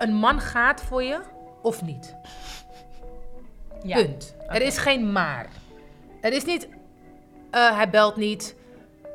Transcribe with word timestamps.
een 0.00 0.14
man 0.14 0.40
gaat 0.40 0.82
voor 0.82 1.02
je 1.02 1.20
of 1.62 1.82
niet. 1.82 2.14
Ja. 3.82 3.96
Punt. 3.96 4.34
Er 4.48 4.62
is 4.62 4.78
geen 4.78 5.12
maar. 5.12 5.46
Er 6.20 6.32
is 6.32 6.44
niet, 6.44 6.68
eh, 7.50 7.76
hij 7.76 7.90
belt 7.90 8.16
niet, 8.16 8.54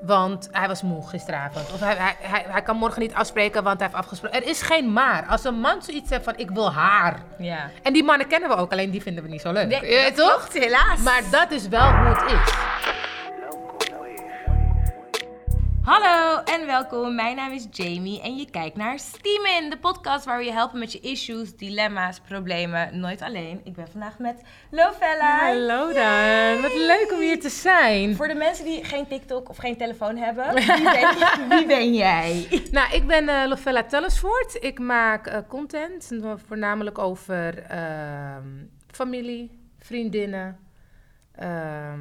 want 0.02 0.50
hij 0.52 0.68
was 0.68 0.82
moe 0.82 1.08
gisteravond. 1.08 1.74
Of 1.74 1.80
hij, 1.80 1.96
hij, 1.96 2.16
hij, 2.20 2.46
hij 2.48 2.62
kan 2.62 2.78
morgen 2.78 3.02
niet 3.02 3.14
afspreken, 3.14 3.64
want 3.64 3.80
hij 3.80 3.88
heeft 3.88 4.00
afgesproken. 4.00 4.42
Er 4.42 4.48
is 4.48 4.62
geen 4.62 4.94
maar. 4.94 5.26
Als 5.26 5.44
een 5.44 5.60
man 5.60 5.82
zoiets 5.82 6.10
heeft 6.10 6.24
van, 6.24 6.38
ik 6.38 6.50
wil 6.50 6.72
haar. 6.72 7.24
Ja. 7.38 7.70
En 7.84 7.94
die 7.94 8.04
mannen 8.04 8.28
kennen 8.28 8.50
we 8.50 8.56
ook, 8.56 8.72
alleen 8.72 8.92
die 8.92 9.02
vinden 9.02 9.24
we 9.24 9.30
niet 9.30 9.42
zo 9.42 9.52
leuk. 9.52 9.68
Nee, 9.68 10.04
dat 10.04 10.16
toch? 10.16 10.50
klopt, 10.50 10.66
helaas. 10.66 11.00
Maar 11.00 11.22
dat 11.32 11.52
is 11.52 11.68
wel 11.68 11.92
hoe 11.92 12.16
het 12.16 12.32
is. 12.32 12.65
Hallo 15.86 16.44
en 16.44 16.66
welkom. 16.66 17.16
Mijn 17.16 17.36
naam 17.36 17.52
is 17.52 17.68
Jamie 17.72 18.22
en 18.22 18.38
je 18.38 18.50
kijkt 18.50 18.76
naar 18.76 19.00
Steamin, 19.00 19.70
de 19.70 19.78
podcast 19.78 20.26
waar 20.26 20.38
we 20.38 20.44
je 20.44 20.52
helpen 20.52 20.80
met 20.80 20.92
je 20.92 21.00
issues, 21.00 21.56
dilemma's, 21.56 22.20
problemen. 22.20 23.00
Nooit 23.00 23.22
alleen. 23.22 23.62
Ik 23.64 23.74
ben 23.74 23.88
vandaag 23.88 24.20
met 24.20 24.42
Lovella. 24.72 25.40
Hallo 25.40 25.94
dan, 25.94 26.62
wat 26.62 26.74
leuk 26.74 27.12
om 27.14 27.20
hier 27.20 27.40
te 27.40 27.50
zijn. 27.50 28.16
Voor 28.16 28.28
de 28.28 28.34
mensen 28.34 28.66
die 28.66 28.84
geen 28.84 29.08
TikTok 29.08 29.50
of 29.50 29.58
geen 29.58 29.78
telefoon 29.78 30.18
hebben, 30.18 30.54
wie 30.54 30.64
ben, 30.84 31.50
wie 31.58 31.66
ben 31.66 31.94
jij? 31.94 32.64
Nou, 32.72 32.94
ik 32.94 33.08
ben 33.08 33.30
eh 33.30 33.48
Lovella 33.48 33.84
Tellersvoort. 33.84 34.58
Ik 34.60 34.80
maak 34.80 35.28
eh, 35.28 35.40
content, 35.48 36.12
voornamelijk 36.48 36.98
over 36.98 37.64
ehm, 37.64 38.48
familie, 38.92 39.60
vriendinnen, 39.80 40.60
ehm, 41.36 42.00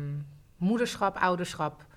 moederschap, 0.56 1.16
ouderschap. 1.16 1.92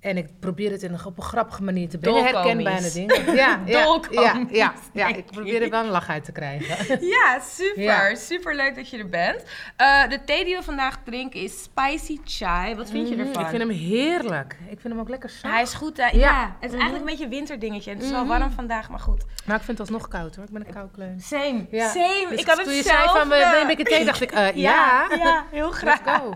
En 0.00 0.16
ik 0.16 0.28
probeer 0.40 0.70
het 0.70 0.82
in 0.82 0.92
een, 0.92 1.04
op 1.04 1.16
een 1.16 1.22
grappige 1.22 1.62
manier 1.62 1.88
te 1.88 1.98
brengen. 1.98 2.24
Herkenbare 2.24 2.90
dingen. 2.92 3.34
Ja, 3.34 3.60
ja, 3.66 3.98
ja, 4.10 4.44
ja, 4.50 4.74
ja, 4.92 5.06
ik 5.06 5.26
probeer 5.26 5.62
er 5.62 5.70
wel 5.70 5.84
een 5.84 5.90
lach 5.90 6.08
uit 6.08 6.24
te 6.24 6.32
krijgen. 6.32 6.98
Ja, 7.16 7.40
super. 7.40 7.82
Ja. 7.82 8.14
Super 8.14 8.54
leuk 8.56 8.74
dat 8.76 8.88
je 8.90 8.98
er 8.98 9.08
bent. 9.08 9.42
Eh, 9.76 10.08
de 10.08 10.24
thee 10.24 10.44
die 10.44 10.56
we 10.56 10.62
vandaag 10.62 10.98
drinken 11.04 11.40
is 11.40 11.62
spicy 11.62 12.18
chai. 12.24 12.74
Wat 12.74 12.90
vind 12.90 13.08
je 13.08 13.16
ervan? 13.16 13.30
Mhm, 13.32 13.40
Ik 13.40 13.46
vind 13.46 13.62
hem 13.62 13.70
heerlijk. 13.70 14.56
Ik 14.70 14.80
vind 14.80 14.92
hem 14.94 14.98
ook 15.00 15.08
lekker 15.08 15.30
zacht. 15.30 15.52
Hij 15.54 15.62
is 15.62 15.74
goed? 15.74 15.96
Ja. 15.96 16.08
Ja. 16.12 16.56
Het 16.60 16.72
is 16.72 16.78
eigenlijk 16.78 17.00
een 17.00 17.10
beetje 17.10 17.24
een 17.24 17.30
winterdingetje. 17.30 17.90
Het 17.92 18.02
is 18.02 18.10
wel 18.10 18.26
warm 18.26 18.50
vandaag, 18.50 18.88
maar 18.88 19.00
goed. 19.00 19.24
Maar 19.46 19.56
ik 19.56 19.62
vind 19.62 19.78
het 19.78 19.88
alsnog 19.90 20.08
koud 20.08 20.36
hoor. 20.36 20.44
Ik 20.44 20.50
ben 20.50 20.66
een 20.66 20.74
koukleun. 20.74 21.20
Same, 21.20 21.66
Ja. 21.70 21.88
same. 21.88 22.26
Dus 22.30 22.40
ik 22.40 22.46
had 22.46 22.56
het 22.56 22.66
toen 22.66 22.74
je 22.74 22.82
zei 22.82 23.08
van, 23.08 23.32
een 23.32 23.66
beetje 23.66 23.84
thee, 23.84 24.04
dacht 24.04 24.20
ik, 24.20 24.30
eh, 24.32 24.54
ja. 24.68 25.06
ja. 25.16 25.44
heel 25.50 25.70
graag. 25.70 26.00
Let's 26.04 26.18
go. 26.18 26.32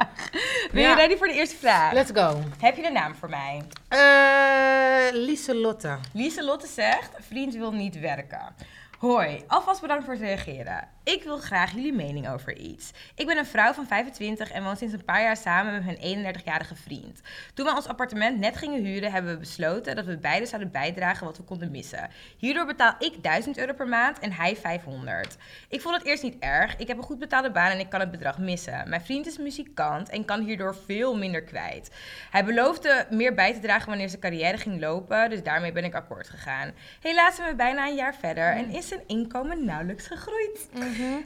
Ben 0.73 0.83
je 0.83 0.95
ready 0.95 1.17
voor 1.17 1.27
de 1.27 1.33
eerste 1.35 1.57
vraag? 1.57 1.93
Let's 1.93 2.11
go. 2.15 2.41
Heb 2.61 2.77
je 2.77 2.83
de 2.83 2.91
naam 2.91 3.15
voor 3.15 3.29
mij? 3.29 3.50
Eh 3.89 5.13
Lieselotte. 5.13 5.99
Lieselotte 6.13 6.67
zegt, 6.67 7.11
vriend 7.19 7.55
wil 7.55 7.73
niet 7.73 8.01
werken. 8.01 8.55
Hoi, 8.99 9.45
alvast 9.47 9.81
bedankt 9.81 10.05
voor 10.05 10.13
het 10.13 10.23
reageren. 10.23 10.89
Ik 11.13 11.23
wil 11.23 11.39
graag 11.39 11.73
jullie 11.73 11.93
mening 11.93 12.29
over 12.29 12.57
iets. 12.57 12.91
Ik 13.15 13.27
ben 13.27 13.37
een 13.37 13.47
vrouw 13.47 13.73
van 13.73 13.87
25 13.87 14.51
en 14.51 14.65
woon 14.65 14.77
sinds 14.77 14.95
een 14.95 15.05
paar 15.05 15.23
jaar 15.23 15.37
samen 15.37 15.73
met 15.73 16.01
mijn 16.01 16.37
31-jarige 16.37 16.75
vriend. 16.75 17.21
Toen 17.55 17.67
we 17.67 17.75
ons 17.75 17.87
appartement 17.87 18.39
net 18.39 18.57
gingen 18.57 18.85
huren, 18.85 19.13
hebben 19.13 19.33
we 19.33 19.39
besloten 19.39 19.97
dat 19.97 20.05
we 20.05 20.19
beide 20.19 20.47
zouden 20.47 20.71
bijdragen 20.71 21.27
wat 21.27 21.37
we 21.37 21.43
konden 21.43 21.71
missen. 21.71 22.11
Hierdoor 22.37 22.67
betaal 22.67 22.95
ik 22.99 23.23
1000 23.23 23.59
euro 23.59 23.73
per 23.73 23.89
maand 23.89 24.19
en 24.19 24.33
hij 24.33 24.57
500. 24.57 25.37
Ik 25.69 25.81
vond 25.81 25.97
het 25.97 26.05
eerst 26.05 26.23
niet 26.23 26.37
erg. 26.39 26.77
Ik 26.77 26.89
heb 26.89 26.97
een 26.97 27.03
goed 27.03 27.19
betaalde 27.19 27.51
baan 27.51 27.71
en 27.71 27.79
ik 27.79 27.91
kan 27.91 28.01
het 28.01 28.11
bedrag 28.11 28.39
missen. 28.39 28.89
Mijn 28.89 29.01
vriend 29.01 29.27
is 29.27 29.39
muzikant 29.39 30.09
en 30.09 30.25
kan 30.25 30.41
hierdoor 30.43 30.77
veel 30.87 31.17
minder 31.17 31.43
kwijt. 31.43 31.91
Hij 32.31 32.45
beloofde 32.45 33.07
meer 33.11 33.35
bij 33.35 33.53
te 33.53 33.61
dragen 33.61 33.89
wanneer 33.89 34.09
zijn 34.09 34.21
carrière 34.21 34.59
ging 34.59 34.81
lopen, 34.81 35.31
dus 35.31 35.43
daarmee 35.43 35.73
ben 35.73 35.85
ik 35.85 35.95
akkoord 35.95 36.29
gegaan. 36.29 36.73
Helaas 37.01 37.35
zijn 37.35 37.49
we 37.49 37.55
bijna 37.55 37.87
een 37.87 37.95
jaar 37.95 38.15
verder 38.15 38.53
en 38.53 38.71
is 38.71 38.89
zijn 38.89 39.01
inkomen 39.07 39.65
nauwelijks 39.65 40.07
gegroeid. 40.07 40.69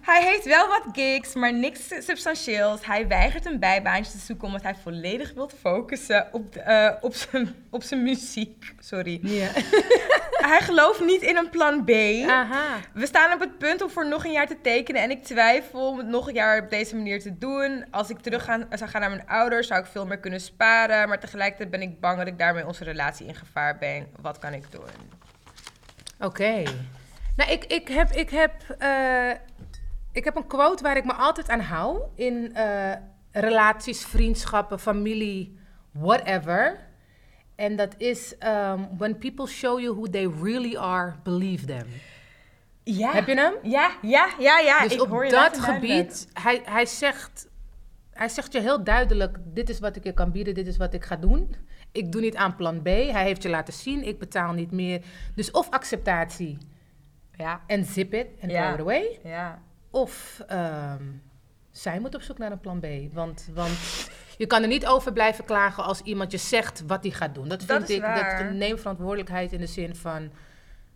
Hij 0.02 0.22
heeft 0.24 0.44
wel 0.44 0.68
wat 0.68 0.82
gigs, 0.92 1.34
maar 1.34 1.52
niks 1.54 1.80
substantieels. 1.98 2.86
Hij 2.86 3.08
weigert 3.08 3.46
een 3.46 3.58
bijbaantje 3.58 4.12
te 4.12 4.18
zoeken 4.18 4.46
omdat 4.46 4.62
hij 4.62 4.74
volledig 4.82 5.32
wil 5.34 5.50
focussen 5.60 6.28
op, 6.32 6.52
de- 6.52 6.60
eh, 6.60 6.92
op, 7.00 7.14
zijn, 7.14 7.54
op 7.70 7.82
zijn 7.82 8.02
muziek. 8.02 8.74
Sorry. 8.78 9.20
Hij 10.44 10.60
gelooft 10.60 11.00
niet 11.04 11.22
in 11.22 11.36
een 11.36 11.50
plan 11.50 11.84
B. 11.84 11.90
Aha. 12.28 12.76
We 12.92 13.06
staan 13.06 13.32
op 13.32 13.40
het 13.40 13.58
punt 13.58 13.82
om 13.82 13.90
voor 13.90 14.08
nog 14.08 14.24
een 14.24 14.32
jaar 14.32 14.46
te 14.46 14.60
tekenen 14.62 15.02
en 15.02 15.10
ik 15.10 15.24
twijfel 15.24 15.88
om 15.88 15.98
het 15.98 16.06
nog 16.06 16.28
een 16.28 16.34
jaar 16.34 16.62
op 16.62 16.70
deze 16.70 16.96
manier 16.96 17.20
te 17.20 17.38
doen. 17.38 17.84
Als 17.90 18.10
ik 18.10 18.18
terug 18.18 18.44
gaan, 18.44 18.66
zou 18.70 18.90
gaan 18.90 19.00
naar 19.00 19.10
mijn 19.10 19.28
ouders, 19.28 19.66
zou 19.66 19.80
ik 19.80 19.86
veel 19.86 20.06
meer 20.06 20.18
kunnen 20.18 20.40
sparen, 20.40 21.08
maar 21.08 21.20
tegelijkertijd 21.20 21.70
ben 21.70 21.82
ik 21.82 22.00
bang 22.00 22.18
dat 22.18 22.26
ik 22.26 22.38
daarmee 22.38 22.66
onze 22.66 22.84
relatie 22.84 23.26
in 23.26 23.34
gevaar 23.34 23.78
ben. 23.78 24.06
Wat 24.20 24.38
kan 24.38 24.52
ik 24.52 24.70
doen? 24.70 24.82
Oké. 26.20 26.62
Nou, 27.36 27.50
ik, 27.50 27.64
ik, 27.64 27.88
heb, 27.88 28.10
ik, 28.10 28.30
heb, 28.30 28.52
eh, 28.78 29.30
ik 30.14 30.24
heb 30.24 30.36
een 30.36 30.46
quote 30.46 30.82
waar 30.82 30.96
ik 30.96 31.04
me 31.04 31.12
altijd 31.12 31.48
aan 31.48 31.60
hou. 31.60 32.02
In 32.14 32.54
eh, 32.54 32.92
relaties, 33.32 34.04
vriendschappen, 34.04 34.78
familie, 34.80 35.58
whatever. 35.90 36.80
En 37.54 37.76
dat 37.76 37.94
is... 37.98 38.34
um, 38.46 38.88
when 38.98 39.18
people 39.18 39.46
show 39.46 39.80
you 39.80 39.94
who 39.94 40.08
they 40.10 40.28
really 40.42 40.76
are, 40.76 41.14
believe 41.22 41.66
them. 41.66 41.86
Ja. 42.82 43.12
Heb 43.12 43.26
je 43.26 43.34
hem? 43.34 43.54
Ja, 43.62 43.90
ja, 44.02 44.28
ja, 44.38 44.58
ja. 44.58 44.82
dus 44.82 44.92
ik 44.92 45.02
op 45.02 45.08
hoor 45.08 45.24
je 45.24 45.30
dat 45.30 45.58
gebied, 45.58 46.28
hij, 46.32 46.62
hij, 46.64 46.86
zegt, 46.86 47.48
hij 48.10 48.28
zegt 48.28 48.52
je 48.52 48.60
heel 48.60 48.84
duidelijk: 48.84 49.38
dit 49.44 49.68
is 49.68 49.78
wat 49.80 49.96
ik 49.96 50.04
je 50.04 50.12
kan 50.12 50.32
bieden, 50.32 50.54
dit 50.54 50.66
is 50.66 50.76
wat 50.76 50.94
ik 50.94 51.04
ga 51.04 51.16
doen. 51.16 51.54
Ik 51.92 52.12
doe 52.12 52.20
niet 52.20 52.36
aan 52.36 52.56
plan 52.56 52.82
B. 52.82 52.84
Hij 52.86 53.24
heeft 53.24 53.42
je 53.42 53.48
laten 53.48 53.72
zien, 53.74 54.06
ik 54.06 54.18
betaal 54.18 54.52
niet 54.52 54.70
meer. 54.70 55.02
Dus 55.34 55.50
of 55.50 55.70
acceptatie 55.70 56.58
Ja, 57.36 57.60
en 57.66 57.84
zip 57.84 58.14
it 58.14 58.26
Ja. 58.40 58.46
throw 58.48 58.74
it 58.74 58.80
away. 58.80 59.18
ja. 59.22 59.62
Of 59.94 60.42
ehm, 60.46 61.02
zij 61.70 62.00
moet 62.00 62.14
op 62.14 62.22
zoek 62.22 62.38
naar 62.38 62.52
een 62.52 62.60
plan 62.60 62.80
B. 62.80 62.86
Want, 63.12 63.48
want 63.52 63.78
je 64.36 64.46
kan 64.46 64.62
er 64.62 64.68
niet 64.68 64.86
over 64.86 65.12
blijven 65.12 65.44
klagen 65.44 65.84
als 65.84 66.00
iemand 66.00 66.30
je 66.30 66.38
zegt 66.38 66.82
wat 66.86 67.02
hij 67.02 67.12
gaat 67.12 67.34
doen. 67.34 67.48
Dat 67.48 67.64
vind 67.64 67.88
ik, 67.88 68.00
waar. 68.00 68.44
dat 68.44 68.52
neem 68.52 68.78
verantwoordelijkheid 68.78 69.52
in 69.52 69.60
de 69.60 69.66
zin 69.66 69.96
van... 69.96 70.30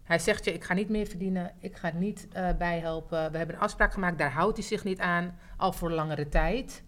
Hij 0.02 0.18
zegt 0.18 0.44
je, 0.44 0.52
ik 0.52 0.64
ga 0.64 0.74
niet 0.74 0.88
meer 0.88 1.06
verdienen, 1.06 1.52
ik 1.60 1.76
ga 1.76 1.90
niet 1.94 2.28
eh, 2.32 2.48
bijhelpen. 2.58 3.30
We 3.30 3.38
hebben 3.38 3.56
een 3.56 3.62
afspraak 3.62 3.92
gemaakt, 3.92 4.18
daar 4.18 4.32
houdt 4.32 4.56
hij 4.56 4.66
zich 4.66 4.84
niet 4.84 5.00
aan, 5.00 5.38
al 5.56 5.72
voor 5.72 5.90
langere 5.90 6.28
tijd. 6.28 6.82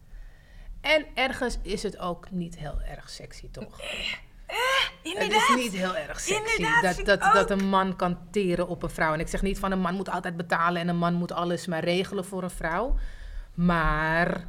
En 0.81 1.07
ergens 1.15 1.59
is 1.63 1.83
het 1.83 1.99
ook 1.99 2.31
niet 2.31 2.59
heel 2.59 2.81
erg 2.81 3.11
sexy, 3.11 3.51
toch? 3.51 3.81
Het 5.03 5.33
is 5.33 5.53
niet 5.57 5.73
heel 5.73 5.97
erg 5.97 6.21
sexy 6.21 6.57
Inderdaad, 6.57 7.05
dat, 7.05 7.21
dat, 7.21 7.33
dat 7.33 7.51
een 7.51 7.69
man 7.69 7.97
kan 7.97 8.19
teren 8.31 8.69
op 8.69 8.83
een 8.83 8.91
vrouw. 8.91 9.13
En 9.13 9.21
ik 9.21 9.29
zeg 9.29 9.43
niet 9.43 9.59
van 9.59 9.73
een 9.73 9.81
man 9.81 9.95
moet 9.95 10.11
altijd 10.11 10.37
betalen 10.37 10.81
en 10.81 10.89
een 10.89 10.97
man 10.97 11.15
moet 11.15 11.33
alles 11.33 11.67
maar 11.67 11.85
regelen 11.85 12.25
voor 12.25 12.43
een 12.43 12.51
vrouw. 12.51 12.97
Maar 13.55 14.47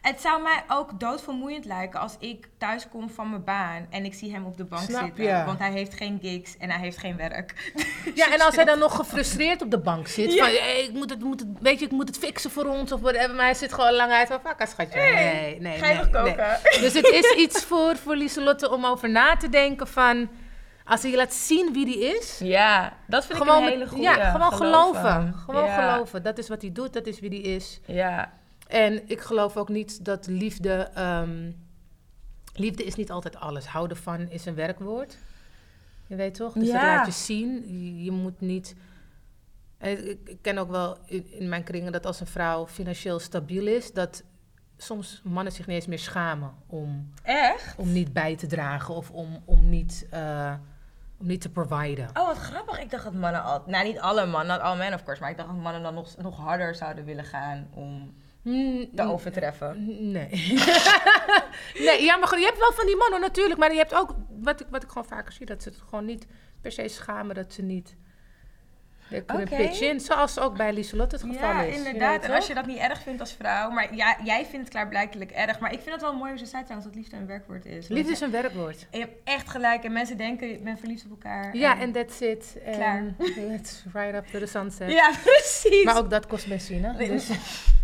Het 0.00 0.20
zou 0.20 0.42
mij 0.42 0.62
ook 0.68 1.00
doodvermoeiend 1.00 1.64
lijken 1.64 2.00
als 2.00 2.16
ik 2.18 2.48
thuis 2.58 2.88
kom 2.88 3.10
van 3.10 3.30
mijn 3.30 3.44
baan 3.44 3.86
en 3.90 4.04
ik 4.04 4.14
zie 4.14 4.32
hem 4.32 4.44
op 4.46 4.56
de 4.56 4.64
bank 4.64 4.82
Snap 4.82 5.02
zitten. 5.04 5.24
je? 5.24 5.42
Want 5.46 5.58
hij 5.58 5.70
heeft 5.70 5.94
geen 5.94 6.18
gigs 6.22 6.56
en 6.56 6.70
hij 6.70 6.78
heeft 6.80 6.98
geen 6.98 7.16
werk. 7.16 7.72
ja, 8.14 8.32
en 8.32 8.40
als 8.40 8.56
hij 8.56 8.64
dan 8.64 8.78
nog 8.78 8.96
gefrustreerd 8.96 9.62
op 9.62 9.70
de 9.70 9.78
bank 9.78 10.08
zit, 10.08 10.32
Ja. 10.32 10.44
van 10.44 10.54
hey, 10.54 10.82
ik 10.84 10.92
moet 10.92 11.10
het, 11.10 11.20
moet 11.20 11.40
het, 11.40 11.48
weet 11.60 11.78
je, 11.78 11.84
ik 11.84 11.90
moet 11.90 12.08
het 12.08 12.18
fixen 12.18 12.50
voor 12.50 12.64
ons 12.64 12.92
of 12.92 13.00
whatever, 13.00 13.34
maar 13.34 13.44
hij 13.44 13.54
zit 13.54 13.72
gewoon 13.72 13.92
lang 13.94 14.12
uit 14.12 14.28
van 14.28 14.40
fuck, 14.44 14.68
schatje. 14.68 15.00
Nee, 15.00 15.60
nee, 15.60 15.78
Ga 15.78 15.86
je 15.86 15.94
nee, 15.94 16.02
nog 16.04 16.12
nee. 16.12 16.34
koken? 16.34 16.58
Dus 16.80 16.92
het 16.94 17.06
is 17.08 17.30
iets 17.36 17.64
voor, 17.64 17.96
voor 17.96 18.16
Lieselotte 18.16 18.70
om 18.70 18.84
over 18.86 19.10
na 19.10 19.36
te 19.36 19.48
denken 19.48 19.88
van, 19.88 20.28
als 20.84 21.02
hij 21.02 21.10
je 21.10 21.16
laat 21.16 21.34
zien 21.34 21.72
wie 21.72 21.84
die 21.84 22.16
is, 22.16 22.38
Ja, 22.42 22.92
dat 23.06 23.26
vind 23.26 23.38
gewoon, 23.38 23.58
ik 23.58 23.64
een 23.64 23.70
hele 23.72 23.86
goede. 23.88 24.02
ja, 24.02 24.30
gewoon 24.30 24.52
geloven. 24.52 25.34
Gewoon 25.44 25.64
Ja. 25.64 25.90
geloven. 25.92 26.22
Dat 26.22 26.38
is 26.38 26.48
wat 26.48 26.62
hij 26.62 26.72
doet, 26.72 26.92
dat 26.92 27.06
is 27.06 27.20
wie 27.20 27.30
die 27.30 27.42
is. 27.42 27.80
Ja, 27.84 28.32
En 28.70 29.08
ik 29.08 29.20
geloof 29.20 29.56
ook 29.56 29.68
niet 29.68 30.04
dat 30.04 30.26
liefde. 30.26 30.72
ehm, 30.94 31.50
liefde 32.54 32.84
is 32.84 32.94
niet 32.94 33.10
altijd 33.10 33.36
alles. 33.36 33.66
Houden 33.66 33.96
van 33.96 34.20
is 34.30 34.46
een 34.46 34.54
werkwoord. 34.54 35.18
Je 36.06 36.16
weet 36.16 36.34
toch? 36.34 36.52
Dus 36.52 36.70
dat 36.70 36.80
Ja. 36.80 36.96
laat 36.96 37.06
je 37.06 37.12
zien. 37.12 37.64
Je, 37.84 38.04
je 38.04 38.10
moet 38.10 38.40
niet. 38.40 38.74
en 39.78 40.08
Ik, 40.10 40.18
ik 40.28 40.38
ken 40.42 40.58
ook 40.58 40.70
wel 40.70 40.96
in, 41.04 41.32
in 41.32 41.48
mijn 41.48 41.62
kringen 41.64 41.92
dat 41.92 42.06
als 42.06 42.20
een 42.20 42.26
vrouw 42.26 42.66
financieel 42.66 43.18
stabiel 43.18 43.66
is, 43.66 43.92
dat 43.92 44.22
soms 44.76 45.20
mannen 45.24 45.52
zich 45.52 45.66
niet 45.66 45.76
eens 45.76 45.86
meer 45.86 45.98
schamen 45.98 46.54
om, 46.66 47.12
echt? 47.22 47.74
om 47.76 47.92
niet 47.92 48.12
bij 48.12 48.36
te 48.36 48.46
dragen 48.46 48.94
of 48.94 49.10
om, 49.10 49.42
om, 49.44 49.68
niet, 49.68 50.06
eh, 50.10 50.54
om 51.18 51.26
niet 51.26 51.40
te 51.40 51.48
providen. 51.50 52.08
Oh, 52.14 52.26
wat 52.26 52.38
grappig. 52.38 52.80
Ik 52.80 52.90
dacht 52.90 53.04
dat 53.04 53.14
mannen 53.14 53.42
al... 53.42 53.62
Nou, 53.66 53.84
niet 53.84 53.98
alle 53.98 54.26
mannen, 54.26 54.56
not 54.56 54.64
all 54.66 54.76
men 54.76 54.94
of 54.94 55.02
course. 55.02 55.20
Maar 55.22 55.30
ik 55.30 55.36
dacht 55.36 55.48
dat 55.48 55.58
mannen 55.58 55.82
dan 55.82 55.94
nog, 55.94 56.16
nog 56.16 56.36
harder 56.36 56.74
zouden 56.74 57.04
willen 57.04 57.24
gaan 57.24 57.68
om 57.74 58.14
te 58.94 59.02
overtreffen. 59.02 59.86
Nee. 60.10 60.28
nee, 61.86 62.02
ja, 62.02 62.16
maar 62.16 62.28
goed, 62.28 62.38
je 62.38 62.44
hebt 62.44 62.58
wel 62.58 62.72
van 62.72 62.86
die 62.86 62.96
mannen 62.96 63.20
natuurlijk. 63.20 63.60
Maar 63.60 63.72
je 63.72 63.78
hebt 63.78 63.94
ook, 63.94 64.14
wat 64.40 64.60
ik, 64.60 64.66
wat 64.70 64.82
ik 64.82 64.88
gewoon 64.88 65.08
vaker 65.08 65.32
zie, 65.32 65.46
dat 65.46 65.62
ze 65.62 65.68
het 65.68 65.78
gewoon 65.88 66.04
niet 66.04 66.26
per 66.60 66.72
se 66.72 66.88
schamen 66.88 67.34
dat 67.34 67.52
ze 67.52 67.62
niet 67.62 67.96
kunnen 69.26 69.46
Oké. 69.46 69.56
pitch 69.56 69.80
in, 69.80 70.00
zoals 70.00 70.38
ook 70.38 70.56
bij 70.56 70.72
Lieselotte 70.72 71.16
het 71.16 71.24
geval 71.24 71.48
Ja, 71.48 71.62
is. 71.62 71.72
Je 71.72 71.78
inderdaad. 71.78 72.22
En 72.22 72.30
als 72.30 72.46
je 72.46 72.54
dat 72.54 72.66
niet 72.66 72.78
erg 72.78 73.02
vindt 73.02 73.20
als 73.20 73.32
vrouw, 73.32 73.70
maar 73.70 73.94
ja, 73.94 74.16
jij 74.24 74.40
vindt 74.40 74.58
het 74.58 74.68
klaarblijkelijk 74.68 75.30
erg. 75.30 75.58
Maar 75.58 75.72
ik 75.72 75.80
vind 75.80 75.90
het 75.90 76.00
wel 76.00 76.16
mooi 76.16 76.30
hoe 76.30 76.38
ze 76.38 76.46
zei 76.46 76.62
trouwens 76.62 76.90
dat 76.92 77.00
liefde 77.00 77.16
een 77.16 77.26
werkwoord 77.26 77.66
is. 77.66 77.88
Liefde 77.88 78.12
is 78.12 78.20
een 78.20 78.30
werkwoord. 78.30 78.86
Je 78.90 78.98
hebt 78.98 79.14
echt 79.24 79.48
gelijk 79.48 79.84
en 79.84 79.92
mensen 79.92 80.16
denken, 80.16 80.50
ik 80.50 80.64
ben 80.64 80.78
verliefd 80.78 81.04
op 81.04 81.10
elkaar. 81.10 81.56
Ja, 81.56 81.78
en 81.78 81.92
that's 81.92 82.20
it. 82.20 82.56
Klaar. 82.72 83.04
Let's 83.36 83.84
ride 83.92 84.16
up 84.16 84.26
to 84.26 84.38
the 84.38 84.46
sunset. 84.46 84.90
Ja, 85.00 85.12
precies. 85.24 85.84
Maar 85.84 85.98
ook 85.98 86.10
dat 86.10 86.26
kost 86.26 86.48
benzine. 86.48 86.96
Dus, 86.96 87.28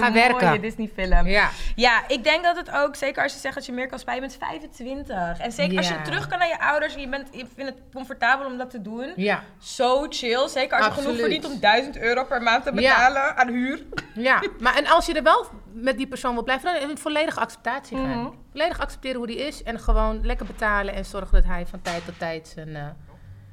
ga 0.00 0.08
mooie 0.10 0.12
werken. 0.12 0.60
Disney 0.60 0.90
film. 0.94 1.26
ja. 1.26 1.48
Ja, 1.74 2.08
ik 2.08 2.24
denk 2.24 2.44
dat 2.44 2.56
het 2.56 2.70
ook, 2.70 2.96
zeker 2.96 3.22
als 3.22 3.32
je 3.32 3.38
zegt 3.38 3.54
dat 3.54 3.66
je 3.66 3.72
meer 3.72 3.88
kan 3.88 3.98
spijten, 3.98 4.22
je 4.22 4.28
bent 4.28 4.38
25. 4.76 5.38
En 5.38 5.52
zeker 5.52 5.76
als 5.76 5.88
je 5.88 6.02
terug 6.02 6.26
kan 6.26 6.38
naar 6.38 6.48
je 6.48 6.60
ouders 6.60 6.94
en 6.94 7.00
je, 7.00 7.08
bent, 7.08 7.28
je 7.32 7.46
vindt 7.54 7.72
het 7.74 7.82
comfortabel 7.94 8.46
om 8.46 8.58
dat 8.58 8.70
te 8.70 8.82
doen. 8.82 9.12
Ja. 9.16 9.42
Zo 9.58 10.06
chill. 10.08 10.48
Zeker 10.48 10.78
als 10.78 10.86
je 10.96 11.02
genoeg 11.02 11.18
verdient 11.18 11.44
om 11.44 11.60
1000 11.60 11.98
euro 11.98 12.24
per 12.24 12.42
maand 12.42 12.64
te 12.64 12.72
Ja. 12.74 12.94
betalen 12.96 13.36
aan 13.36 13.48
huur. 13.48 13.82
ja. 14.14 14.42
Maar 14.60 14.76
en 14.76 14.86
als 14.86 15.06
je 15.06 15.14
er 15.14 15.22
wel 15.22 15.46
met 15.72 15.96
die 15.96 16.06
persoon 16.06 16.34
wil 16.34 16.42
blijven, 16.42 16.72
dan 16.80 16.90
in 16.90 16.98
volledige 16.98 17.40
acceptatie 17.40 17.96
gaan. 17.96 18.18
Mhm. 18.18 18.30
Volledig 18.50 18.80
accepteren 18.80 19.16
hoe 19.16 19.26
die 19.26 19.46
is 19.46 19.62
en 19.62 19.78
gewoon 19.80 20.26
lekker 20.26 20.46
betalen 20.46 20.94
en 20.94 21.04
zorgen 21.04 21.32
dat 21.32 21.44
hij 21.44 21.66
van 21.66 21.82
tijd 21.82 22.04
tot 22.04 22.18
tijd 22.18 22.48
zijn, 22.48 22.76
eh, 22.76 22.86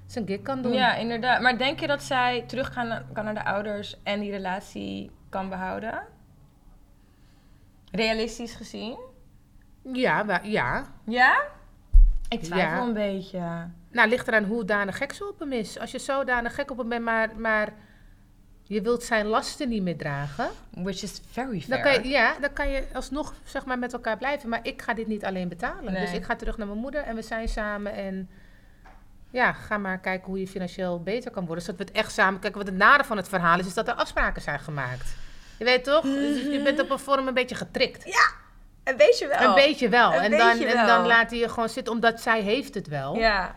zijn 0.08 0.28
gig 0.28 0.42
kan 0.42 0.62
doen. 0.62 0.74
Ja, 0.74 0.96
inderdaad. 0.96 1.42
Maar 1.42 1.58
denk 1.58 1.80
je 1.80 1.88
dat 1.88 2.04
zij 2.04 2.44
terug 2.48 2.74
kan 3.14 3.24
naar 3.26 3.34
de 3.34 3.46
ouders 3.46 3.96
en 4.04 4.20
die 4.20 4.32
relatie 4.32 5.12
kan 5.30 5.50
behouden? 5.50 6.02
Realistisch 7.92 8.54
gezien? 8.56 8.98
Ja, 9.94 10.40
ja. 10.44 10.86
Ja? 11.06 11.42
Ik 12.30 12.42
twijfel 12.44 12.68
Ja. 12.70 12.82
een 12.82 12.94
beetje. 12.94 13.68
Nou, 13.92 14.10
ligt 14.10 14.28
eraan 14.28 14.44
hoe 14.44 14.66
danig 14.66 14.98
gek 14.98 15.14
ze 15.14 15.28
op 15.28 15.40
hem 15.40 15.52
is. 15.52 15.80
Als 15.80 15.92
je 15.92 16.00
zodanig 16.00 16.56
gek 16.56 16.72
op 16.72 16.78
hem 16.78 16.90
bent, 16.90 17.04
maar, 17.04 17.30
maar 17.38 17.74
je 18.64 18.82
wilt 18.82 19.04
zijn 19.04 19.26
lasten 19.26 19.70
niet 19.70 19.84
meer 19.84 19.98
dragen. 19.98 20.50
Which 20.74 21.04
is 21.04 21.22
very 21.32 21.64
Dan 21.68 21.80
fair. 21.80 21.82
kan 21.82 22.04
je, 22.04 22.10
ja, 22.10 22.34
dan 22.42 22.54
kan 22.54 22.70
je 22.70 22.84
alsnog 22.94 23.34
zeg 23.44 23.66
maar, 23.66 23.80
met 23.80 23.94
elkaar 23.94 24.18
blijven. 24.18 24.50
Maar 24.50 24.60
ik 24.64 24.82
ga 24.82 24.94
dit 24.94 25.08
niet 25.08 25.26
alleen 25.26 25.50
betalen. 25.50 25.94
Nee. 25.94 26.02
Dus 26.06 26.14
ik 26.14 26.24
ga 26.24 26.36
terug 26.36 26.58
naar 26.58 26.68
mijn 26.68 26.80
moeder 26.80 27.02
en 27.04 27.16
we 27.16 27.22
zijn 27.22 27.48
samen. 27.50 27.94
En 27.94 28.30
ja, 29.32 29.52
ga 29.54 29.78
maar 29.78 30.00
kijken 30.00 30.28
hoe 30.28 30.40
je 30.40 30.48
financieel 30.48 31.04
beter 31.04 31.32
kan 31.32 31.46
worden. 31.46 31.64
Zodat 31.64 31.80
we 31.80 31.86
het 31.86 31.94
echt 31.96 32.12
samen... 32.12 32.40
Kijk, 32.40 32.56
wat 32.56 32.66
het 32.68 32.76
nare 32.76 33.04
van 33.04 33.18
het 33.18 33.30
verhaal 33.30 33.60
is, 33.60 33.66
is 33.66 33.74
dat 33.74 33.88
er 33.88 33.94
afspraken 33.94 34.42
zijn 34.42 34.60
gemaakt. 34.60 35.16
Je 35.60 35.66
weet 35.66 35.84
toch? 35.84 36.02
Dus 36.24 36.42
je 36.42 36.62
bent 36.64 36.80
op 36.82 36.90
een 36.90 37.00
vorm 37.00 37.28
een 37.28 37.34
beetje 37.34 37.56
getrikt. 37.56 38.06
Een 38.84 38.98
beetje 38.98 39.28
wel. 39.28 39.42
Een 39.42 39.54
beetje 39.56 39.90
wel. 39.90 40.14
Een 40.14 40.20
en, 40.22 40.32
dan, 40.38 40.50
beetje 40.52 40.66
en 40.68 40.76
wel. 40.76 40.86
dan 40.98 41.06
laat 41.06 41.30
hij 41.30 41.40
je 41.40 41.50
gewoon 41.50 41.70
zitten, 41.70 41.94
omdat 41.94 42.22
zij 42.22 42.42
heeft 42.42 42.74
het 42.74 42.88
wel. 42.88 43.16
Ja. 43.16 43.56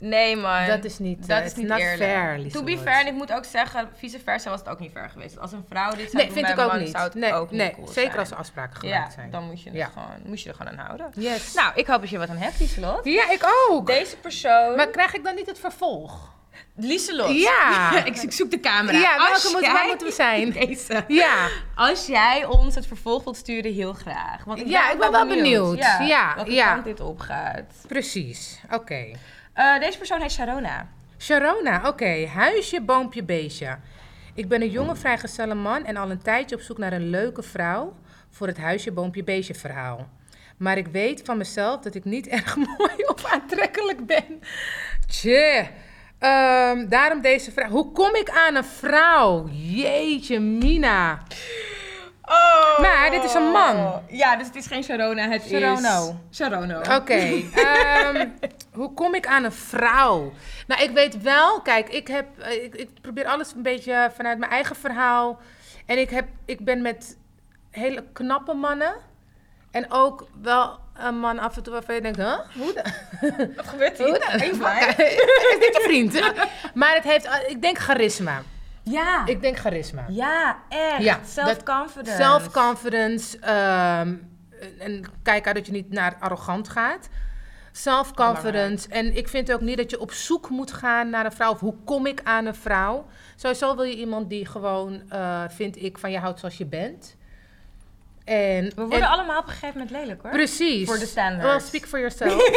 Nee, 0.00 0.36
man. 0.36 0.66
Dat 0.66 0.84
is 0.84 0.98
niet, 0.98 1.28
Dat 1.28 1.38
eh, 1.38 1.44
is 1.46 1.54
niet 1.54 1.70
eerlijk. 1.70 1.96
fair, 1.96 2.48
To 2.52 2.62
be 2.62 2.78
fair, 2.78 3.00
en 3.00 3.06
ik 3.06 3.12
moet 3.12 3.32
ook 3.32 3.44
zeggen, 3.44 3.88
vice 3.96 4.18
versa 4.20 4.50
was 4.50 4.58
het 4.58 4.68
ook 4.68 4.78
niet 4.78 4.92
fair 4.92 5.10
geweest. 5.10 5.38
Als 5.38 5.52
een 5.52 5.64
vrouw 5.68 5.90
dit 5.90 5.98
zou 6.10 6.16
Nee, 6.16 6.24
doen 6.24 6.34
vind 6.34 6.46
bij 6.46 6.54
ik 6.54 6.60
ook 6.60 6.70
man, 6.72 6.78
niet. 6.80 6.90
zou 6.90 7.04
het 7.04 7.14
Nee, 7.14 7.32
ook 7.32 7.50
niet 7.50 7.72
cool 7.74 7.86
zeker 7.86 8.10
zijn. 8.10 8.18
als 8.18 8.30
er 8.30 8.36
afspraken 8.36 8.88
Ja, 8.88 8.94
gemaakt 8.94 9.12
zijn. 9.14 9.30
dan 9.30 9.44
moet 9.44 9.62
je, 9.62 9.68
het 9.68 9.78
Ja. 9.78 9.86
gewoon, 9.86 10.06
moet 10.24 10.42
je 10.42 10.48
er 10.48 10.54
gewoon 10.54 10.78
aan 10.78 10.86
houden. 10.86 11.10
Yes. 11.14 11.54
Nou, 11.54 11.72
ik 11.74 11.86
hoop 11.86 12.00
dat 12.00 12.10
je 12.10 12.18
wat 12.18 12.28
aan 12.28 12.36
hebt, 12.36 12.58
Lieselot. 12.58 13.04
ja, 13.04 13.30
ik 13.30 13.44
ook. 13.68 13.86
Deze 13.86 14.16
persoon... 14.16 14.76
Maar 14.76 14.88
krijg 14.88 15.14
ik 15.14 15.24
dan 15.24 15.34
niet 15.34 15.46
het 15.46 15.58
vervolg? 15.58 16.36
Lieselot. 16.76 17.40
Ja. 17.40 17.90
ik, 18.04 18.16
ik 18.16 18.32
zoek 18.32 18.50
de 18.50 18.60
camera. 18.60 18.98
Ja, 18.98 19.16
Als 19.16 19.42
welke 19.42 19.56
moet, 19.58 19.66
waar 19.66 19.76
jij- 19.80 19.86
moeten 19.86 20.06
we 20.06 20.12
zijn? 20.12 20.50
Deze. 20.66 21.04
Ja, 21.08 21.48
Als 21.74 22.06
jij 22.06 22.44
ons 22.44 22.74
het 22.74 22.86
vervolg 22.86 23.24
wilt 23.24 23.36
sturen, 23.36 23.72
heel 23.72 23.92
graag. 23.92 24.44
Want 24.44 24.60
ik 24.60 24.66
Ja, 24.66 24.82
ben, 24.84 24.92
ik 24.92 24.98
ben 24.98 25.10
wel 25.10 25.26
benieuwd. 25.26 25.78
Ja, 25.78 26.00
Ja, 26.00 26.32
welke 26.34 26.52
ja. 26.52 26.72
kant 26.72 26.84
dit 26.84 27.00
opgaat. 27.00 27.64
precies. 27.88 28.60
Oké. 28.70 29.04
Eh, 29.52 29.78
deze 29.80 29.98
persoon 29.98 30.20
heet 30.20 30.32
Sharona. 30.32 30.88
Sharona, 31.18 31.82
oké. 31.88 32.26
Huisje, 32.26 32.80
boompje, 32.80 33.22
beestje. 33.22 33.78
Ik 34.34 34.48
ben 34.48 34.62
een 34.62 34.70
jonge 34.70 34.96
vrijgezelle 34.96 35.54
man 35.54 35.84
en 35.84 35.96
al 35.96 36.10
een 36.10 36.22
tijdje 36.22 36.56
op 36.56 36.62
zoek 36.62 36.78
naar 36.78 36.92
een 36.92 37.10
leuke 37.10 37.42
vrouw 37.42 37.94
voor 38.30 38.46
het 38.46 38.58
huisje, 38.58 38.92
boompje, 38.92 39.24
beestje 39.24 39.54
verhaal. 39.54 40.08
Maar 40.56 40.76
ik 40.76 40.86
weet 40.86 41.22
van 41.24 41.36
mezelf 41.36 41.80
dat 41.80 41.94
ik 41.94 42.04
niet 42.04 42.26
erg 42.38 42.56
mooi 42.56 42.94
of 43.06 43.24
aantrekkelijk 43.32 44.06
ben. 44.06 44.42
Tje. 45.06 45.68
Ehm, 46.18 46.88
daarom 46.88 47.20
deze 47.20 47.52
vraag. 47.52 47.68
Hoe 47.68 47.92
kom 47.92 48.14
ik 48.14 48.30
aan 48.30 48.54
een 48.54 48.64
vrouw? 48.64 49.48
Jeetje, 49.52 50.40
Mina. 50.40 51.22
Oh. 52.22 52.78
Maar 52.78 53.10
dit 53.10 53.24
is 53.24 53.34
een 53.34 53.50
man. 53.50 54.02
Ja, 54.08 54.36
dus 54.36 54.46
het 54.46 54.56
is 54.56 54.66
geen 54.66 54.82
Sharona, 54.82 55.28
het 55.28 55.42
Sharono. 55.42 56.16
is... 56.30 56.36
Sharono. 56.36 56.78
Oké. 56.78 57.14
ehm, 57.54 58.28
hoe 58.72 58.92
kom 58.94 59.14
ik 59.14 59.26
aan 59.26 59.44
een 59.44 59.52
vrouw? 59.52 60.32
Nou, 60.66 60.82
ik 60.82 60.90
weet 60.90 61.22
wel, 61.22 61.60
kijk, 61.60 61.88
ik, 61.88 62.08
heb, 62.08 62.38
eh, 62.38 62.64
ik, 62.64 62.74
ik 62.74 62.88
probeer 63.00 63.26
alles 63.26 63.52
een 63.54 63.62
beetje 63.62 64.10
vanuit 64.14 64.38
mijn 64.38 64.50
eigen 64.50 64.76
verhaal. 64.76 65.38
En 65.86 65.98
ik, 65.98 66.10
heb, 66.10 66.26
ik 66.44 66.64
ben 66.64 66.82
met 66.82 67.16
hele 67.70 68.04
knappe 68.12 68.54
mannen. 68.54 68.94
En 69.70 69.90
ook 69.90 70.28
wel 70.42 70.78
een 70.98 71.18
man 71.18 71.38
af 71.38 71.56
en 71.56 71.62
toe 71.62 71.72
waarvan 71.72 71.94
je 71.94 72.00
denkt, 72.00 72.18
huh? 72.18 72.38
Hoe 72.54 72.72
dan? 72.72 72.84
Wat 73.56 73.66
gebeurt 73.68 73.98
Hoe 73.98 74.06
hier? 74.06 74.40
Even 74.42 74.88
is 75.52 75.58
dit 75.60 75.76
je 75.76 75.80
vriend? 75.82 76.20
Maar 76.74 76.94
het 76.94 77.04
heeft, 77.04 77.24
eh, 77.24 77.50
ik 77.50 77.62
denk 77.62 77.78
charisma. 77.78 78.42
Ja. 78.82 79.26
Ik 79.26 79.40
denk 79.42 79.58
charisma. 79.58 80.04
Ja, 80.08 80.58
echt. 80.68 81.02
Ja, 81.02 81.18
Self-confidence. 81.26 82.22
Self-confidence. 82.22 83.38
ehm, 83.38 84.14
en 84.78 85.04
kijk 85.22 85.46
uit 85.46 85.56
dat 85.56 85.66
je 85.66 85.72
niet 85.72 85.90
naar 85.92 86.16
arrogant 86.20 86.68
gaat. 86.68 87.08
Self-confidence. 87.72 88.88
En 88.88 89.16
ik 89.16 89.28
vind 89.28 89.52
ook 89.52 89.60
niet 89.60 89.76
dat 89.76 89.90
je 89.90 90.00
op 90.00 90.12
zoek 90.12 90.48
moet 90.48 90.72
gaan 90.72 91.10
naar 91.10 91.24
een 91.24 91.32
vrouw. 91.32 91.52
Of 91.52 91.60
hoe 91.60 91.74
kom 91.84 92.06
ik 92.06 92.20
aan 92.24 92.46
een 92.46 92.54
vrouw? 92.54 93.06
Sowieso 93.36 93.74
wil 93.76 93.84
je 93.84 93.96
iemand 93.96 94.30
die 94.30 94.46
gewoon, 94.46 95.02
eh, 95.08 95.42
vind 95.48 95.82
ik, 95.82 95.98
van 95.98 96.10
je 96.10 96.18
houdt 96.18 96.38
zoals 96.38 96.58
je 96.58 96.66
bent. 96.66 97.16
En, 98.28 98.64
We 98.64 98.72
worden 98.76 98.98
en- 99.02 99.08
allemaal 99.08 99.38
op 99.38 99.44
een 99.46 99.52
gegeven 99.52 99.78
moment 99.78 99.90
lelijk, 99.90 100.22
hoor. 100.22 100.30
Precies. 100.30 100.86
Voor 100.88 100.98
de 100.98 101.06
standards. 101.06 101.44
Well, 101.46 101.60
speak 101.60 101.86
for 101.86 101.98
yourself. 101.98 102.50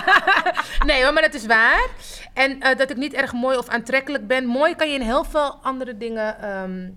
nee 0.86 1.02
hoor, 1.02 1.12
maar 1.12 1.22
dat 1.22 1.34
is 1.34 1.46
waar. 1.46 1.86
En 2.34 2.60
eh, 2.60 2.76
dat 2.76 2.90
ik 2.90 2.96
niet 2.96 3.14
erg 3.14 3.32
mooi 3.32 3.56
of 3.56 3.68
aantrekkelijk 3.68 4.26
ben. 4.26 4.46
Mooi 4.46 4.74
kan 4.76 4.88
je 4.88 4.94
in 4.94 5.00
heel 5.00 5.24
veel 5.24 5.58
andere 5.62 5.96
dingen... 5.96 6.40
ehm, 6.42 6.88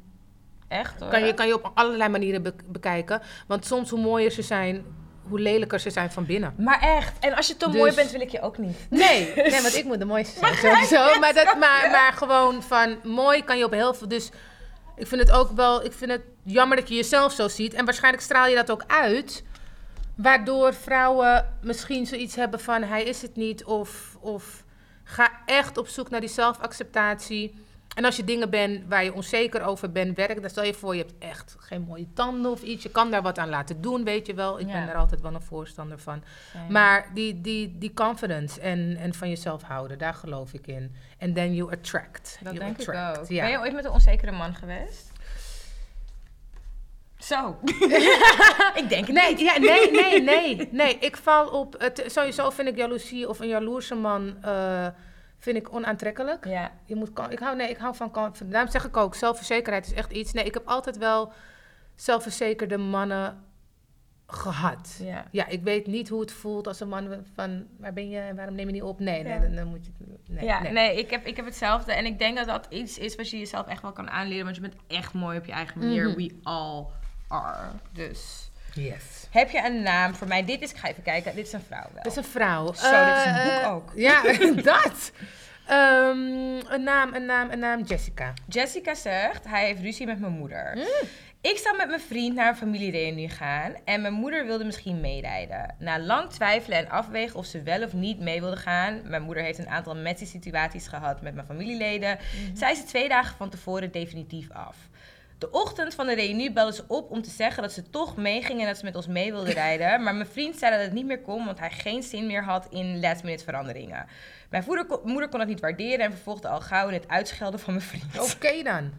Echt, 0.67 0.99
hoor. 0.99 1.09
kan 1.09 1.25
je, 1.25 1.33
kan 1.33 1.47
je 1.47 1.53
op 1.53 1.71
allerlei 1.73 2.09
manieren 2.09 2.43
be- 2.43 2.53
bekijken. 2.65 3.21
Want 3.47 3.65
soms 3.65 3.89
hoe 3.89 3.99
mooier 3.99 4.31
ze 4.31 4.41
zijn, 4.41 4.85
hoe 5.29 5.39
lelijker 5.39 5.79
ze 5.79 5.89
zijn 5.89 6.11
van 6.11 6.25
binnen. 6.25 6.53
Maar 6.57 6.81
echt. 6.81 7.13
En 7.19 7.35
als 7.35 7.47
je 7.47 7.57
te 7.57 7.65
Dus- 7.65 7.75
mooi 7.75 7.93
bent, 7.95 8.11
wil 8.11 8.21
ik 8.21 8.29
je 8.29 8.41
ook 8.41 8.57
niet. 8.57 8.77
Nee, 8.89 9.31
nee 9.35 9.61
want 9.65 9.75
ik 9.75 9.83
moet 9.85 9.99
de 9.99 10.05
mooiste 10.05 10.39
zijn 10.39 10.55
sowieso. 10.55 11.19
Maar, 11.19 11.33
dat, 11.33 11.45
maar, 11.59 11.89
maar 11.91 12.13
gewoon 12.15 12.63
van 12.63 12.97
mooi 13.03 13.43
kan 13.43 13.57
je 13.57 13.65
op 13.65 13.71
heel 13.71 13.93
veel... 13.93 14.07
Dus 14.07 14.29
ik 14.99 15.07
vind 15.07 15.21
het 15.21 15.31
ook 15.31 15.51
wel... 15.51 15.85
Ik 15.85 15.93
vind 15.93 16.11
het 16.11 16.21
jammer 16.43 16.77
dat 16.77 16.89
je 16.89 16.95
jezelf 16.95 17.33
zo 17.33 17.47
ziet. 17.47 17.73
En 17.73 17.85
waarschijnlijk 17.85 18.23
straal 18.23 18.47
je 18.47 18.55
dat 18.55 18.71
ook 18.71 18.83
uit. 18.87 19.43
Waardoor 20.15 20.73
vrouwen 20.73 21.57
misschien 21.61 22.05
zoiets 22.05 22.35
hebben 22.35 22.59
van... 22.59 22.83
Hij 22.83 23.03
is 23.03 23.21
het 23.21 23.35
niet. 23.35 23.63
Of, 23.63 24.17
of 24.19 24.63
ga 25.03 25.31
echt 25.45 25.77
op 25.77 25.87
zoek 25.87 26.09
naar 26.09 26.19
die 26.19 26.29
zelfacceptatie. 26.29 27.55
En 27.99 28.05
als 28.05 28.15
je 28.15 28.23
dingen 28.23 28.49
bent 28.49 28.83
waar 28.87 29.03
je 29.03 29.13
onzeker 29.13 29.61
over 29.61 29.91
bent, 29.91 30.15
werk, 30.17 30.41
dan 30.41 30.49
stel 30.49 30.63
je 30.63 30.73
voor, 30.73 30.95
je 30.95 31.01
hebt 31.01 31.13
echt 31.19 31.55
geen 31.59 31.81
mooie 31.81 32.07
tanden 32.13 32.51
of 32.51 32.61
iets. 32.61 32.83
Je 32.83 32.89
kan 32.89 33.11
daar 33.11 33.21
wat 33.21 33.37
aan 33.37 33.49
laten 33.49 33.81
doen, 33.81 34.03
weet 34.03 34.27
je 34.27 34.33
wel. 34.33 34.59
Ik 34.59 34.67
Ja. 34.67 34.73
ben 34.73 34.85
daar 34.85 34.95
altijd 34.95 35.21
wel 35.21 35.33
een 35.33 35.41
voorstander 35.41 35.99
van. 35.99 36.23
Maar 36.69 37.09
die, 37.13 37.41
die, 37.41 37.77
die 37.77 37.93
confidence 37.93 38.59
en, 38.61 38.97
en 38.99 39.13
van 39.13 39.29
jezelf 39.29 39.61
houden, 39.61 39.97
daar 39.97 40.13
geloof 40.13 40.53
ik 40.53 40.67
in. 40.67 40.95
En 41.17 41.33
then 41.33 41.53
you 41.55 41.71
attract. 41.71 42.39
Dat 42.43 42.53
You 42.53 42.65
denk 42.65 42.77
attract, 42.79 43.15
ik 43.17 43.21
ook. 43.23 43.27
Ja. 43.29 43.41
Ben 43.41 43.51
je 43.51 43.59
ooit 43.59 43.73
met 43.73 43.85
een 43.85 43.91
onzekere 43.91 44.31
man 44.31 44.55
geweest? 44.55 45.11
Zo. 47.17 47.57
ik 48.81 48.85
denk 48.89 49.05
het 49.07 49.15
Nee, 49.15 49.29
niet. 49.29 49.39
ja, 49.39 49.57
nee, 49.57 49.91
nee, 49.91 50.21
nee, 50.21 50.69
nee. 50.71 50.97
Ik 50.99 51.17
val 51.17 51.47
op... 51.49 51.75
Het, 51.79 52.03
sowieso 52.07 52.49
vind 52.49 52.67
ik 52.67 52.75
jaloezie 52.75 53.29
of 53.29 53.39
een 53.39 53.47
jaloerse 53.47 53.95
man... 53.95 54.37
eh, 54.41 54.87
vind 55.39 55.57
ik 55.57 55.73
onaantrekkelijk. 55.73 56.45
Ja. 56.45 56.71
Je 56.85 56.95
moet, 56.95 57.09
ik, 57.29 57.39
hou, 57.39 57.55
nee, 57.55 57.69
ik 57.69 57.77
hou 57.77 57.95
van 57.95 58.11
confidence. 58.11 58.47
Daarom 58.47 58.71
zeg 58.71 58.85
ik 58.85 58.97
ook, 58.97 59.15
zelfverzekerheid 59.15 59.85
is 59.85 59.93
echt 59.93 60.11
iets. 60.11 60.33
Nee, 60.33 60.43
ik 60.43 60.53
heb 60.53 60.67
altijd 60.67 60.97
wel 60.97 61.31
zelfverzekerde 61.95 62.77
mannen 62.77 63.43
gehad. 64.27 64.99
Ja. 65.03 65.25
Ja, 65.31 65.47
ik 65.47 65.63
weet 65.63 65.87
niet 65.87 66.09
hoe 66.09 66.21
het 66.21 66.31
voelt 66.31 66.67
als 66.67 66.79
een 66.79 66.89
man 66.89 67.25
van... 67.35 67.67
Waar 67.77 67.93
ben 67.93 68.09
je 68.09 68.19
en 68.19 68.35
waarom 68.35 68.55
neem 68.55 68.65
je 68.67 68.73
niet 68.73 68.83
op? 68.83 68.99
Nee, 68.99 69.23
nee, 69.23 69.33
Ja. 69.33 69.39
dan, 69.39 69.55
dan 69.55 69.67
moet 69.67 69.85
je... 69.85 69.91
Nee, 70.27 70.45
ja, 70.45 70.61
nee. 70.61 70.71
nee, 70.71 70.97
ik, 70.97 71.09
heb, 71.09 71.25
ik 71.25 71.35
heb 71.35 71.45
hetzelfde. 71.45 71.93
En 71.93 72.05
ik 72.05 72.19
denk 72.19 72.37
dat 72.37 72.47
dat 72.47 72.67
iets 72.69 72.97
is 72.97 73.15
wat 73.15 73.29
je 73.29 73.37
jezelf 73.37 73.67
echt 73.67 73.81
wel 73.81 73.91
kan 73.91 74.09
aanleren. 74.09 74.43
Want 74.43 74.55
je 74.55 74.61
bent 74.61 74.75
echt 74.87 75.13
mooi 75.13 75.37
op 75.37 75.45
je 75.45 75.51
eigen 75.51 75.79
manier. 75.79 76.07
Mhm. 76.07 76.15
We 76.17 76.35
all 76.43 76.85
are. 77.27 77.67
Dus 77.91 78.48
Yes. 78.73 79.27
heb 79.31 79.49
je 79.49 79.65
een 79.65 79.81
naam 79.81 80.15
voor 80.15 80.27
mij? 80.27 80.45
Dit 80.45 80.61
is, 80.61 80.71
ik 80.71 80.77
ga 80.77 80.87
even 80.87 81.03
kijken. 81.03 81.35
Dit 81.35 81.45
is 81.47 81.53
een 81.53 81.61
vrouw 81.67 81.87
wel. 81.93 82.03
Dat 82.03 82.11
is 82.11 82.17
een 82.17 82.23
vrouw. 82.31 82.73
Zo, 82.73 83.05
dit 83.05 83.17
is 83.17 83.25
een 83.25 83.33
Eh, 83.35 83.61
boek 83.63 83.71
ook. 83.73 83.91
Ja, 83.95 84.21
dat. 84.73 85.11
Ehm, 85.67 86.73
een 86.73 86.83
naam, 86.83 87.13
een 87.13 87.25
naam, 87.25 87.51
een 87.51 87.59
naam. 87.59 87.83
Jessica. 87.83 88.33
Jessica 88.47 88.93
zegt, 88.95 89.45
hij 89.47 89.65
heeft 89.65 89.81
ruzie 89.81 90.05
met 90.05 90.19
mijn 90.19 90.33
moeder. 90.33 90.71
Mm. 90.75 91.07
Ik 91.41 91.57
zou 91.57 91.77
met 91.77 91.87
mijn 91.87 91.99
vriend 91.99 92.35
naar 92.35 92.47
een 92.47 92.55
familiereunie 92.55 93.29
gaan 93.29 93.73
en 93.85 94.01
mijn 94.01 94.13
moeder 94.13 94.45
wilde 94.45 94.63
misschien 94.63 94.99
meerijden. 95.01 95.75
Na 95.79 95.99
lang 95.99 96.29
twijfelen 96.29 96.77
en 96.77 96.89
afwegen 96.89 97.35
of 97.35 97.45
ze 97.45 97.61
wel 97.61 97.83
of 97.83 97.93
niet 97.93 98.19
mee 98.19 98.39
wilde 98.41 98.55
gaan, 98.57 99.01
mijn 99.05 99.21
moeder 99.21 99.43
heeft 99.43 99.57
een 99.59 99.69
aantal 99.69 99.95
messy 99.95 100.25
situaties 100.25 100.87
gehad 100.87 101.21
met 101.21 101.33
mijn 101.33 101.45
familieleden, 101.47 102.17
zei 102.53 102.75
ze 102.75 102.83
twee 102.83 103.09
dagen 103.09 103.37
van 103.37 103.49
tevoren 103.49 103.91
definitief 103.91 104.51
af. 104.51 104.75
De 105.39 105.51
ochtend 105.51 105.93
van 105.95 106.07
de 106.07 106.15
reunie 106.15 106.51
belde 106.51 106.73
ze 106.73 106.83
op 106.87 107.11
om 107.11 107.21
te 107.21 107.29
zeggen 107.29 107.63
dat 107.63 107.71
ze 107.71 107.89
toch 107.89 108.15
meeging 108.17 108.59
en 108.61 108.65
dat 108.67 108.77
ze 108.77 108.83
met 108.85 108.95
ons 108.95 109.07
mee 109.07 109.31
wilde 109.31 109.53
rijden. 109.63 110.03
Maar 110.03 110.15
mijn 110.15 110.27
vriend 110.27 110.57
zei 110.57 110.71
dat 110.75 110.81
het 110.81 110.93
niet 110.93 111.05
meer 111.05 111.21
kon, 111.21 111.45
want 111.45 111.59
hij 111.59 111.71
geen 111.71 112.03
zin 112.03 112.27
meer 112.27 112.43
had 112.43 112.67
in 112.69 112.99
last 112.99 113.23
minute 113.23 113.43
veranderingen. 113.43 114.05
Mijn 114.49 114.65
kon- 114.65 114.99
moeder 115.03 115.29
kon 115.29 115.39
het 115.39 115.49
niet 115.49 115.59
waarderen 115.59 116.05
en 116.05 116.11
vervolgde 116.11 116.47
al 116.47 116.61
gauw 116.61 116.87
in 116.87 116.93
het 116.93 117.07
uitschelden 117.07 117.59
van 117.59 117.73
mijn 117.73 117.85
vriend. 117.85 118.33
Oké 118.35 118.63
dan. 118.63 118.91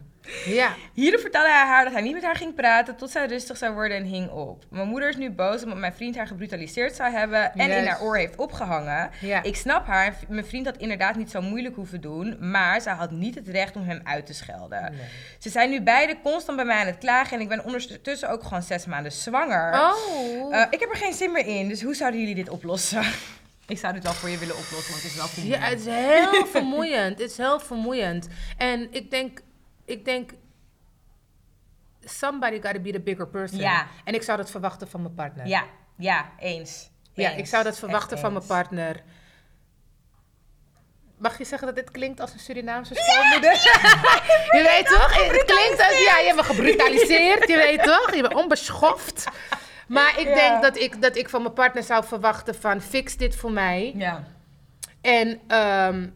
Ja. 0.45 0.75
Hierop 0.93 1.19
vertelde 1.19 1.49
hij 1.49 1.65
haar 1.65 1.83
dat 1.83 1.93
hij 1.93 2.01
niet 2.01 2.13
met 2.13 2.23
haar 2.23 2.35
ging 2.35 2.55
praten 2.55 2.95
tot 2.95 3.09
zij 3.09 3.25
rustig 3.25 3.57
zou 3.57 3.73
worden 3.73 3.97
en 3.97 4.03
hing 4.03 4.29
op. 4.29 4.63
Mijn 4.69 4.87
moeder 4.87 5.09
is 5.09 5.15
nu 5.15 5.29
boos 5.29 5.63
omdat 5.63 5.77
mijn 5.77 5.93
vriend 5.93 6.15
haar 6.15 6.27
gebrutaliseerd 6.27 6.95
zou 6.95 7.11
hebben 7.11 7.53
en 7.53 7.71
in 7.71 7.85
haar 7.85 8.01
oor 8.01 8.17
heeft 8.17 8.35
opgehangen. 8.35 9.09
Ja. 9.19 9.43
Ik 9.43 9.55
snap 9.55 9.87
haar, 9.87 10.15
mijn 10.27 10.45
vriend 10.45 10.65
had 10.65 10.77
inderdaad 10.77 11.15
niet 11.15 11.31
zo 11.31 11.41
moeilijk 11.41 11.75
hoeven 11.75 12.01
doen, 12.01 12.37
maar 12.51 12.81
zij 12.81 12.93
had 12.93 13.11
niet 13.11 13.35
het 13.35 13.47
recht 13.47 13.75
om 13.75 13.87
hem 13.87 14.01
uit 14.03 14.25
te 14.25 14.33
schelden. 14.33 14.81
Nee. 14.81 15.07
Ze 15.39 15.49
zijn 15.49 15.69
nu 15.69 15.81
beide 15.81 16.17
constant 16.23 16.57
bij 16.57 16.65
mij 16.65 16.79
aan 16.79 16.85
het 16.85 16.97
klagen 16.97 17.35
en 17.35 17.41
ik 17.41 17.49
ben 17.49 17.65
ondertussen 17.65 18.29
ook 18.29 18.43
gewoon 18.43 18.63
zes 18.63 18.85
maanden 18.85 19.11
zwanger. 19.11 19.73
Oh. 19.73 20.55
Eh, 20.55 20.67
ik 20.69 20.79
heb 20.79 20.89
er 20.89 20.97
geen 20.97 21.13
zin 21.13 21.31
meer 21.31 21.45
in, 21.45 21.67
dus 21.67 21.81
hoe 21.81 21.95
zouden 21.95 22.19
jullie 22.19 22.35
dit 22.35 22.49
oplossen? 22.49 23.03
ik 23.71 23.77
zou 23.77 23.93
dit 23.93 24.03
wel 24.03 24.13
voor 24.13 24.29
je 24.29 24.37
willen 24.37 24.57
oplossen, 24.57 24.91
want 24.91 25.03
het 25.03 25.11
is 25.11 25.17
wel 25.17 25.27
vermoeiend. 25.27 25.63
Ja, 25.63 25.69
het 25.69 25.79
is 25.79 25.85
heel 25.85 26.45
vermoeiend. 26.57 27.19
Het 27.19 27.29
is 27.31 27.37
heel 27.37 27.59
vermoeiend. 27.59 28.27
En 28.57 28.87
ik 28.91 29.11
denk, 29.11 29.39
ik 29.91 30.05
denk, 30.05 30.31
somebody 32.03 32.61
gotta 32.61 32.79
be 32.79 32.91
the 32.91 32.99
bigger 32.99 33.27
person. 33.27 33.59
Ja. 33.59 33.87
En 34.03 34.13
ik 34.13 34.21
zou 34.21 34.37
dat 34.37 34.51
verwachten 34.51 34.87
van 34.87 35.01
mijn 35.01 35.13
partner. 35.13 35.47
ja, 35.47 35.65
ja, 35.97 36.31
eens. 36.39 36.89
Ja, 37.13 37.29
Eens. 37.29 37.39
ik 37.39 37.45
zou 37.45 37.63
dat 37.63 37.71
Echt 37.71 37.81
verwachten 37.81 38.17
van 38.19 38.33
mijn 38.33 38.45
partner. 38.45 39.01
Mag 41.17 41.37
je 41.37 41.43
zeggen 41.45 41.67
dat 41.67 41.75
dit 41.75 41.91
klinkt 41.91 42.19
als 42.19 42.33
een 42.33 42.39
Surinaamse 42.39 42.95
schoonmoeder? 42.95 43.51
je 44.57 44.63
weet 44.67 44.85
toch? 44.85 45.13
Het 45.27 45.43
klinkt 45.45 45.79
als, 45.81 46.03
ja, 46.03 46.17
je 46.19 46.31
bent 46.35 46.45
gebrutaliseerd, 46.45 47.47
je 47.47 47.55
weet 47.55 47.83
toch? 47.83 48.15
Je 48.15 48.21
bent 48.21 48.33
onbeschoft. 48.33 49.27
Maar 49.87 50.19
ik 50.19 50.27
Ja. 50.27 50.35
denk 50.35 50.61
dat 50.61 50.77
ik, 50.77 51.01
dat 51.01 51.15
ik 51.15 51.29
van 51.29 51.41
mijn 51.41 51.53
partner 51.53 51.83
zou 51.83 52.05
verwachten 52.05 52.55
van, 52.55 52.81
fix 52.81 53.17
dit 53.17 53.35
voor 53.35 53.51
mij. 53.51 53.93
Ja. 53.95 54.23
En 55.01 55.41
ehm, 55.47 56.09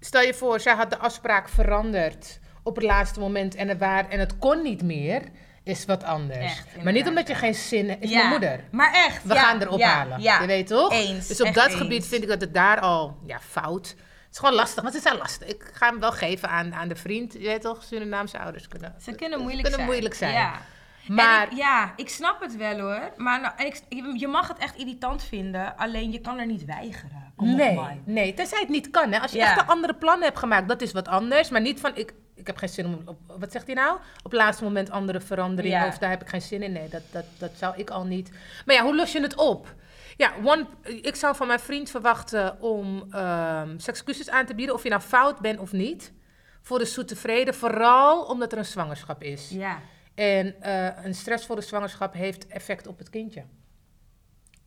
stel 0.00 0.22
je 0.22 0.34
voor, 0.34 0.60
zij 0.60 0.74
had 0.74 0.90
de 0.90 0.98
afspraak 0.98 1.48
veranderd 1.48 2.40
op 2.62 2.74
het 2.76 2.84
laatste 2.84 3.20
moment 3.20 3.54
en 3.54 3.68
het, 3.68 3.78
waar, 3.78 4.08
en 4.08 4.18
het 4.18 4.38
kon 4.38 4.62
niet 4.62 4.82
meer, 4.82 5.22
is 5.64 5.84
wat 5.84 6.04
anders. 6.04 6.38
Echt, 6.38 6.82
maar 6.82 6.92
niet 6.92 7.08
omdat 7.08 7.28
je 7.28 7.34
geen 7.34 7.54
zin 7.54 7.88
hebt, 7.88 8.02
is 8.04 8.10
Ja, 8.10 8.16
mijn 8.16 8.28
moeder. 8.28 8.60
Maar 8.70 8.92
echt. 8.94 9.24
We 9.24 9.34
ja, 9.34 9.42
gaan 9.42 9.60
erop 9.62 9.78
ja, 9.78 9.88
halen. 9.88 10.20
Je 10.20 10.46
weet 10.46 10.66
toch? 10.66 10.92
Eens, 10.92 11.26
Dus 11.26 11.40
op 11.40 11.54
dat 11.54 11.66
eens. 11.66 11.74
gebied 11.74 12.06
vind 12.06 12.22
ik 12.22 12.28
dat 12.28 12.40
het 12.40 12.54
daar 12.54 12.80
al 12.80 13.18
ja, 13.26 13.40
fout. 13.40 13.88
Het 13.88 14.30
is 14.32 14.38
gewoon 14.38 14.54
lastig, 14.54 14.82
want 14.82 14.94
het 14.94 15.04
is 15.04 15.10
wel 15.10 15.18
lastig. 15.20 15.48
Ik 15.48 15.70
ga 15.74 15.88
hem 15.88 16.00
wel 16.00 16.12
geven 16.12 16.48
aan, 16.48 16.74
aan 16.74 16.88
de 16.88 16.96
vriend. 16.96 17.32
Je 17.32 17.38
weet 17.38 17.60
toch, 17.62 17.82
Surinaamse 17.82 18.38
ouders 18.38 18.68
kunnen. 18.68 18.94
Ze 19.00 19.14
kunnen 19.14 19.38
moeilijk 19.38 19.62
kunnen 19.62 19.78
zijn. 19.80 19.90
moeilijk 19.90 20.14
zijn. 20.14 20.32
Ja. 20.32 20.52
Maar 21.08 21.42
ik- 21.50 21.56
ja, 21.56 21.92
ik 21.96 22.08
snap 22.08 22.40
het 22.40 22.56
wel 22.56 22.78
hoor. 22.80 23.12
Maar 23.16 23.40
nou, 23.40 23.52
en 23.56 23.66
ik, 23.66 23.80
je- 23.88 24.14
je 24.18 24.28
mag 24.28 24.48
het 24.48 24.58
echt 24.58 24.76
irritant 24.76 25.24
vinden, 25.24 25.76
alleen 25.76 26.12
je 26.12 26.20
kan 26.20 26.38
er 26.38 26.46
niet 26.46 26.64
weigeren. 26.64 27.32
Kom 27.36 27.50
op, 27.50 27.56
nee, 27.56 27.74
man. 27.74 28.02
nee, 28.04 28.34
tenzij 28.34 28.60
het 28.60 28.68
niet 28.68 28.90
kan. 28.90 29.12
Hè. 29.12 29.18
Als 29.20 29.32
je 29.32 29.40
echt 29.40 29.60
een 29.60 29.66
andere 29.66 29.94
plannen 29.94 30.24
hebt 30.24 30.38
gemaakt, 30.38 30.68
dat 30.68 30.82
is 30.82 30.92
wat 30.92 31.08
anders. 31.08 31.48
Maar 31.50 31.60
niet 31.60 31.80
van, 31.80 31.96
ik, 31.96 32.12
ik 32.42 32.48
heb 32.48 32.56
geen 32.56 32.68
zin 32.68 32.86
om, 32.86 33.02
op, 33.04 33.18
wat 33.38 33.52
zegt 33.52 33.66
hij 33.66 33.74
nou? 33.74 33.96
Op 33.96 34.30
het 34.30 34.40
laatste 34.40 34.64
moment 34.64 34.90
andere 34.90 35.20
veranderingen 35.20 35.78
Ja. 35.78 35.86
of 35.86 35.98
daar 35.98 36.10
heb 36.10 36.22
ik 36.22 36.28
geen 36.28 36.42
zin 36.42 36.62
in. 36.62 36.72
Nee, 36.72 36.88
dat, 36.88 37.02
dat, 37.10 37.24
dat 37.38 37.50
zou 37.54 37.76
ik 37.76 37.90
al 37.90 38.04
niet. 38.04 38.30
Maar 38.66 38.74
ja, 38.74 38.82
hoe 38.82 38.96
los 38.96 39.12
je 39.12 39.20
het 39.20 39.34
op? 39.36 39.74
Ja, 40.16 40.32
one, 40.44 40.66
ik 40.82 41.14
zou 41.14 41.36
van 41.36 41.46
mijn 41.46 41.60
vriend 41.60 41.90
verwachten 41.90 42.60
om 42.60 43.06
ehm 43.10 43.76
excuses 43.86 44.30
aan 44.30 44.46
te 44.46 44.54
bieden, 44.54 44.74
of 44.74 44.82
je 44.82 44.88
nou 44.88 45.00
fout 45.02 45.40
bent 45.40 45.58
of 45.58 45.72
niet. 45.72 46.12
Voor 46.60 46.78
de 46.78 46.84
zoete 46.84 47.16
vrede, 47.16 47.52
vooral 47.52 48.24
omdat 48.24 48.52
er 48.52 48.58
een 48.58 48.64
zwangerschap 48.64 49.22
is. 49.22 49.50
Ja. 49.50 49.78
En 50.14 50.60
eh, 50.62 51.04
een 51.04 51.14
stressvolle 51.14 51.60
zwangerschap 51.60 52.12
heeft 52.14 52.46
effect 52.46 52.86
op 52.86 52.98
het 52.98 53.10
kindje. 53.10 53.44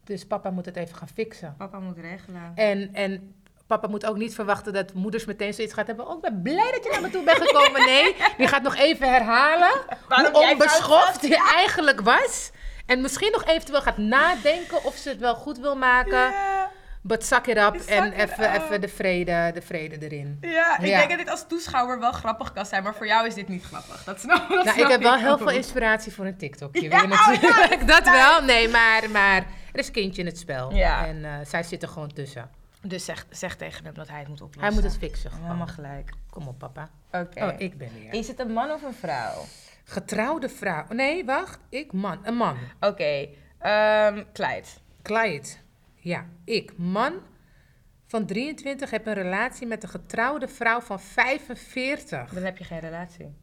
Dus 0.04 0.26
papa 0.28 0.50
moet 0.50 0.66
het 0.66 0.76
even 0.76 0.96
gaan 0.96 1.08
fixen. 1.08 1.56
Papa 1.58 1.80
moet 1.80 1.98
regelen. 1.98 2.52
En, 2.56 2.94
en 2.94 3.36
papa 3.68 3.88
moet 3.88 4.06
ook 4.06 4.18
niet 4.18 4.36
verwachten 4.36 4.74
dat 4.74 4.94
moeders 4.94 5.26
meteen 5.26 5.54
zoiets 5.54 5.74
gaat 5.74 5.88
hebben. 5.88 6.08
Oh, 6.08 6.16
ik 6.16 6.22
ben 6.22 6.42
blij 6.42 6.72
dat 6.72 6.84
je 6.84 6.90
naar 6.92 7.02
me 7.02 7.10
toe 7.10 7.24
bent 7.24 7.38
gekomen. 7.42 7.86
Nee, 7.86 8.16
die 8.38 8.48
gaat 8.48 8.62
nog 8.62 8.76
even 8.76 9.10
herhalen 9.10 9.72
Waarom 10.08 10.34
hoe 10.34 10.50
onbeschoft 10.52 11.22
je 11.28 11.52
eigenlijk 11.56 12.02
was. 12.02 12.52
En 12.86 13.02
misschien 13.02 13.32
nog 13.32 13.46
eventueel 13.46 13.82
gaat 13.82 13.98
nadenken 13.98 14.84
of 14.84 14.96
ze 14.96 15.10
het 15.10 15.20
wel 15.20 15.36
goed 15.36 15.58
wil 15.58 15.76
maken. 15.76 16.34
But 17.02 17.26
suck 17.26 17.46
it 17.46 17.58
up 17.58 17.76
Suck 17.80 17.90
en 17.90 18.12
even, 18.12 18.82
de, 18.82 18.88
vrede, 18.88 19.52
de 19.54 19.62
vrede 19.62 19.98
erin. 20.06 20.38
Ja, 20.42 20.78
ik 20.80 20.86
Ja. 20.86 20.98
denk 20.98 21.10
dat 21.10 21.18
dit 21.18 21.30
als 21.30 21.46
toeschouwer 21.48 22.00
wel 22.00 22.12
grappig 22.12 22.54
kan 22.54 22.66
zijn, 22.66 22.84
maar 22.84 22.96
voor 22.96 23.08
jou 23.08 23.28
is 23.28 23.34
dit 23.34 23.48
niet 23.48 23.64
grappig. 23.64 24.04
Dat 24.04 24.20
snap, 24.20 24.38
dat 24.38 24.50
Nou, 24.50 24.62
snap 24.62 24.76
ik 24.76 24.88
heb 24.88 25.02
wel 25.02 25.16
heel 25.16 25.38
veel 25.38 25.50
inspiratie 25.50 26.14
voor 26.14 26.26
een 26.26 26.38
TikTokje. 26.38 26.90
Ja, 26.90 27.04
oh, 27.04 27.10
natuurlijk. 27.10 27.80
ja, 27.82 27.86
dat 28.00 28.04
wel. 28.10 28.42
Nee, 28.42 28.70
maar, 28.70 29.10
maar 29.12 29.36
er 29.72 29.80
is 29.80 29.88
een 29.88 29.94
kindje 29.94 30.22
in 30.22 30.28
het 30.28 30.38
spel. 30.38 30.72
En 30.72 31.26
eh, 31.26 31.32
zij 31.48 31.64
zit 31.64 31.82
er 31.84 31.90
gewoon 31.90 32.14
tussen. 32.14 32.50
Dus 32.88 33.06
zeg, 33.06 33.26
zeg 33.30 33.56
tegen 33.56 33.86
hem 33.86 33.94
dat 33.94 34.08
hij 34.08 34.20
het 34.20 34.28
moet 34.28 34.42
oplossen. 34.42 34.64
Hij 34.64 34.74
moet 34.74 34.84
het 34.84 34.98
fixen. 34.98 35.32
gewoon. 35.32 35.46
Helemaal 35.46 35.68
gelijk. 35.68 36.10
Kom 36.30 36.48
op, 36.48 36.60
papa. 36.60 36.90
Oké. 37.12 37.44
Oh, 37.44 37.54
ik 37.58 37.78
ben 37.78 37.90
weer. 37.94 38.14
Is 38.14 38.28
het 38.28 38.40
een 38.40 38.52
man 38.52 38.72
of 38.72 38.84
een 38.84 38.94
vrouw? 38.94 39.44
Getrouwde 39.84 40.50
vrouw. 40.50 40.86
Nee, 40.90 41.26
wacht. 41.26 41.60
Ik, 41.70 41.94
man. 41.94 42.20
Een 42.24 42.36
man. 42.36 42.58
Oké. 42.80 43.30
Clyde. 44.34 44.68
Clyde. 45.02 45.48
Ja, 45.96 46.26
ik, 46.44 46.78
man 46.78 47.14
van 48.08 48.26
23, 48.26 48.90
heb 48.90 49.08
een 49.08 49.14
relatie 49.14 49.68
met 49.68 49.84
een 49.84 49.90
getrouwde 49.90 50.48
vrouw 50.48 50.82
van 50.82 51.00
45. 51.00 52.30
Dan 52.30 52.44
heb 52.44 52.58
je 52.58 52.64
geen 52.64 52.80
relatie. 52.80 53.36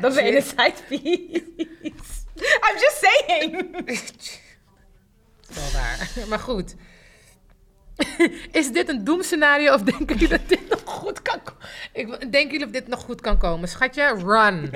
Dan 0.00 0.14
ben 0.14 0.24
je 0.24 0.36
een 0.36 0.42
side 0.42 0.74
piece. 0.88 2.22
I'm 2.34 2.78
just 2.78 3.00
saying. 3.00 3.52
Wel 5.54 5.72
waar. 5.72 6.28
Maar 6.28 6.38
goed. 6.38 6.74
Is 8.60 8.72
dit 8.72 8.88
een 8.88 9.04
doemscenario 9.04 9.74
of 9.74 9.82
denken 9.82 10.16
jullie 10.16 10.28
dat 10.28 10.48
dit 10.48 10.68
nog 10.68 10.82
goed 10.84 11.22
kan 11.22 11.42
komen? 11.42 11.62
Ik, 11.92 12.32
denken 12.32 12.50
jullie 12.50 12.66
of 12.66 12.72
dit 12.72 12.88
nog 12.88 13.00
goed 13.00 13.20
kan 13.20 13.38
komen? 13.38 13.68
Schatje, 13.68 14.14
run. 14.24 14.70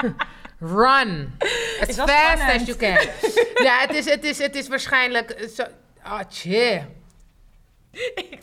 run. 0.78 1.32
As 1.80 1.94
fast 1.94 1.94
spannend. 1.94 2.60
as 2.60 2.66
you 2.66 2.76
can. 2.76 3.08
Ja, 3.66 3.78
het 3.80 3.94
is, 3.94 4.04
het 4.04 4.24
is, 4.24 4.38
het 4.38 4.54
is 4.54 4.68
waarschijnlijk 4.68 5.48
zo... 5.54 5.64
Ah, 6.02 6.20
tje. 6.28 6.82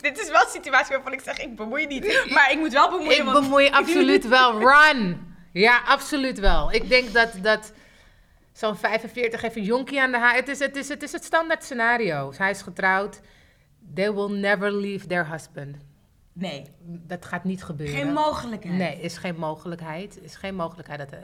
Dit 0.00 0.20
is 0.20 0.30
wel 0.30 0.40
een 0.40 0.50
situatie 0.50 0.94
waarvan 0.94 1.12
ik 1.12 1.20
zeg, 1.20 1.38
ik 1.38 1.56
bemoei 1.56 1.86
niet. 1.86 2.26
Maar 2.30 2.50
ik 2.50 2.58
moet 2.58 2.72
wel 2.72 2.90
bemoeien. 2.90 3.26
Ik 3.26 3.32
bemoei 3.32 3.70
absoluut 3.70 4.28
wel. 4.28 4.58
Run. 4.58 5.28
Ja, 5.52 5.82
absoluut 5.86 6.38
wel. 6.38 6.72
Ik 6.72 6.88
denk 6.88 7.12
dat, 7.12 7.32
dat 7.42 7.72
zo'n 8.52 8.76
45 8.76 9.40
heeft 9.40 9.56
een 9.56 9.62
jonkie 9.62 10.00
aan 10.00 10.10
de 10.10 10.18
haak. 10.18 10.34
Het 10.34 10.48
is 10.48 10.58
het, 10.58 10.76
is, 10.76 10.88
het 10.88 11.02
is 11.02 11.12
het 11.12 11.24
standaard 11.24 11.64
scenario. 11.64 12.32
Hij 12.36 12.50
is 12.50 12.62
getrouwd. 12.62 13.20
They 13.94 14.12
will 14.12 14.28
never 14.38 14.72
leave 14.72 15.06
their 15.06 15.28
husband. 15.30 15.76
Nee, 16.32 16.64
Dat 16.82 17.24
gaat 17.24 17.44
niet 17.44 17.64
gebeuren. 17.64 17.96
geen 17.96 18.12
mogelijkheid. 18.12 18.76
Nee, 18.76 19.00
is 19.00 19.16
geen 19.18 19.36
mogelijkheid. 19.36 20.22
Is 20.22 20.36
geen 20.36 20.54
mogelijkheid 20.54 20.98
dat. 21.10 21.18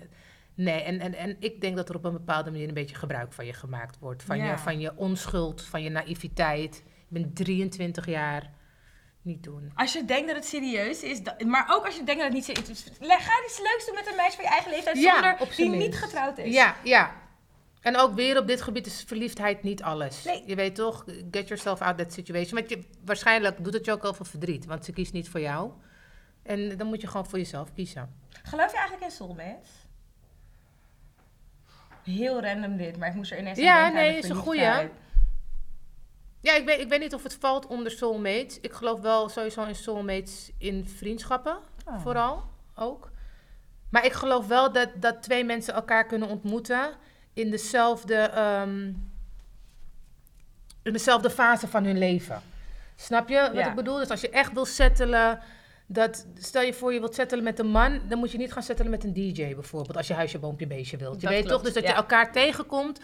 Nee, 0.54 0.80
en, 0.82 1.00
en, 1.00 1.14
en 1.14 1.36
ik 1.40 1.60
denk 1.60 1.76
dat 1.76 1.88
er 1.88 1.94
op 1.94 2.04
een 2.04 2.12
bepaalde 2.12 2.50
manier 2.50 2.68
een 2.68 2.74
beetje 2.74 2.96
gebruik 2.96 3.32
van 3.32 3.46
je 3.46 3.52
gemaakt 3.52 3.98
wordt. 3.98 4.22
Van, 4.22 4.36
Ja. 4.36 4.50
je, 4.50 4.58
van 4.58 4.80
je 4.80 4.96
onschuld, 4.96 5.62
van 5.62 5.82
je 5.82 5.90
naïviteit. 5.90 6.82
Je 7.08 7.20
bent 7.20 7.36
23 7.36 8.06
jaar. 8.06 8.50
Niet 9.22 9.42
doen. 9.42 9.70
Als 9.74 9.92
je 9.92 10.04
denkt 10.04 10.26
dat 10.26 10.36
het 10.36 10.44
serieus 10.44 11.02
is, 11.02 11.20
maar 11.46 11.66
ook 11.70 11.84
als 11.84 11.96
je 11.96 12.04
denkt 12.04 12.20
dat 12.22 12.32
het 12.32 12.32
niet 12.32 12.44
serieus 12.44 12.68
is. 12.70 12.84
Ga 13.00 13.44
iets 13.46 13.60
leuks 13.62 13.86
doen 13.86 13.94
met 13.94 14.06
een 14.06 14.16
meisje 14.16 14.36
van 14.36 14.44
je 14.44 14.50
eigen 14.50 14.70
leeftijd 14.70 14.96
Ja, 14.98 15.36
zonder 15.38 15.56
die 15.56 15.68
niet 15.70 15.96
getrouwd 15.96 16.38
is. 16.38 16.54
Ja, 16.54 16.76
ja. 16.84 17.14
En 17.86 17.96
ook 17.96 18.14
weer 18.14 18.38
op 18.38 18.46
dit 18.46 18.62
gebied 18.62 18.86
is 18.86 19.04
verliefdheid 19.06 19.62
niet 19.62 19.82
alles. 19.82 20.24
Nee. 20.24 20.42
Je 20.46 20.54
weet 20.54 20.74
toch, 20.74 21.04
get 21.30 21.48
yourself 21.48 21.80
out 21.80 21.98
that 21.98 22.12
situation. 22.12 22.58
Want 22.58 22.70
je, 22.70 22.82
waarschijnlijk 23.04 23.64
doet 23.64 23.74
het 23.74 23.84
je 23.84 23.92
ook 23.92 24.02
wel 24.02 24.14
veel 24.14 24.24
verdriet, 24.24 24.66
want 24.66 24.84
ze 24.84 24.92
kiest 24.92 25.12
niet 25.12 25.28
voor 25.28 25.40
jou. 25.40 25.70
En 26.42 26.76
dan 26.76 26.86
moet 26.86 27.00
je 27.00 27.06
gewoon 27.06 27.26
voor 27.26 27.38
jezelf 27.38 27.72
kiezen. 27.72 28.14
Geloof 28.42 28.70
je 28.70 28.76
eigenlijk 28.76 29.10
in 29.10 29.16
soulmates? 29.16 29.70
Heel 32.02 32.40
random 32.40 32.76
dit, 32.76 32.96
maar 32.96 33.08
ik 33.08 33.14
moest 33.14 33.32
er 33.32 33.38
ineens 33.38 33.58
Ja, 33.58 33.78
aan 33.78 33.86
aan 33.86 33.92
nee, 33.92 34.18
is 34.18 34.28
een 34.28 34.36
verliefdheid. 34.42 34.92
Ja, 36.40 36.54
ik 36.54 36.64
weet, 36.64 36.80
ik 36.80 36.88
weet 36.88 37.00
niet 37.00 37.14
of 37.14 37.22
het 37.22 37.34
valt 37.40 37.66
onder 37.66 37.92
soulmates. 37.92 38.60
Ik 38.60 38.72
geloof 38.72 39.00
wel 39.00 39.28
sowieso 39.28 39.64
in 39.64 39.74
soulmates 39.74 40.50
in 40.58 40.88
vriendschappen, 40.88 41.58
Oh. 41.84 42.00
vooral 42.00 42.44
ook. 42.74 43.10
Maar 43.90 44.04
ik 44.04 44.12
geloof 44.12 44.46
wel 44.46 44.72
dat, 44.72 44.88
dat 44.96 45.22
twee 45.22 45.44
mensen 45.44 45.74
elkaar 45.74 46.06
kunnen 46.06 46.28
ontmoeten 46.28 46.96
in 47.36 47.50
dezelfde, 47.50 48.14
ehm, 48.14 48.92
in 50.82 50.92
dezelfde 50.92 51.30
fase 51.30 51.68
van 51.68 51.84
hun 51.84 51.98
leven. 51.98 52.42
Snap 52.96 53.28
je 53.28 53.36
wat 53.40 53.54
Ja. 53.54 53.68
ik 53.68 53.74
bedoel? 53.74 53.96
Dus 53.96 54.10
als 54.10 54.20
je 54.20 54.30
echt 54.30 54.52
wil 54.52 54.64
settelen, 54.64 55.38
dat 55.86 56.26
stel 56.38 56.62
je 56.62 56.74
voor 56.74 56.92
je 56.92 56.98
wilt 57.00 57.14
settelen 57.14 57.44
met 57.44 57.58
een 57.58 57.66
man, 57.66 58.00
dan 58.08 58.18
moet 58.18 58.30
je 58.32 58.38
niet 58.38 58.52
gaan 58.52 58.62
settelen 58.62 58.90
met 58.90 59.04
een 59.04 59.12
DJ 59.12 59.54
bijvoorbeeld, 59.54 59.96
als 59.96 60.06
je 60.06 60.14
huisje, 60.14 60.38
boompje, 60.38 60.66
beestje 60.66 60.96
wilt. 60.96 61.14
Je 61.14 61.20
Dat 61.20 61.30
weet 61.30 61.38
klopt, 61.44 61.54
toch 61.54 61.64
dus 61.64 61.74
dat 61.74 61.82
ja. 61.82 61.88
je 61.90 61.96
elkaar 61.96 62.32
tegenkomt 62.32 63.00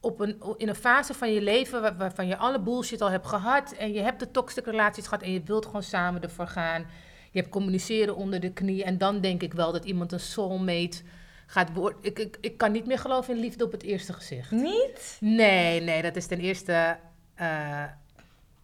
op 0.00 0.20
een, 0.20 0.42
in 0.56 0.68
een 0.68 0.74
fase 0.74 1.14
van 1.14 1.32
je 1.32 1.42
leven 1.42 1.80
waar- 1.82 1.96
waarvan 1.96 2.26
je 2.26 2.36
alle 2.36 2.60
bullshit 2.60 3.00
al 3.00 3.10
hebt 3.10 3.26
gehad 3.26 3.72
en 3.72 3.92
je 3.92 4.00
hebt 4.00 4.20
de 4.20 4.30
toxic 4.30 4.64
relaties 4.66 5.04
gehad 5.06 5.22
en 5.22 5.32
je 5.32 5.42
wilt 5.44 5.66
gewoon 5.66 5.82
samen 5.82 6.22
ervoor 6.22 6.46
gaan. 6.46 6.86
Je 7.30 7.38
hebt 7.38 7.50
communiceren 7.52 8.16
onder 8.16 8.40
de 8.40 8.52
knie 8.52 8.84
en 8.84 8.98
dan 8.98 9.20
denk 9.20 9.42
ik 9.42 9.52
wel 9.54 9.72
dat 9.72 9.84
iemand 9.84 10.12
een 10.12 10.20
soulmate 10.20 11.02
gaat. 11.52 11.70
Ik, 12.00 12.18
ik, 12.18 12.36
ik 12.40 12.56
kan 12.58 12.72
niet 12.72 12.86
meer 12.86 12.98
geloven 12.98 13.34
in 13.34 13.40
liefde 13.40 13.64
op 13.64 13.72
het 13.72 13.82
eerste 13.82 14.12
gezicht. 14.12 14.50
Niet? 14.50 15.16
Nee, 15.20 15.80
nee, 15.80 16.02
dat 16.02 16.16
is 16.16 16.26
ten 16.26 16.38
eerste. 16.40 16.96
eh, 17.34 17.84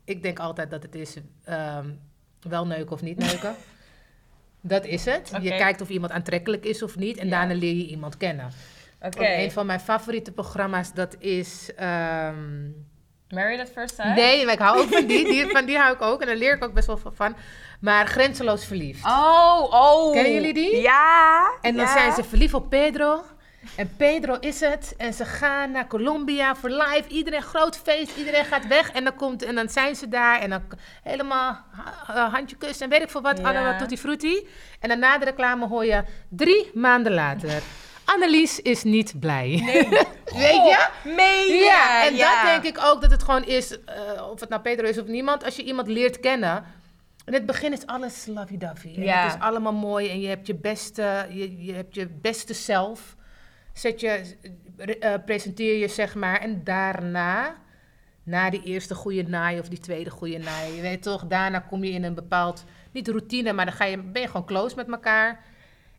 ik 0.05 0.23
denk 0.23 0.39
altijd 0.39 0.71
dat 0.71 0.83
het 0.83 0.95
is 0.95 1.17
ehm, 1.45 1.91
wel 2.41 2.67
neuken 2.67 2.93
of 2.93 3.03
niet 3.03 3.19
neuken. 3.19 3.55
dat 4.61 4.85
is 4.85 5.05
het. 5.05 5.31
Je 5.41 5.49
kijkt 5.49 5.81
of 5.81 5.89
iemand 5.89 6.13
aantrekkelijk 6.13 6.65
is 6.65 6.83
of 6.83 6.97
niet. 6.97 7.17
En 7.17 7.25
Ja. 7.29 7.31
daarna 7.31 7.55
leer 7.55 7.75
je 7.75 7.87
iemand 7.87 8.17
kennen. 8.17 8.51
Oké. 9.03 9.27
Een 9.27 9.51
van 9.51 9.67
mijn 9.67 9.81
favoriete 9.81 10.33
programma's, 10.33 10.93
dat 10.95 11.17
is. 11.19 11.75
ehm, 11.77 12.69
Married 13.29 13.61
at 13.61 13.71
first 13.71 13.95
sight? 13.95 14.15
nee, 14.15 14.45
maar 14.45 14.55
ik 14.55 14.61
hou 14.61 14.79
ook 14.81 14.89
van 14.89 15.07
die. 15.07 15.25
die. 15.25 15.47
Van 15.47 15.65
die 15.67 15.77
hou 15.79 15.95
ik 15.95 16.03
ook. 16.03 16.21
En 16.21 16.27
daar 16.27 16.37
leer 16.37 16.55
ik 16.55 16.65
ook 16.65 16.73
best 16.75 16.87
wel 16.87 17.01
van. 17.13 17.37
Maar 17.81 18.07
grenzeloos 18.07 18.65
verliefd. 18.65 19.05
Oh, 19.05 19.67
oh. 19.71 20.13
Kennen 20.13 20.33
jullie 20.33 20.55
die? 20.55 20.77
Ja. 20.77 21.51
En 21.61 21.77
dan 21.77 21.85
ja. 21.85 21.93
zijn 21.93 22.13
ze 22.13 22.25
verliefd 22.25 22.55
op 22.55 22.71
Pedro. 22.71 23.23
En 23.77 23.91
Pedro 23.97 24.37
is 24.41 24.61
het. 24.61 24.95
En 24.97 25.13
ze 25.15 25.25
gaan 25.25 25.71
naar 25.71 25.87
Colombia 25.87 26.57
voor 26.57 26.71
live. 26.71 27.09
Iedereen 27.09 27.43
groot 27.43 27.77
feest. 27.77 28.17
Iedereen 28.17 28.45
gaat 28.45 28.67
weg. 28.67 28.91
En 28.91 29.05
dan, 29.05 29.15
komt, 29.15 29.43
en 29.43 29.55
dan 29.55 29.69
zijn 29.69 29.97
ze 29.97 30.09
daar. 30.09 30.41
En 30.41 30.51
dan 30.51 30.63
helemaal 31.03 31.65
uh, 32.11 32.33
handje 32.33 32.57
kussen. 32.57 32.85
En 32.85 32.91
weet 32.91 33.03
ik 33.03 33.11
veel 33.11 33.23
wat. 33.23 33.39
Ja. 33.39 33.49
Allemaal 33.49 33.79
tutti 33.79 33.99
frutti. 33.99 34.49
En 34.81 34.89
dan 34.89 34.99
na 34.99 35.19
de 35.19 35.25
reclame 35.25 35.67
hoor 35.67 35.85
je 35.85 36.05
drie 36.29 36.71
maanden 36.75 37.13
later. 37.13 37.63
Annelies 38.05 38.61
is 38.61 38.83
niet 38.83 39.21
blij. 39.21 39.63
Nee. 39.65 39.89
Weet 40.45 40.65
je? 40.65 40.87
Meen? 41.05 41.57
Ja, 41.57 42.05
en 42.07 42.15
Ja. 42.17 42.43
dat 42.43 42.63
denk 42.63 42.77
ik 42.77 42.85
ook 42.85 43.01
dat 43.01 43.11
het 43.11 43.23
gewoon 43.23 43.45
is, 43.45 43.85
eh, 43.85 44.31
of 44.31 44.41
het 44.41 44.49
nou 44.49 44.63
Pedro 44.63 44.87
is 44.87 44.99
of 44.99 45.07
niemand, 45.07 45.45
als 45.45 45.57
je 45.57 45.63
iemand 45.63 45.89
leert 45.89 46.21
kennen. 46.21 46.65
In 47.29 47.35
het 47.35 47.47
begin 47.47 47.73
is 47.73 47.87
alles 47.87 48.27
lovey-dovey. 48.27 48.91
Ja. 48.91 49.23
Het 49.23 49.35
is 49.35 49.41
allemaal 49.41 49.73
mooi 49.73 50.11
en 50.11 50.21
je 50.21 50.29
hebt 50.29 50.47
je 50.47 50.55
beste, 50.55 51.27
je, 51.31 51.65
je, 51.65 51.73
hebt 51.73 51.95
je 51.95 52.09
beste 52.09 52.55
zelf. 52.55 53.17
Zet 53.73 54.01
je, 54.01 54.37
eh, 55.01 55.15
presenteer 55.25 55.79
je, 55.79 55.89
zeg 55.89 56.15
maar. 56.15 56.41
En 56.41 56.65
daarna, 56.65 57.55
na 58.23 58.51
die 58.51 58.63
eerste 58.63 58.95
goede 58.95 59.23
naai 59.23 59.59
of 59.59 59.69
die 59.69 59.79
tweede 59.79 60.11
goede 60.11 60.39
naai, 60.39 60.75
je 60.75 60.81
weet 60.81 61.03
toch, 61.03 61.27
daarna 61.27 61.59
kom 61.59 61.85
je 61.85 61.91
in 61.91 62.05
een 62.05 62.15
bepaald, 62.15 62.65
niet 62.93 63.09
routine, 63.09 63.53
maar 63.53 63.65
dan 63.65 63.75
ga 63.75 63.85
je, 63.85 63.99
ben 63.99 64.23
je 64.23 64.29
gewoon 64.29 64.47
close 64.47 64.77
met 64.77 64.89
elkaar. 64.89 65.45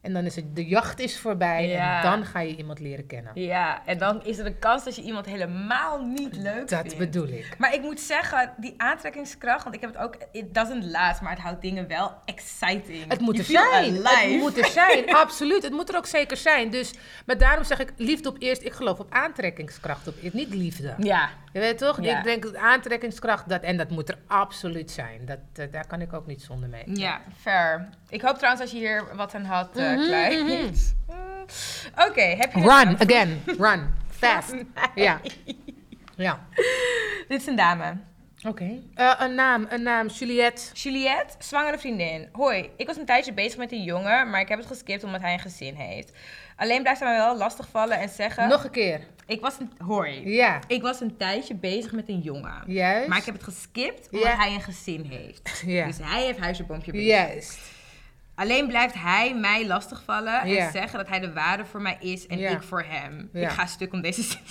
En 0.01 0.13
dan 0.13 0.25
is 0.25 0.35
het, 0.35 0.55
de 0.55 0.65
jacht 0.65 0.99
is 0.99 1.19
voorbij 1.19 1.67
Ja. 1.67 1.97
en 1.97 2.03
dan 2.11 2.25
ga 2.25 2.39
je 2.39 2.55
iemand 2.55 2.79
leren 2.79 3.07
kennen. 3.07 3.31
Ja, 3.35 3.81
en 3.85 3.97
dan 3.97 4.23
is 4.25 4.37
er 4.37 4.45
een 4.45 4.59
kans 4.59 4.83
dat 4.83 4.95
je 4.95 5.01
iemand 5.01 5.25
helemaal 5.25 6.03
niet 6.05 6.35
leuk 6.35 6.67
Dat 6.69 6.79
vindt. 6.79 6.97
bedoel 6.97 7.27
ik. 7.27 7.55
Maar 7.57 7.73
ik 7.73 7.81
moet 7.81 7.99
zeggen, 7.99 8.53
die 8.57 8.73
aantrekkingskracht, 8.77 9.63
want 9.63 9.75
ik 9.75 9.81
heb 9.81 9.93
het 9.93 10.01
ook, 10.03 10.17
it 10.31 10.53
doesn't 10.53 10.85
last, 10.85 11.21
maar 11.21 11.31
het 11.31 11.39
houdt 11.41 11.61
dingen 11.61 11.87
wel 11.87 12.11
exciting. 12.25 13.05
Het 13.07 13.19
moet 13.19 13.37
er 13.37 13.43
zijn. 13.43 13.65
alive. 14.05 14.31
Het 14.31 14.39
moet 14.39 14.57
er 14.57 14.65
zijn, 14.65 15.13
absoluut. 15.23 15.63
Het 15.63 15.71
moet 15.73 15.89
er 15.89 15.95
ook 15.97 16.05
zeker 16.05 16.37
zijn. 16.37 16.69
Dus, 16.69 16.93
maar 17.25 17.37
daarom 17.37 17.63
zeg 17.63 17.79
ik 17.79 17.93
liefde 17.97 18.29
op 18.29 18.35
eerst. 18.39 18.63
Ik 18.63 18.73
geloof 18.73 18.99
op 18.99 19.11
aantrekkingskracht 19.13 20.07
op 20.07 20.15
eerst, 20.21 20.35
niet 20.35 20.53
liefde. 20.53 20.93
Ja, 20.97 21.29
Je 21.53 21.59
weet 21.59 21.77
toch? 21.77 22.01
Ja. 22.01 22.17
Ik 22.17 22.23
denk 22.23 22.43
dat 22.43 22.55
aantrekkingskracht, 22.55 23.49
dat, 23.49 23.61
en 23.61 23.77
dat 23.77 23.89
moet 23.89 24.09
er 24.09 24.17
absoluut 24.27 24.91
zijn. 24.91 25.25
Dat, 25.25 25.39
eh, 25.53 25.65
daar 25.71 25.87
kan 25.87 26.01
ik 26.01 26.13
ook 26.13 26.25
niet 26.25 26.41
zonder 26.41 26.69
mee. 26.69 26.83
ja, 26.85 27.21
fair. 27.37 27.89
Ik 28.09 28.21
hoop 28.21 28.35
trouwens 28.35 28.63
dat 28.63 28.71
je 28.71 28.77
hier 28.77 29.15
wat 29.15 29.35
aan 29.35 29.43
had, 29.43 29.75
mhm. 29.75 29.97
Mm. 29.99 30.71
Oké, 32.07 32.21
heb 32.21 32.53
je... 32.53 32.59
Run 32.59 32.99
again. 32.99 33.41
Run. 33.45 33.93
Fast. 34.09 34.53
Ja. 34.95 35.19
Ja. 36.15 36.39
Dit 37.27 37.41
is 37.41 37.47
een 37.47 37.55
dame. 37.55 37.97
Oké. 38.47 38.79
Eh, 38.93 39.13
een 39.19 39.35
naam, 39.35 39.65
een 39.69 39.83
naam. 39.83 40.07
Juliette. 40.07 40.73
Juliette, 40.73 41.35
zwangere 41.39 41.77
vriendin. 41.77 42.29
Hoi, 42.31 42.69
ik 42.77 42.87
was 42.87 42.97
een 42.97 43.05
tijdje 43.05 43.33
bezig 43.33 43.57
met 43.57 43.71
een 43.71 43.83
jongen, 43.83 44.29
maar 44.29 44.41
ik 44.41 44.47
heb 44.47 44.57
het 44.57 44.67
geskipt 44.67 45.03
omdat 45.03 45.21
hij 45.21 45.33
een 45.33 45.39
gezin 45.39 45.75
heeft. 45.75 46.11
Alleen 46.59 46.81
blijft 46.81 46.99
hij 46.99 47.09
me 47.11 47.17
wel 47.17 47.37
lastig 47.37 47.67
vallen 47.71 47.99
en 47.99 48.09
zeggen... 48.09 48.47
Nog 48.47 48.63
een 48.63 48.69
keer. 48.71 49.01
Ik 49.25 49.41
was 49.41 49.55
een... 49.59 49.71
Hoi. 49.87 50.29
Ja. 50.29 50.59
Ik 50.67 50.81
was 50.81 50.99
een 51.01 51.17
tijdje 51.17 51.55
bezig 51.55 51.91
met 51.91 52.09
een 52.09 52.19
jongen. 52.19 52.63
Juist. 52.67 53.07
Maar 53.07 53.17
ik 53.17 53.25
heb 53.25 53.33
het 53.33 53.43
geskipt 53.43 54.09
omdat 54.11 54.27
Ja. 54.27 54.35
hij 54.35 54.53
een 54.53 54.61
gezin 54.61 55.05
heeft. 55.09 55.63
Ja. 55.65 55.85
Dus 55.85 55.97
hij 56.01 56.23
heeft 56.25 56.39
huisje, 56.39 56.63
boompje. 56.63 57.03
Juist. 57.03 57.59
Alleen 58.39 58.67
blijft 58.67 58.93
hij 58.93 59.35
mij 59.35 59.67
lastigvallen 59.67 60.41
en 60.41 60.71
zeggen 60.71 60.97
dat 60.99 61.07
hij 61.07 61.19
de 61.19 61.33
waarde 61.33 61.65
voor 61.65 61.81
mij 61.81 61.97
is 61.99 62.27
en 62.27 62.39
ik 62.55 62.63
voor 62.63 62.83
hem. 62.87 63.29
Ik 63.43 63.49
ga 63.49 63.65
stuk 63.65 63.93
om 63.93 64.01
deze 64.01 64.23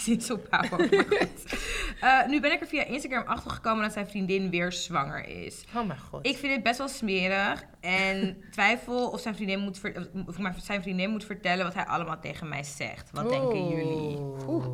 maar 0.77 0.87
goed. 1.09 1.57
Eh, 2.01 2.27
nu 2.27 2.41
ben 2.41 2.53
ik 2.53 2.61
er 2.61 2.67
via 2.67 2.85
Instagram 2.85 3.27
achter 3.27 3.51
gekomen 3.51 3.83
dat 3.83 3.93
zijn 3.93 4.09
vriendin 4.09 4.51
weer 4.51 4.73
zwanger 4.73 5.29
is. 5.29 5.65
Oh 5.77 5.87
mijn 5.87 5.99
god. 5.99 6.27
Ik 6.27 6.37
vind 6.37 6.55
dit 6.55 6.63
best 6.63 6.79
wel 6.79 6.89
smerig 6.89 7.65
en 7.81 8.37
twijfel 8.51 9.09
of 9.11 9.21
zijn 9.21 9.35
vriendin 9.35 9.59
moet, 9.61 9.79
ver- 9.79 10.09
of 10.27 10.39
maar 10.39 10.55
zijn 10.63 10.83
vriendin 10.83 11.11
moet 11.11 11.25
vertellen 11.25 11.65
wat 11.65 11.75
hij 11.75 11.85
allemaal 11.87 12.21
tegen 12.21 12.49
mij 12.49 12.63
zegt. 12.63 13.11
Wat 13.13 13.29
denken 13.29 13.69
jullie? 13.69 14.19
Oeh. 14.47 14.67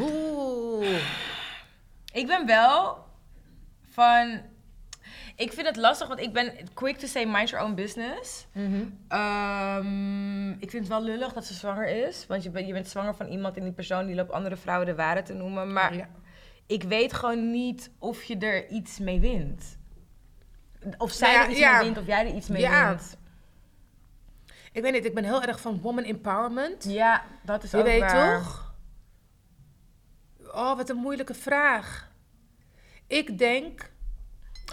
Oeh. 0.00 0.98
Ik 2.12 2.26
ben 2.26 2.46
wel 2.46 3.04
van. 3.90 4.40
Ik 5.36 5.52
vind 5.52 5.66
het 5.66 5.76
lastig, 5.76 6.08
want 6.08 6.20
ik 6.20 6.32
ben 6.32 6.52
quick 6.74 6.96
to 6.98 7.06
say 7.06 7.24
mind 7.24 7.48
your 7.50 7.64
own 7.66 7.74
business. 7.74 8.46
Mhm. 8.52 8.84
Ehm, 9.08 10.50
ik 10.50 10.70
vind 10.70 10.72
het 10.72 10.88
wel 10.88 11.02
lullig 11.02 11.32
dat 11.32 11.44
ze 11.44 11.54
zwanger 11.54 11.88
is. 12.08 12.26
Want 12.26 12.42
je, 12.42 12.50
bent 12.50 12.66
je 12.66 12.72
bent 12.72 12.88
zwanger 12.88 13.14
van 13.14 13.26
iemand 13.26 13.56
en 13.56 13.62
die 13.62 13.72
persoon 13.72 14.06
die 14.06 14.14
loopt 14.14 14.32
andere 14.32 14.56
vrouwen 14.56 14.86
de 14.86 14.94
waarheid 14.94 15.26
te 15.26 15.32
noemen. 15.34 15.72
Maar 15.72 15.94
Ja. 15.96 16.08
ik 16.66 16.82
weet 16.82 17.12
gewoon 17.12 17.50
niet 17.50 17.90
of 17.98 18.22
je 18.22 18.38
er 18.38 18.68
iets 18.68 18.98
mee 18.98 19.20
wint. 19.20 19.78
Of 20.98 21.10
zij 21.10 21.28
Nou 21.28 21.38
ja, 21.40 21.44
er 21.44 21.50
iets 21.50 21.60
ja. 21.60 21.72
mee 21.76 21.84
wint, 21.84 21.98
of 21.98 22.06
jij 22.06 22.26
er 22.26 22.34
iets 22.34 22.48
mee 22.48 22.60
Ja. 22.62 22.88
wint. 22.88 23.16
Ik 24.72 24.82
weet 24.82 24.92
niet, 24.92 25.04
ik 25.04 25.14
ben 25.14 25.24
heel 25.24 25.42
erg 25.42 25.60
van 25.60 25.80
woman 25.80 26.04
empowerment. 26.04 26.84
Ja, 26.88 27.24
dat 27.42 27.62
is 27.62 27.70
Je 27.70 27.76
ook 27.76 27.84
weet 27.84 28.00
waar. 28.00 28.36
toch? 28.38 28.74
Oh, 30.52 30.76
wat 30.76 30.88
een 30.88 30.96
moeilijke 30.96 31.34
vraag. 31.34 32.10
Ik 33.06 33.38
denk. 33.38 33.90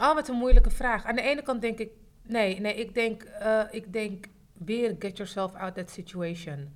Oh, 0.01 0.13
wat 0.13 0.27
een 0.27 0.35
moeilijke 0.35 0.69
vraag. 0.69 1.05
Aan 1.05 1.15
de 1.15 1.21
ene 1.21 1.41
kant 1.41 1.61
denk 1.61 1.79
ik. 1.79 1.89
Nee, 2.27 2.59
nee, 2.59 2.75
ik 2.75 2.93
denk, 2.93 3.23
eh, 3.23 3.61
ik 3.71 3.93
denk 3.93 4.25
weer 4.53 4.95
get 4.99 5.17
yourself 5.17 5.53
out 5.53 5.75
that 5.75 5.89
situation. 5.89 6.73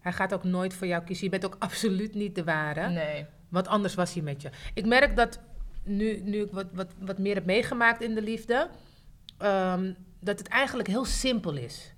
Hij 0.00 0.12
gaat 0.12 0.34
ook 0.34 0.44
nooit 0.44 0.74
voor 0.74 0.86
jou 0.86 1.04
kiezen. 1.04 1.24
Je 1.24 1.30
bent 1.30 1.44
ook 1.44 1.56
absoluut 1.68 2.14
niet 2.14 2.34
de 2.34 2.44
ware. 2.44 2.88
Nee. 2.88 3.26
Want 3.48 3.68
anders 3.68 3.94
was 3.94 4.14
hij 4.14 4.22
met 4.22 4.42
je. 4.42 4.50
Ik 4.74 4.86
merk 4.86 5.16
dat 5.16 5.40
nu, 5.82 6.20
nu 6.24 6.42
ik 6.42 6.52
wat, 6.52 6.66
wat, 6.72 6.92
wat 6.98 7.18
meer 7.18 7.34
heb 7.34 7.44
meegemaakt 7.44 8.00
in 8.00 8.14
de 8.14 8.22
liefde, 8.22 8.68
ehm, 9.38 9.92
dat 10.20 10.38
het 10.38 10.48
eigenlijk 10.48 10.88
heel 10.88 11.04
simpel 11.04 11.56
is. 11.56 11.92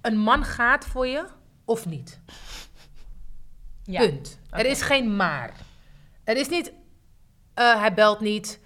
Een 0.00 0.18
man 0.18 0.44
gaat 0.44 0.84
voor 0.84 1.06
je 1.06 1.26
of 1.64 1.86
niet. 1.86 2.20
Ja. 3.82 4.00
Punt. 4.00 4.38
Er 4.50 4.66
is 4.66 4.82
geen 4.82 5.16
maar. 5.16 5.52
Er 6.24 6.36
is 6.36 6.48
niet, 6.48 6.72
eh, 7.54 7.80
hij 7.80 7.94
belt 7.94 8.20
niet, 8.20 8.60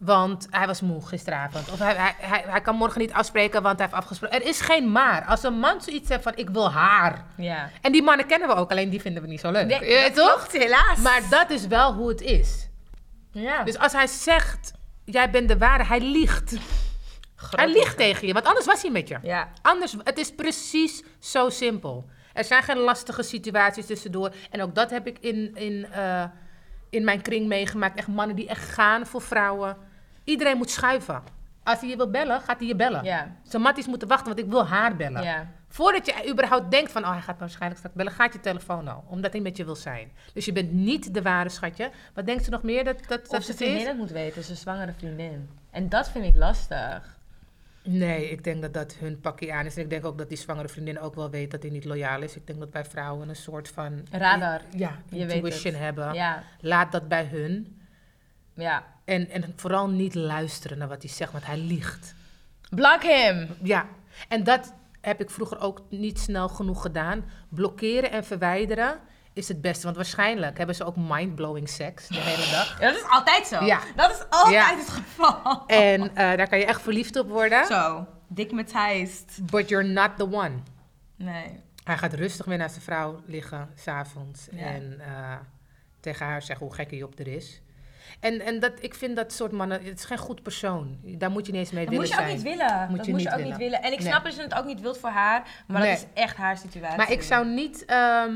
want 0.00 0.46
hij 0.50 0.66
was 0.66 0.80
moe 0.80 1.06
gisteravond. 1.06 1.70
Of 1.70 1.78
hij, 1.78 1.94
hij, 1.94 2.14
hij, 2.18 2.44
hij 2.46 2.60
kan 2.60 2.76
morgen 2.76 3.00
niet 3.00 3.12
afspreken, 3.12 3.62
want 3.62 3.78
hij 3.78 3.86
heeft 3.86 3.98
afgesproken. 3.98 4.40
Er 4.40 4.46
is 4.46 4.60
geen 4.60 4.92
maar. 4.92 5.24
Als 5.24 5.42
een 5.42 5.58
man 5.58 5.80
zoiets 5.80 6.08
heeft 6.08 6.22
van, 6.22 6.32
ik 6.36 6.50
wil 6.50 6.70
haar. 6.70 7.24
Ja. 7.36 7.70
En 7.80 7.92
die 7.92 8.02
mannen 8.02 8.26
kennen 8.26 8.48
we 8.48 8.54
ook, 8.54 8.70
alleen 8.70 8.90
die 8.90 9.00
vinden 9.00 9.22
we 9.22 9.28
niet 9.28 9.40
zo 9.40 9.50
leuk. 9.50 9.66
Nee, 9.66 10.10
toch? 10.10 10.34
klopt, 10.34 10.52
helaas. 10.52 10.98
Maar 10.98 11.22
dat 11.30 11.50
is 11.50 11.66
wel 11.66 11.92
hoe 11.94 12.08
het 12.08 12.20
is. 12.20 12.68
ja. 13.32 13.64
Dus 13.64 13.78
als 13.78 13.92
hij 13.92 14.06
zegt, 14.06 14.72
jij 15.04 15.30
bent 15.30 15.48
de 15.48 15.58
ware, 15.58 15.84
hij 15.84 16.00
liegt. 16.00 16.56
Groot 17.34 17.60
hij 17.60 17.72
liegt 17.72 17.96
tegen 17.96 18.26
je, 18.26 18.32
want 18.32 18.46
anders 18.46 18.66
was 18.66 18.82
hij 18.82 18.90
met 18.90 19.08
je. 19.08 19.18
Ja. 19.22 19.48
Anders, 19.62 19.96
het 20.04 20.18
is 20.18 20.34
precies 20.34 21.02
zo 21.18 21.48
simpel. 21.48 22.08
Er 22.32 22.44
zijn 22.44 22.62
geen 22.62 22.78
lastige 22.78 23.22
situaties 23.22 23.86
tussendoor. 23.86 24.34
En 24.50 24.62
ook 24.62 24.74
dat 24.74 24.90
heb 24.90 25.06
ik 25.06 25.18
in, 25.18 25.54
in, 25.54 25.86
eh, 25.92 26.24
in 26.90 27.04
mijn 27.04 27.22
kring 27.22 27.46
meegemaakt. 27.46 27.98
Echt 27.98 28.08
mannen 28.08 28.36
die 28.36 28.48
echt 28.48 28.68
gaan 28.68 29.06
voor 29.06 29.22
vrouwen. 29.22 29.76
Iedereen 30.30 30.56
moet 30.56 30.70
schuiven. 30.70 31.22
Als 31.62 31.80
hij 31.80 31.88
je 31.88 31.96
wil 31.96 32.10
bellen, 32.10 32.40
gaat 32.40 32.58
hij 32.58 32.68
je 32.68 32.76
bellen. 32.76 33.04
Ja. 33.04 33.36
Zijn 33.42 33.62
matties 33.62 33.86
moeten 33.86 34.08
wachten, 34.08 34.26
want 34.26 34.38
ik 34.38 34.46
wil 34.50 34.66
haar 34.66 34.96
bellen. 34.96 35.22
Ja. 35.22 35.46
Voordat 35.68 36.06
je 36.06 36.30
überhaupt 36.30 36.70
denkt 36.70 36.92
van, 36.92 37.02
oh, 37.04 37.10
hij 37.12 37.20
gaat 37.20 37.38
waarschijnlijk 37.38 37.78
straks 37.78 37.96
bellen, 37.96 38.12
gaat 38.12 38.32
je 38.32 38.40
telefoon 38.40 38.88
al. 38.88 39.04
Omdat 39.08 39.32
hij 39.32 39.40
met 39.40 39.56
je 39.56 39.64
wil 39.64 39.76
zijn. 39.76 40.10
Dus 40.34 40.44
je 40.44 40.52
bent 40.52 40.72
niet 40.72 41.14
de 41.14 41.22
ware 41.22 41.48
schatje. 41.48 41.90
Wat 42.14 42.26
denkt 42.26 42.44
ze 42.44 42.50
nog 42.50 42.62
meer 42.62 42.84
dat, 42.84 42.96
dat, 43.08 43.20
Of 43.20 43.26
dat 43.28 43.48
is? 43.48 43.56
vriendin 43.56 43.86
het 43.86 43.96
moet 43.96 44.10
weten, 44.10 44.44
zijn 44.44 44.56
zwangere 44.56 44.92
vriendin. 44.96 45.48
En 45.70 45.88
dat 45.88 46.10
vind 46.10 46.24
ik 46.24 46.36
lastig. 46.36 47.18
Nee, 47.82 48.30
ik 48.30 48.44
denk 48.44 48.62
dat 48.62 48.74
dat 48.74 48.94
hun 48.98 49.20
pakje 49.20 49.52
aan 49.52 49.66
is. 49.66 49.76
En 49.76 49.82
ik 49.82 49.90
denk 49.90 50.04
ook 50.04 50.18
dat 50.18 50.28
die 50.28 50.38
zwangere 50.38 50.68
vriendin 50.68 51.00
ook 51.00 51.14
wel 51.14 51.30
weet 51.30 51.50
dat 51.50 51.62
hij 51.62 51.70
niet 51.70 51.84
loyaal 51.84 52.22
is. 52.22 52.36
Ik 52.36 52.46
denk 52.46 52.58
dat 52.58 52.70
wij 52.72 52.84
vrouwen 52.84 53.28
een 53.28 53.36
soort 53.36 53.68
van... 53.68 54.06
Radar. 54.10 54.60
Ja, 54.76 54.96
Je 55.08 55.26
weet 55.26 55.34
intuition 55.34 55.72
het. 55.72 55.82
hebben. 55.82 56.14
Ja. 56.14 56.42
Laat 56.60 56.92
dat 56.92 57.08
bij 57.08 57.24
hun. 57.24 57.79
Ja. 58.54 58.84
En, 59.04 59.30
en 59.30 59.52
vooral 59.56 59.88
niet 59.88 60.14
luisteren 60.14 60.78
naar 60.78 60.88
wat 60.88 61.02
hij 61.02 61.10
zegt, 61.10 61.32
want 61.32 61.46
hij 61.46 61.58
liegt. 61.58 62.14
Block 62.70 63.02
him. 63.02 63.48
Ja, 63.62 63.86
en 64.28 64.44
dat 64.44 64.74
heb 65.00 65.20
ik 65.20 65.30
vroeger 65.30 65.60
ook 65.60 65.82
niet 65.88 66.18
snel 66.18 66.48
genoeg 66.48 66.82
gedaan. 66.82 67.24
Blokkeren 67.48 68.10
en 68.10 68.24
verwijderen 68.24 68.98
is 69.32 69.48
het 69.48 69.60
beste. 69.60 69.84
Want 69.84 69.96
waarschijnlijk 69.96 70.58
hebben 70.58 70.76
ze 70.76 70.84
ook 70.84 70.96
mind-blowing 70.96 71.68
seks 71.68 72.08
de 72.08 72.20
hele 72.20 72.50
dag. 72.50 72.80
Ja, 72.80 72.86
dat 72.86 72.96
is 72.96 73.08
altijd 73.08 73.46
zo. 73.46 73.64
Ja. 73.64 73.80
Dat 73.96 74.10
is 74.10 74.24
altijd 74.30 74.54
Ja. 74.54 74.76
het 74.76 74.88
geval. 74.88 75.66
En 75.66 76.00
eh, 76.16 76.36
daar 76.36 76.48
kan 76.48 76.58
je 76.58 76.64
echt 76.64 76.82
verliefd 76.82 77.16
op 77.16 77.28
worden. 77.28 77.66
Zo, 77.66 78.06
digmatized. 78.28 79.38
But 79.50 79.68
you're 79.68 79.88
not 79.88 80.10
the 80.16 80.32
one. 80.32 80.52
Nee. 81.16 81.60
Hij 81.84 81.98
gaat 81.98 82.12
rustig 82.12 82.46
weer 82.46 82.58
naar 82.58 82.70
zijn 82.70 82.82
vrouw 82.82 83.20
liggen, 83.26 83.68
s'avonds. 83.74 84.48
Ja. 84.50 84.58
En 84.64 85.00
eh, 85.00 85.36
tegen 86.00 86.26
haar 86.26 86.42
zeggen 86.42 86.66
hoe 86.66 86.74
gek 86.74 86.90
hij 86.90 87.02
op 87.02 87.18
er 87.18 87.28
is. 87.28 87.60
En, 88.20 88.40
en 88.40 88.60
dat, 88.60 88.72
ik 88.80 88.94
vind 88.94 89.16
dat 89.16 89.32
soort 89.32 89.52
mannen, 89.52 89.82
het 89.84 89.98
is 89.98 90.04
geen 90.04 90.18
goed 90.18 90.42
persoon. 90.42 90.98
Daar 91.02 91.30
moet 91.30 91.46
je 91.46 91.52
niet 91.52 91.60
eens 91.60 91.70
mee 91.70 91.84
Dat 91.86 91.94
willen 91.94 92.08
moet 92.08 92.16
je 92.16 92.20
ook 92.22 92.28
zijn. 92.28 92.36
niet 92.44 92.58
willen. 92.58 92.86
Moet 92.88 92.96
dat 92.96 93.06
je 93.06 93.12
moet 93.12 93.22
je 93.22 93.28
ook 93.28 93.34
willen. 93.34 93.48
niet 93.50 93.58
willen. 93.58 93.82
En 93.82 93.92
ik 93.92 93.98
Nee. 93.98 94.08
snap 94.08 94.24
dat 94.24 94.34
je 94.34 94.42
het 94.42 94.54
ook 94.54 94.64
niet 94.64 94.80
wilt 94.80 94.98
voor 94.98 95.10
haar, 95.10 95.64
maar 95.66 95.80
Nee. 95.80 95.90
dat 95.90 95.98
is 95.98 96.22
echt 96.22 96.36
haar 96.36 96.56
situatie. 96.58 96.96
Maar 96.96 97.10
ik 97.12 97.22
zou 97.22 97.46
niet. 97.46 97.84
ehm, 97.84 98.34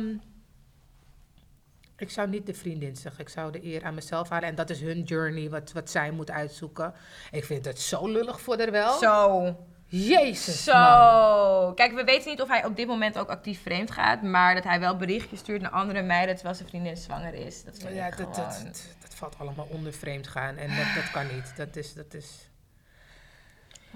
ik 1.96 2.10
zou 2.10 2.28
niet 2.28 2.46
de 2.46 2.54
vriendin 2.54 2.96
zeggen. 2.96 3.20
Ik 3.20 3.28
zou 3.28 3.52
de 3.52 3.64
eer 3.64 3.84
aan 3.84 3.94
mezelf 3.94 4.28
halen. 4.28 4.48
En 4.48 4.54
dat 4.54 4.70
is 4.70 4.80
hun 4.80 5.02
journey, 5.02 5.50
wat, 5.50 5.72
wat 5.72 5.90
zij 5.90 6.10
moet 6.10 6.30
uitzoeken. 6.30 6.94
Ik 7.30 7.44
vind 7.44 7.64
het 7.64 7.80
zo 7.80 8.06
lullig 8.08 8.40
voor 8.40 8.58
haar 8.58 8.70
wel. 8.70 8.98
Zo. 8.98 9.56
Jezus. 10.02 10.66
man. 10.66 10.74
Zo. 10.74 11.72
Kijk, 11.74 11.92
we 11.92 12.04
weten 12.04 12.30
niet 12.30 12.40
of 12.40 12.48
hij 12.48 12.64
op 12.64 12.76
dit 12.76 12.86
moment 12.86 13.18
ook 13.18 13.28
actief 13.28 13.62
vreemd 13.62 13.90
gaat, 13.90 14.22
maar 14.22 14.54
dat 14.54 14.64
hij 14.64 14.80
wel 14.80 14.96
berichtjes 14.96 15.38
stuurt 15.38 15.62
naar 15.62 15.70
andere 15.70 16.02
meiden 16.02 16.34
terwijl 16.34 16.56
zijn 16.56 16.68
vriendin 16.68 16.96
zwanger 16.96 17.34
is. 17.34 17.64
Dat 17.64 17.82
Ja, 17.92 18.04
dat, 18.04 18.14
gewoon... 18.14 18.32
dat, 18.32 18.60
dat, 18.64 18.86
dat 19.00 19.14
valt 19.14 19.34
allemaal 19.38 19.66
onder 19.70 19.92
vreemd 19.92 20.26
gaan. 20.26 20.56
En 20.56 20.68
dat, 20.76 20.86
dat 20.94 21.10
kan 21.10 21.26
niet. 21.34 21.56
Dat 21.56 21.76
is. 21.76 21.94
Dat 21.94 22.14
is... 22.14 22.48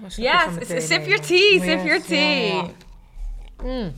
Oh, 0.03 0.09
Ja, 0.09 0.49
meteen 0.49 0.81
sip 0.81 1.05
your 1.05 1.21
tea, 1.21 1.59
sip 1.59 1.85
your 1.85 1.97
Yes, 1.97 2.05
tea. 2.05 2.69
Mm. 3.63 3.93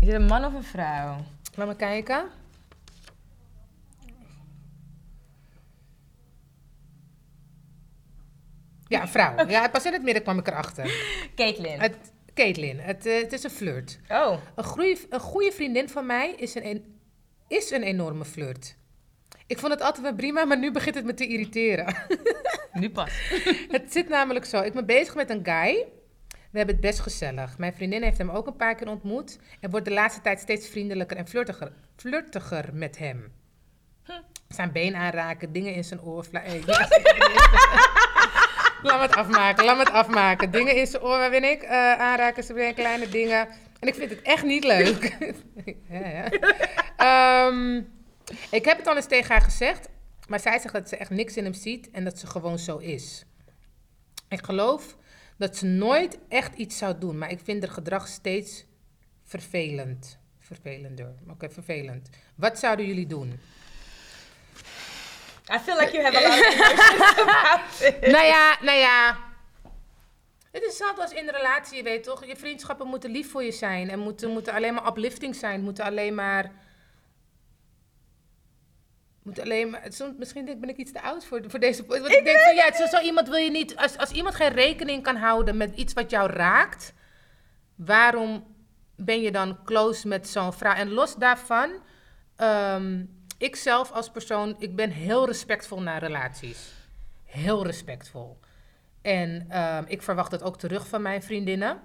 Is 0.00 0.06
het 0.06 0.16
een 0.16 0.26
man 0.26 0.44
of 0.44 0.54
een 0.54 0.64
vrouw? 0.64 1.16
Laat 1.54 1.66
me 1.66 1.76
kijken. 1.76 2.24
Ja, 8.92 9.08
vrouw. 9.08 9.46
Ja, 9.48 9.68
pas 9.68 9.86
in 9.86 9.92
het 9.92 10.02
midden 10.02 10.22
kwam 10.22 10.38
ik 10.38 10.46
erachter. 10.46 10.94
Caitlyn. 11.34 11.80
Het, 11.80 11.96
Caitlin, 12.34 12.78
het, 12.78 13.06
eh, 13.06 13.20
het 13.20 13.32
is 13.32 13.42
een 13.42 13.50
flirt. 13.50 13.98
Oh. 14.08 14.38
Een, 14.54 14.64
goeie, 14.64 15.06
een 15.10 15.20
goede 15.20 15.52
vriendin 15.52 15.88
van 15.88 16.06
mij 16.06 16.34
is 16.36 16.54
een, 16.54 17.00
is 17.48 17.70
een 17.70 17.82
enorme 17.82 18.24
flirt. 18.24 18.76
Ik 19.46 19.58
vond 19.58 19.72
het 19.72 19.82
altijd 19.82 20.02
wel 20.02 20.14
prima, 20.14 20.44
maar 20.44 20.58
nu 20.58 20.72
begint 20.72 20.94
het 20.94 21.04
me 21.04 21.14
te 21.14 21.26
irriteren. 21.26 21.96
Nu 22.72 22.90
pas. 22.90 23.10
het 23.76 23.92
zit 23.92 24.08
namelijk 24.08 24.44
zo. 24.44 24.60
Ik 24.60 24.72
ben 24.72 24.86
bezig 24.86 25.14
met 25.14 25.30
een 25.30 25.44
guy. 25.44 25.86
We 26.50 26.58
hebben 26.58 26.74
het 26.74 26.84
best 26.84 27.00
gezellig. 27.00 27.58
Mijn 27.58 27.72
vriendin 27.72 28.02
heeft 28.02 28.18
hem 28.18 28.30
ook 28.30 28.46
een 28.46 28.56
paar 28.56 28.74
keer 28.74 28.88
ontmoet. 28.88 29.38
En 29.60 29.70
wordt 29.70 29.86
de 29.86 29.92
laatste 29.92 30.20
tijd 30.20 30.40
steeds 30.40 30.68
vriendelijker 30.68 31.16
en 31.16 31.28
flirtiger, 31.28 31.72
flirtiger 31.96 32.68
met 32.72 32.98
hem. 32.98 33.32
Zijn 34.48 34.72
been 34.72 34.94
aanraken, 34.94 35.52
dingen 35.52 35.74
in 35.74 35.84
zijn 35.84 36.02
oor. 36.02 36.26
eh, 36.32 36.64
ja, 36.64 36.88
laat 38.82 38.96
me 38.96 39.06
het 39.06 39.16
afmaken, 39.16 39.64
laat 39.64 39.76
me 39.76 39.82
het 39.82 39.92
afmaken. 39.92 40.50
Dingen 40.50 40.76
in 40.76 40.86
zijn 40.86 41.02
oor, 41.02 41.18
waar 41.18 41.30
ben 41.30 41.50
ik? 41.50 41.62
Eh, 41.62 41.92
aanraken, 41.92 42.44
zijn 42.44 42.58
been, 42.58 42.74
kleine 42.74 43.08
dingen. 43.08 43.48
En 43.80 43.88
ik 43.88 43.94
vind 43.94 44.10
het 44.10 44.22
echt 44.22 44.44
niet 44.44 44.64
leuk. 44.64 45.16
ja, 45.90 46.08
ja. 46.08 46.30
Ehm, 46.96 47.76
ik 48.50 48.64
heb 48.64 48.78
het 48.78 48.86
al 48.86 48.96
eens 48.96 49.06
tegen 49.06 49.32
haar 49.32 49.42
gezegd. 49.42 49.88
Maar 50.28 50.40
zij 50.40 50.58
zegt 50.58 50.74
dat 50.74 50.88
ze 50.88 50.96
echt 50.96 51.10
niks 51.10 51.36
in 51.36 51.44
hem 51.44 51.54
ziet 51.54 51.90
en 51.90 52.04
dat 52.04 52.18
ze 52.18 52.26
gewoon 52.26 52.58
zo 52.58 52.76
is. 52.76 53.24
Ik 54.28 54.44
geloof 54.44 54.96
dat 55.38 55.56
ze 55.56 55.66
nooit 55.66 56.18
echt 56.28 56.54
iets 56.54 56.78
zou 56.78 56.98
doen, 56.98 57.18
maar 57.18 57.30
ik 57.30 57.40
vind 57.42 57.62
haar 57.64 57.72
gedrag 57.72 58.08
steeds 58.08 58.64
vervelend. 59.24 60.18
Vervelender. 60.38 61.14
Oké, 61.28 61.50
vervelend. 61.50 62.08
Wat 62.34 62.58
zouden 62.58 62.86
jullie 62.86 63.06
doen? 63.06 63.40
I 65.50 65.58
feel 65.58 65.76
like 65.76 65.92
you 65.92 66.02
have 66.04 66.16
a 66.16 66.20
lot 66.20 66.38
of 66.38 66.54
emotions 66.54 67.18
about 67.22 67.80
it. 67.80 68.00
nou 68.00 68.24
ja, 68.24 68.56
nou 68.60 68.78
ja. 68.78 69.16
Het 70.52 70.62
is 70.62 70.68
hetzelfde 70.68 71.02
als 71.02 71.12
in 71.12 71.28
een 71.28 71.34
relatie, 71.34 71.76
je 71.76 71.82
weet 71.82 72.04
toch? 72.04 72.24
Je 72.24 72.36
vriendschappen 72.36 72.86
moeten 72.86 73.10
lief 73.10 73.30
voor 73.30 73.42
je 73.42 73.52
zijn 73.52 73.90
en 73.90 73.98
moeten, 73.98 74.30
moeten 74.30 74.52
alleen 74.52 74.74
maar 74.74 74.86
uplifting 74.86 75.34
zijn. 75.34 75.62
Moeten 75.62 75.84
alleen 75.84 76.14
maar. 76.14 76.50
Moeten 79.22 79.42
alleen 79.42 79.70
maar. 79.70 79.82
Soms, 79.88 80.16
misschien 80.18 80.44
denk, 80.44 80.60
ben 80.60 80.68
ik 80.68 80.76
iets 80.76 80.92
te 80.92 81.02
oud 81.02 81.24
voor, 81.24 81.42
voor 81.46 81.60
deze. 81.60 81.86
Want 81.86 82.08
ik, 82.08 82.24
denk 82.24 82.38
van 82.38 82.54
ja, 82.54 82.72
zo, 82.74 82.86
zo 82.86 83.00
iemand 83.00 83.28
wil 83.28 83.38
je 83.38 83.50
niet. 83.50 83.76
Als, 83.76 83.96
als 83.96 84.10
iemand 84.10 84.34
geen 84.34 84.52
rekening 84.52 85.02
kan 85.02 85.16
houden 85.16 85.56
met 85.56 85.74
iets 85.74 85.92
wat 85.92 86.10
jou 86.10 86.30
raakt, 86.30 86.94
waarom 87.74 88.54
ben 88.96 89.20
je 89.20 89.30
dan 89.30 89.64
close 89.64 90.08
met 90.08 90.28
zo'n 90.28 90.52
vrouw? 90.52 90.74
En 90.74 90.90
los 90.90 91.14
daarvan, 91.14 91.70
ehm, 92.36 93.04
ik 93.42 93.56
zelf 93.56 93.90
als 93.90 94.10
persoon, 94.10 94.56
ik 94.58 94.76
ben 94.76 94.90
heel 94.90 95.26
respectvol 95.26 95.82
naar 95.82 96.00
relaties. 96.00 96.72
Heel 97.24 97.64
respectvol. 97.66 98.38
En 99.00 99.46
ehm, 99.48 99.84
ik 99.86 100.02
verwacht 100.02 100.30
dat 100.30 100.42
ook 100.42 100.58
terug 100.58 100.86
van 100.86 101.02
mijn 101.02 101.22
vriendinnen. 101.22 101.80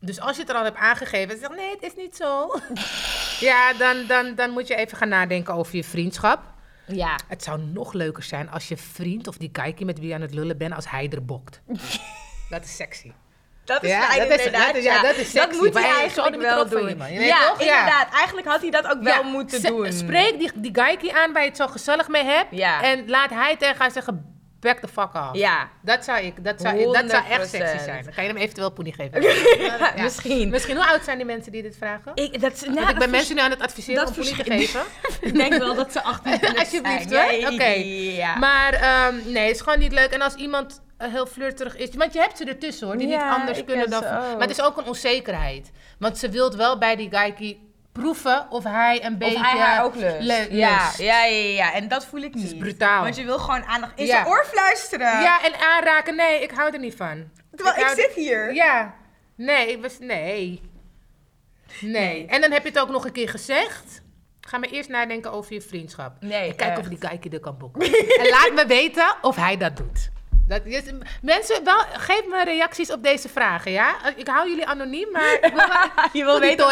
Dus 0.00 0.20
als 0.20 0.36
je 0.36 0.42
het 0.42 0.50
er 0.50 0.56
al 0.56 0.64
hebt 0.64 0.76
aangegeven 0.76 1.34
en 1.34 1.38
zegt 1.38 1.54
nee, 1.54 1.70
het 1.70 1.82
is 1.82 1.94
niet 1.96 2.16
zo. 2.16 2.60
ja, 3.48 3.72
dan, 3.72 4.06
dan, 4.06 4.34
dan 4.34 4.50
moet 4.50 4.66
je 4.66 4.74
even 4.74 4.96
gaan 4.96 5.08
nadenken 5.08 5.54
over 5.54 5.76
je 5.76 5.84
vriendschap. 5.84 6.42
Ja. 6.86 7.18
Het 7.28 7.42
zou 7.42 7.60
nog 7.60 7.92
leuker 7.92 8.22
zijn 8.22 8.50
als 8.50 8.68
je 8.68 8.76
vriend 8.76 9.26
of 9.28 9.36
die 9.36 9.50
kijkie 9.50 9.86
met 9.86 9.98
wie 9.98 10.08
je 10.08 10.14
aan 10.14 10.20
het 10.20 10.34
lullen 10.34 10.58
bent, 10.58 10.74
als 10.74 10.90
hij 10.90 11.10
er 11.10 11.24
bokt. 11.24 11.60
dat 12.50 12.64
is 12.64 12.76
sexy. 12.76 13.12
Dat 13.66 13.82
is 13.82 13.90
Ja, 13.90 14.00
fijn 14.02 14.28
dat 14.28 14.38
is- 14.38 14.44
dat 14.44 14.82
ja, 14.82 15.02
dat 15.02 15.16
is 15.16 15.30
sexy. 15.30 15.56
moet 15.58 15.72
Maar 15.72 15.82
hij 15.82 15.92
eigenlijk 15.96 16.42
wel 16.42 16.68
doen. 16.68 16.88
je. 17.08 17.12
Je 17.14 17.20
ja, 17.20 17.48
toch? 17.48 17.62
Ja. 17.64 17.78
inderdaad. 17.78 18.14
Eigenlijk 18.14 18.46
had 18.46 18.60
hij 18.60 18.70
dat 18.70 18.86
ook 18.86 19.02
wel 19.02 19.22
moeten 19.22 19.60
ze- 19.60 19.66
doen. 19.66 19.92
Spreek 19.92 20.38
die, 20.38 20.50
die 20.54 20.70
geikie 20.74 21.14
aan 21.16 21.32
waar 21.32 21.42
je 21.42 21.48
het 21.48 21.56
zo 21.56 21.66
gezellig 21.66 22.08
mee 22.08 22.24
hebt. 22.24 22.60
En 22.82 23.08
laat 23.08 23.30
hij 23.30 23.56
tegen 23.56 23.76
haar 23.78 23.90
zeggen, 23.90 24.34
back 24.60 24.78
the 24.78 24.88
fuck 24.88 25.14
off. 25.14 25.28
Ja. 25.32 25.68
Dat 25.82 26.04
zou, 26.04 26.18
ik, 26.20 26.44
dat, 26.44 26.60
zou, 26.60 26.92
dat 26.92 27.10
zou 27.10 27.24
echt 27.30 27.48
sexy 27.50 27.76
100%. 27.76 27.84
zijn. 27.84 28.04
Dan 28.04 28.14
kan 28.14 28.24
je 28.24 28.30
hem 28.30 28.38
eventueel 28.38 28.70
poenie 28.70 28.92
geven. 28.94 29.22
Ja. 29.66 29.92
Misschien. 30.02 30.48
Misschien, 30.48 30.76
hoe 30.76 30.86
oud 30.86 31.04
zijn 31.04 31.16
die 31.16 31.26
mensen 31.26 31.52
die 31.52 31.62
dit 31.62 31.76
vragen? 31.76 32.12
Ik, 32.14 32.40
dat, 32.40 32.60
nou, 32.60 32.74
Want 32.74 32.78
ik 32.80 32.86
ben 32.86 32.98
dat 32.98 33.10
mensen 33.10 33.34
nu 33.34 33.40
aan 33.40 33.50
het 33.50 33.62
adviseren 33.62 34.00
dat 34.04 34.08
om 34.08 34.14
poenie 34.14 34.44
te 34.44 34.50
geven. 34.50 34.80
Ik 35.28 35.34
denk 35.34 35.54
wel 35.54 35.74
dat 35.74 35.92
ze 35.92 36.02
18 36.12 36.38
kunnen 36.40 36.58
Alsjeblieft, 36.58 37.08
zijn. 37.08 37.42
hoor. 37.44 37.52
Oké. 37.52 37.64
Ja. 38.16 38.36
Maar 38.36 38.72
ehm, 38.72 39.14
nee, 39.32 39.46
het 39.46 39.54
is 39.56 39.60
gewoon 39.62 39.78
niet 39.78 39.92
leuk. 39.92 40.10
En 40.10 40.20
als 40.22 40.34
iemand 40.34 40.80
heel 40.98 41.26
flirterig 41.26 41.76
is... 41.76 41.94
Want 41.94 42.12
je 42.12 42.18
hebt 42.18 42.36
ze 42.36 42.44
ertussen 42.44 42.86
hoor, 42.86 42.96
die 42.96 43.08
Ja, 43.08 43.24
niet 43.28 43.38
anders 43.40 43.64
kunnen 43.64 43.90
dan... 43.90 44.04
ook. 44.04 44.10
Maar 44.10 44.40
het 44.40 44.50
is 44.50 44.60
ook 44.62 44.76
een 44.76 44.86
onzekerheid. 44.86 45.70
Want 45.98 46.18
ze 46.18 46.28
wil 46.30 46.56
wel 46.56 46.78
bij 46.78 46.96
die 46.96 47.08
geikie 47.10 47.64
proeven 47.92 48.46
of 48.50 48.64
hij 48.64 49.04
een 49.04 49.18
beetje... 49.18 49.34
Of 49.36 49.40
hij 49.50 49.60
haar 49.60 49.84
ook 49.84 49.94
lust. 49.94 50.20
le- 50.20 50.46
ja, 50.50 50.90
ja, 50.98 51.24
ja, 51.24 51.48
ja. 51.48 51.72
En 51.72 51.88
dat 51.88 52.06
voel 52.06 52.20
ik 52.20 52.34
niet. 52.34 52.44
is 52.44 52.56
brutaal. 52.58 53.02
Want 53.02 53.16
je 53.16 53.24
wil 53.24 53.38
gewoon 53.38 53.64
aandacht 53.64 53.92
in 53.98 54.06
Ja. 54.06 54.12
zijn 54.12 54.26
oor 54.26 54.44
fluisteren. 54.46 55.20
Ja, 55.20 55.42
en 55.44 55.52
aanraken, 55.60 56.16
nee, 56.16 56.42
ik 56.42 56.50
hou 56.50 56.72
er 56.72 56.78
niet 56.78 56.94
van. 56.96 57.30
Terwijl 57.54 57.76
ik, 57.76 57.88
zit 57.88 58.12
hier. 58.14 58.54
Ja. 58.54 58.94
Nee, 59.36 59.70
ik 59.72 59.82
was... 59.82 59.98
Nee. 59.98 60.60
Nee. 61.80 62.26
En 62.26 62.40
dan 62.40 62.50
heb 62.50 62.62
je 62.62 62.68
het 62.68 62.78
ook 62.78 62.88
nog 62.90 63.04
een 63.04 63.12
keer 63.12 63.28
gezegd. 63.28 64.02
Ga 64.40 64.58
maar 64.58 64.68
eerst 64.68 64.88
nadenken 64.88 65.32
over 65.32 65.52
je 65.52 65.60
vriendschap. 65.60 66.12
Nee, 66.20 66.48
en 66.50 66.56
kijk 66.56 66.70
echt. 66.70 66.78
of 66.80 66.86
die 66.86 66.98
kijkje 66.98 67.30
er 67.30 67.40
kan 67.40 67.58
boeken. 67.58 67.80
en 68.20 68.28
laat 68.28 68.52
me 68.54 68.64
weten 68.66 69.14
of 69.22 69.36
hij 69.36 69.56
dat 69.56 69.76
doet. 69.76 70.10
Dat 70.48 70.64
is, 70.64 70.82
mensen, 71.22 71.64
wel, 71.64 71.78
geef 71.78 72.26
me 72.26 72.44
reacties 72.44 72.92
op 72.92 73.02
deze 73.02 73.28
vragen, 73.28 73.72
ja? 73.72 74.14
Ik 74.16 74.28
hou 74.28 74.48
jullie 74.48 74.66
anoniem, 74.66 75.10
maar 75.12 75.32
ik 75.32 75.40
wil, 75.54 75.66
wel- 75.68 76.04
Je 76.12 76.24
wil 76.24 76.40
weten 76.40 76.66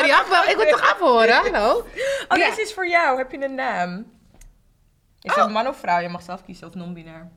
ik 0.50 0.56
wil 0.56 0.66
toch 0.66 0.92
afhoren, 0.92 1.34
hallo? 1.52 1.76
Oh, 2.28 2.38
Ja. 2.38 2.48
deze 2.48 2.60
is 2.62 2.74
voor 2.74 2.88
jou. 2.88 3.18
Heb 3.18 3.30
je 3.32 3.44
een 3.44 3.54
naam? 3.54 4.12
Is 5.20 5.34
het 5.34 5.50
man 5.50 5.66
of 5.68 5.76
vrouw? 5.76 5.98
Je 6.00 6.08
mag 6.08 6.22
zelf 6.22 6.44
kiezen 6.44 6.66
of 6.68 6.74
non-binair. 6.74 7.30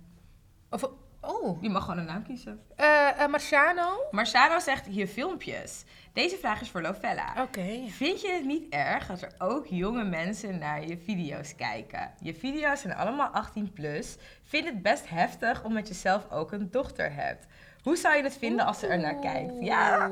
Of, 0.69 0.83
oh, 1.27 1.61
Je 1.63 1.69
mag 1.69 1.83
gewoon 1.83 1.99
een 1.99 2.05
naam 2.05 2.23
kiezen. 2.23 2.59
eh, 2.75 3.27
Marciano? 3.27 3.97
Marciano 4.11 4.59
zegt 4.59 4.85
hier 4.85 5.07
filmpjes. 5.07 5.83
Deze 6.13 6.37
vraag 6.37 6.61
is 6.61 6.69
voor 6.69 6.81
Lovella. 6.81 7.33
Oké. 7.41 7.83
Vind 7.87 8.21
je 8.21 8.31
het 8.31 8.45
niet 8.45 8.73
erg 8.73 9.09
als 9.09 9.21
er 9.21 9.31
ook 9.37 9.65
jonge 9.67 10.03
mensen 10.03 10.57
naar 10.57 10.87
je 10.87 10.97
video's 10.97 11.55
kijken? 11.55 12.11
Je 12.21 12.33
video's 12.33 12.81
zijn 12.81 12.95
allemaal 12.95 13.27
18 13.27 13.73
plus. 13.73 14.15
Vind 14.43 14.65
het 14.65 14.81
best 14.81 15.09
heftig 15.09 15.63
omdat 15.63 15.87
je 15.87 15.93
zelf 15.93 16.31
ook 16.31 16.51
een 16.51 16.71
dochter 16.71 17.13
hebt. 17.13 17.45
Hoe 17.81 17.95
zou 17.95 18.15
je 18.17 18.23
het 18.23 18.37
vinden 18.37 18.65
als 18.65 18.79
ze 18.79 18.87
er 18.87 18.99
naar 18.99 19.19
kijkt? 19.19 19.53
Ja. 19.59 20.09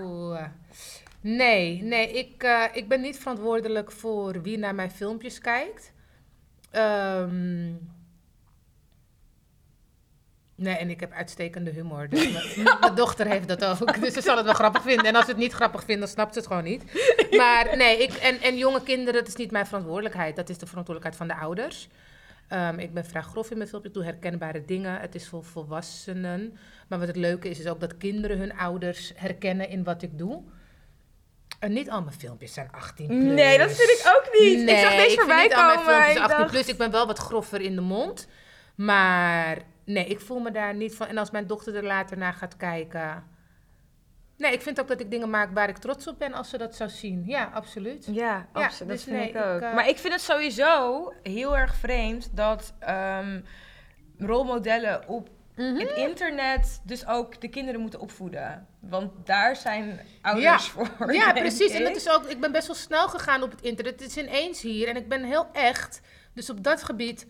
Nee, 1.22 1.82
nee, 1.84 2.12
ik, 2.12 2.44
eh, 2.44 2.64
ik 2.74 2.88
ben 2.88 3.02
niet 3.02 3.20
verantwoordelijk 3.20 3.92
voor 3.92 4.42
wie 4.42 4.58
naar 4.58 4.76
mijn 4.76 4.92
filmpjes 4.92 5.40
kijkt. 5.40 5.92
Ehm, 6.72 7.74
nee, 10.56 10.76
en 10.76 10.90
ik 10.90 11.00
heb 11.00 11.12
uitstekende 11.12 11.72
humor. 11.72 12.10
Dus 12.10 12.32
mijn- 12.34 12.80
mijn 12.80 12.96
dochter 12.96 13.28
heeft 13.28 13.48
dat 13.48 13.66
ook. 13.66 14.02
Dus 14.02 14.14
ze 14.14 14.22
zal 14.22 14.36
het 14.36 14.46
wel 14.46 14.54
grappig 14.54 14.82
vinden. 14.82 15.06
En 15.06 15.16
als 15.16 15.26
ze 15.26 15.32
het 15.32 15.40
niet 15.40 15.54
grappig 15.54 15.84
vindt, 15.84 16.00
dan 16.02 16.10
snapt 16.10 16.34
ze 16.34 16.40
het 16.40 16.48
gewoon 16.48 16.64
niet. 16.64 16.84
Maar 17.38 17.78
nee, 17.78 17.98
ik, 17.98 18.14
en, 18.14 18.42
en 18.42 18.58
jonge 18.58 18.84
kinderen, 18.84 19.14
dat 19.20 19.28
is 19.28 19.36
niet 19.36 19.52
mijn 19.52 19.66
verantwoordelijkheid. 19.66 20.36
Dat 20.36 20.50
is 20.50 20.58
de 20.58 20.66
verantwoordelijkheid 20.66 21.30
van 21.30 21.38
de 21.38 21.44
ouders. 21.46 21.88
Ehm, 22.48 22.80
ik 22.80 22.94
ben 22.94 23.06
vrij 23.06 23.22
grof 23.22 23.52
in 23.52 23.58
mijn 23.58 23.70
filmpje. 23.70 23.90
Ik 23.90 23.96
doe 23.96 24.04
herkenbare 24.06 24.66
dingen. 24.66 25.00
Het 25.00 25.16
is 25.16 25.28
voor 25.28 25.44
volwassenen. 25.44 26.58
Maar 26.88 27.00
wat 27.00 27.08
het 27.08 27.18
leuke 27.18 27.50
is, 27.50 27.60
is 27.60 27.68
ook 27.68 27.80
dat 27.80 27.98
kinderen 27.98 28.38
hun 28.38 28.58
ouders 28.58 29.12
herkennen 29.16 29.70
in 29.70 29.84
wat 29.84 30.02
ik 30.02 30.18
doe. 30.18 30.42
En 31.60 31.74
niet 31.74 31.90
al 31.90 32.02
mijn 32.02 32.16
filmpjes 32.16 32.54
zijn 32.54 32.70
18 32.72 33.08
plus. 33.08 33.18
Nee, 33.34 33.58
dat 33.58 33.72
vind 33.72 33.90
ik 33.90 34.02
ook 34.18 34.40
niet. 34.40 34.70
ik 34.70 34.78
zag 34.78 34.92
deze 34.92 35.06
vind 35.08 35.20
voorbij 35.20 35.44
niet 35.44 35.54
al 35.54 35.66
mijn 35.66 35.80
filmpjes 35.80 36.16
Ik 36.16 36.22
18 36.22 36.38
dacht- 36.38 36.52
plus. 36.52 36.68
Ik 36.68 36.78
ben 36.78 36.92
wel 36.92 37.08
wat 37.08 37.18
groffer 37.20 37.62
in 37.62 37.76
de 37.76 37.82
mond. 37.82 38.28
Maar 38.76 39.58
nee, 39.86 40.06
ik 40.06 40.20
voel 40.20 40.40
me 40.40 40.52
daar 40.52 40.76
niet 40.76 40.96
van. 40.96 41.08
En 41.08 41.18
als 41.18 41.32
mijn 41.32 41.48
dochter 41.48 41.76
er 41.76 41.84
later 41.84 42.18
naar 42.18 42.34
gaat 42.34 42.58
kijken... 42.58 43.24
Nee, 44.38 44.54
ik 44.54 44.62
vind 44.62 44.80
ook 44.80 44.88
dat 44.88 45.00
ik 45.00 45.12
dingen 45.12 45.30
maak 45.30 45.54
waar 45.54 45.70
ik 45.70 45.78
trots 45.78 46.08
op 46.08 46.20
ben 46.20 46.34
als 46.34 46.50
ze 46.50 46.58
dat 46.58 46.76
zou 46.76 46.90
zien. 46.90 47.24
Ja, 47.26 47.50
absoluut. 47.54 48.06
Ja, 48.06 48.14
Ja, 48.14 48.48
absoluut. 48.52 48.92
dus 48.92 49.06
dat 49.06 49.14
vind 49.14 49.18
nee, 49.18 49.30
ik 49.44 49.50
ook. 49.50 49.56
ik, 49.62 49.62
eh, 49.68 49.74
Maar 49.76 49.88
ik 49.90 49.98
vind 49.98 50.14
het 50.14 50.22
sowieso 50.22 51.14
heel 51.24 51.58
erg 51.58 51.76
vreemd 51.76 52.36
dat 52.36 52.74
ehm, 52.80 53.42
rolmodellen 54.18 55.08
op 55.08 55.30
Mhm. 55.56 55.76
het 55.76 55.92
internet 55.92 56.82
dus 56.84 57.08
ook 57.08 57.42
de 57.42 57.48
kinderen 57.48 57.82
moeten 57.82 58.00
opvoeden. 58.00 58.68
Want 58.80 59.12
daar 59.26 59.56
zijn 59.56 60.00
ouders 60.22 60.68
voor. 60.68 61.14
Ja, 61.14 61.32
precies. 61.34 61.72
En 61.72 61.84
dat 61.84 61.96
is 61.96 62.10
ook, 62.10 62.26
ik 62.26 62.40
ben 62.40 62.52
best 62.52 62.68
wel 62.68 62.76
snel 62.76 63.08
gegaan 63.08 63.44
op 63.44 63.52
het 63.52 63.62
internet. 63.62 64.00
Het 64.00 64.10
is 64.10 64.18
ineens 64.18 64.62
hier 64.62 64.88
en 64.88 64.96
ik 64.96 65.10
ben 65.10 65.24
heel 65.24 65.48
echt. 65.54 66.02
Dus 66.34 66.50
op 66.50 66.64
dat 66.64 66.84
gebied. 66.84 67.28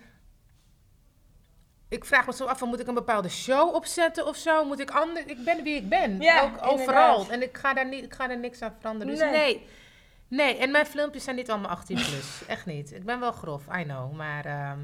Ik 1.95 2.05
vraag 2.05 2.25
me 2.25 2.33
zo 2.33 2.45
af: 2.45 2.57
van, 2.57 2.67
moet 2.69 2.79
ik 2.79 2.87
een 2.87 2.93
bepaalde 2.93 3.29
show 3.29 3.73
opzetten 3.75 4.27
of 4.27 4.35
zo? 4.35 4.65
Moet 4.65 4.79
ik 4.79 4.89
anders. 4.91 5.25
Ik 5.25 5.43
ben 5.45 5.63
wie 5.63 5.75
ik 5.75 5.89
ben. 5.89 6.21
Ja, 6.21 6.41
ook 6.43 6.71
overal. 6.71 7.11
inderdaad. 7.11 7.29
En 7.29 7.41
ik 7.41 7.57
ga 7.57 7.73
daar, 7.73 7.87
niet, 7.87 8.03
ik 8.03 8.13
ga 8.13 8.27
daar 8.27 8.39
niks 8.39 8.61
aan 8.61 8.73
veranderen. 8.79 9.13
Dus 9.13 9.21
Nee. 9.23 9.31
nee. 9.31 9.67
nee. 10.27 10.57
en 10.57 10.71
mijn 10.71 10.85
filmpjes 10.85 11.23
zijn 11.23 11.35
niet 11.35 11.49
allemaal 11.51 11.69
18 11.71 11.95
plus. 11.95 12.41
Echt 12.47 12.65
niet. 12.65 12.93
Ik 12.93 13.05
ben 13.05 13.19
wel 13.19 13.31
grof, 13.31 13.63
I 13.79 13.83
know. 13.83 14.13
Maar. 14.13 14.45
ehm, 14.45 14.77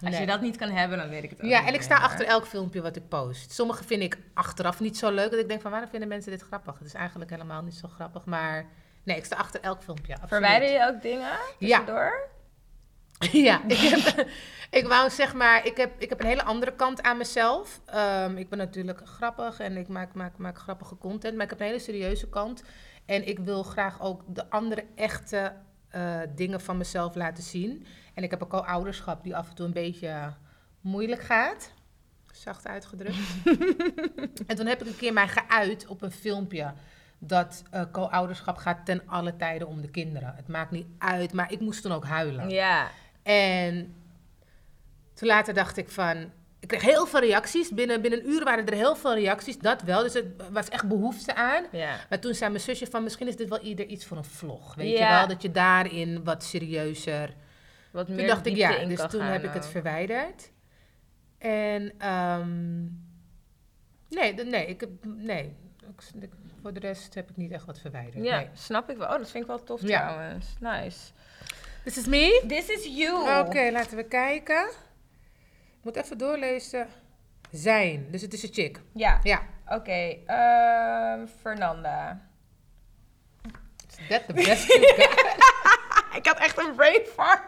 Als 0.00 0.10
nee. 0.10 0.20
je 0.20 0.26
dat 0.26 0.40
niet 0.40 0.56
kan 0.56 0.70
hebben, 0.70 0.98
dan 0.98 1.08
weet 1.08 1.22
ik 1.22 1.30
het 1.30 1.38
ook 1.42 1.44
Ja, 1.50 1.58
niet 1.58 1.68
en 1.68 1.74
ik 1.74 1.80
meer. 1.80 1.82
sta 1.82 1.96
achter 2.04 2.26
elk 2.26 2.46
filmpje 2.46 2.82
wat 2.82 2.96
ik 2.96 3.08
post. 3.08 3.52
Sommige 3.52 3.84
vind 3.84 4.02
ik 4.02 4.18
achteraf 4.34 4.80
niet 4.80 4.98
zo 4.98 5.10
leuk. 5.10 5.30
Dat 5.30 5.40
ik 5.40 5.48
denk 5.48 5.60
van 5.60 5.70
waarom 5.70 5.88
vinden 5.90 6.08
mensen 6.08 6.30
dit 6.30 6.42
grappig? 6.42 6.78
Het 6.78 6.86
is 6.86 6.94
eigenlijk 6.94 7.30
helemaal 7.30 7.62
niet 7.62 7.74
zo 7.74 7.88
grappig. 7.88 8.24
Maar 8.24 8.66
nee, 9.02 9.16
ik 9.16 9.24
sta 9.24 9.36
achter 9.36 9.60
elk 9.60 9.82
filmpje. 9.82 10.12
absoluut. 10.12 10.28
Verwijder 10.30 10.70
je 10.80 10.86
ook 10.94 11.02
dingen 11.02 11.28
Ja. 11.58 11.76
tussendoor? 11.78 12.28
Ja, 12.28 12.40
ik, 13.66 13.76
heb, 13.76 14.26
ik 14.70 14.86
wou 14.86 15.10
zeg 15.10 15.34
maar, 15.34 15.66
ik 15.66 15.76
heb, 15.76 15.92
ik 15.98 16.08
heb 16.08 16.20
een 16.20 16.26
hele 16.26 16.44
andere 16.44 16.74
kant 16.74 17.02
aan 17.02 17.16
mezelf. 17.16 17.80
Ehm, 17.84 18.36
ik 18.36 18.48
ben 18.48 18.58
natuurlijk 18.58 19.00
grappig 19.04 19.60
en 19.60 19.76
ik 19.76 19.88
maak, 19.88 20.14
maak, 20.14 20.38
maak 20.38 20.58
grappige 20.58 20.96
content, 20.96 21.34
maar 21.34 21.44
ik 21.44 21.50
heb 21.50 21.60
een 21.60 21.66
hele 21.66 21.78
serieuze 21.78 22.28
kant. 22.28 22.62
En 23.06 23.28
ik 23.28 23.38
wil 23.38 23.62
graag 23.62 24.00
ook 24.00 24.22
de 24.26 24.50
andere 24.50 24.84
echte 24.94 25.52
eh, 25.88 26.20
dingen 26.34 26.60
van 26.60 26.76
mezelf 26.76 27.14
laten 27.14 27.42
zien. 27.42 27.86
En 28.14 28.22
ik 28.22 28.30
heb 28.30 28.42
ook 28.42 28.52
al 28.52 28.66
ouderschap 28.66 29.22
die 29.22 29.36
af 29.36 29.48
en 29.48 29.54
toe 29.54 29.66
een 29.66 29.72
beetje 29.72 30.34
moeilijk 30.80 31.22
gaat. 31.22 31.72
Zacht 32.32 32.66
uitgedrukt. 32.66 33.18
en 34.46 34.56
toen 34.56 34.66
heb 34.66 34.80
ik 34.80 34.86
een 34.86 34.96
keer 34.96 35.12
mij 35.12 35.28
geuit 35.28 35.86
op 35.86 36.02
een 36.02 36.12
filmpje. 36.12 36.72
Dat 37.18 37.62
eh, 37.70 37.82
co-ouderschap 37.92 38.56
gaat 38.56 38.86
ten 38.86 39.02
alle 39.06 39.36
tijden 39.36 39.68
om 39.68 39.80
de 39.80 39.90
kinderen. 39.90 40.34
Het 40.36 40.48
maakt 40.48 40.70
niet 40.70 40.86
uit, 40.98 41.32
maar 41.32 41.52
ik 41.52 41.60
moest 41.60 41.82
toen 41.82 41.92
ook 41.92 42.06
huilen. 42.06 42.48
Ja. 42.48 42.90
En 43.22 43.94
toen 45.14 45.28
later 45.28 45.54
dacht 45.54 45.76
ik 45.76 45.88
van... 45.88 46.30
Ik 46.60 46.68
kreeg 46.68 46.82
heel 46.82 47.06
veel 47.06 47.20
reacties. 47.20 47.70
Binnen, 47.70 48.00
binnen 48.02 48.20
een 48.20 48.28
uur 48.28 48.44
waren 48.44 48.66
er 48.66 48.74
heel 48.74 48.96
veel 48.96 49.14
reacties. 49.14 49.58
Dat 49.58 49.82
wel. 49.82 50.02
Dus 50.02 50.14
het 50.14 50.26
was 50.50 50.68
echt 50.68 50.88
behoefte 50.88 51.34
aan. 51.34 51.64
Ja. 51.72 51.96
Maar 52.08 52.18
toen 52.18 52.34
zei 52.34 52.50
mijn 52.50 52.62
zusje 52.62 52.86
van... 52.86 53.02
Misschien 53.02 53.28
is 53.28 53.36
dit 53.36 53.48
wel 53.48 53.60
ieder 53.60 53.86
iets 53.86 54.04
voor 54.06 54.16
een 54.16 54.24
vlog. 54.24 54.74
Weet 54.74 54.98
Ja. 54.98 55.08
je 55.10 55.16
wel? 55.18 55.26
Dat 55.28 55.42
je 55.42 55.50
daarin 55.50 56.24
wat 56.24 56.44
serieuzer... 56.44 57.34
Wat 57.90 58.08
meer 58.08 58.18
Toen 58.18 58.26
dacht 58.26 58.46
ik 58.46 58.56
ja. 58.56 58.84
Dus 58.84 59.06
toen 59.08 59.22
heb 59.22 59.44
ik 59.44 59.52
het 59.52 59.66
verwijderd. 59.66 60.50
En... 61.38 61.92
ehm, 61.98 62.80
nee, 64.08 64.34
nee, 64.34 64.66
ik 64.66 64.80
heb... 64.80 64.90
Nee. 65.04 65.56
Voor 66.62 66.72
de 66.72 66.80
rest 66.80 67.14
heb 67.14 67.30
ik 67.30 67.36
niet 67.36 67.50
echt 67.52 67.64
wat 67.64 67.78
verwijderd. 67.78 68.24
Ja, 68.24 68.36
Nee. 68.38 68.48
snap 68.54 68.90
ik 68.90 68.96
wel. 68.96 69.08
Oh, 69.08 69.18
dat 69.18 69.30
vind 69.30 69.42
ik 69.44 69.48
wel 69.50 69.62
tof 69.64 69.82
Ja. 69.82 70.08
trouwens. 70.12 70.46
Nice. 70.60 71.12
This 71.84 71.96
is 71.96 72.06
me. 72.06 72.42
This 72.46 72.68
is 72.68 72.84
you. 72.86 73.38
Oké, 73.46 73.70
laten 73.70 73.96
we 73.96 74.04
kijken. 74.04 74.68
Ik 75.78 75.82
moet 75.82 75.96
even 75.96 76.18
doorlezen. 76.18 76.86
Zijn. 77.50 78.06
Dus 78.10 78.22
het 78.22 78.32
is 78.32 78.42
een 78.42 78.52
chick. 78.52 78.80
Ja, 78.94 79.20
Ja. 79.22 79.42
oké. 79.66 80.16
ehm, 80.26 81.26
Fernanda. 81.40 82.20
Is 83.88 84.08
that 84.08 84.26
the 84.26 84.32
best 84.32 84.66
you 84.66 84.80
got? 84.96 85.40
Ik 86.18 86.26
had 86.26 86.38
echt 86.38 86.58
een 86.58 86.74
brain 86.74 87.00
fart. 87.06 87.42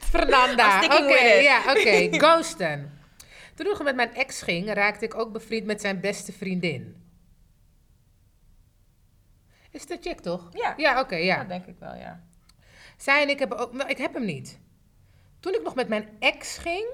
Fernanda. 0.00 0.84
Oké, 0.84 1.20
ja, 1.22 1.60
oké. 1.60 2.08
Ghosten. 2.26 2.98
Toen 3.54 3.66
ik 3.66 3.82
met 3.82 3.96
mijn 3.96 4.14
ex 4.14 4.42
ging, 4.42 4.72
raakte 4.72 5.04
ik 5.04 5.14
ook 5.14 5.32
bevriend 5.32 5.66
met 5.66 5.80
zijn 5.80 6.00
beste 6.00 6.32
vriendin. 6.32 7.02
Is 9.70 9.80
het 9.80 9.90
een 9.90 9.98
chick, 10.02 10.20
toch? 10.20 10.48
Ja. 10.52 10.74
Ja, 10.76 11.00
oké, 11.00 11.16
ja. 11.16 11.36
Dat 11.36 11.48
denk 11.48 11.66
ik 11.66 11.76
wel, 11.78 11.94
ja. 11.94 12.20
Zij 13.02 13.22
en 13.22 13.28
ik 13.28 13.38
hebben 13.38 13.58
ook... 13.58 13.72
Nou, 13.72 13.90
ik 13.90 13.98
heb 13.98 14.14
hem 14.14 14.24
niet. 14.24 14.58
Toen 15.40 15.54
ik 15.54 15.62
nog 15.62 15.74
met 15.74 15.88
mijn 15.88 16.08
ex 16.18 16.58
ging... 16.58 16.86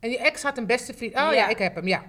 En 0.00 0.08
die 0.08 0.18
ex 0.18 0.42
had 0.42 0.58
een 0.58 0.66
beste 0.66 0.94
vriend... 0.94 1.14
Oh 1.14 1.20
ja, 1.20 1.32
Ja. 1.32 1.48
ik 1.48 1.58
heb 1.58 1.74
hem, 1.74 1.86
ja. 1.86 2.04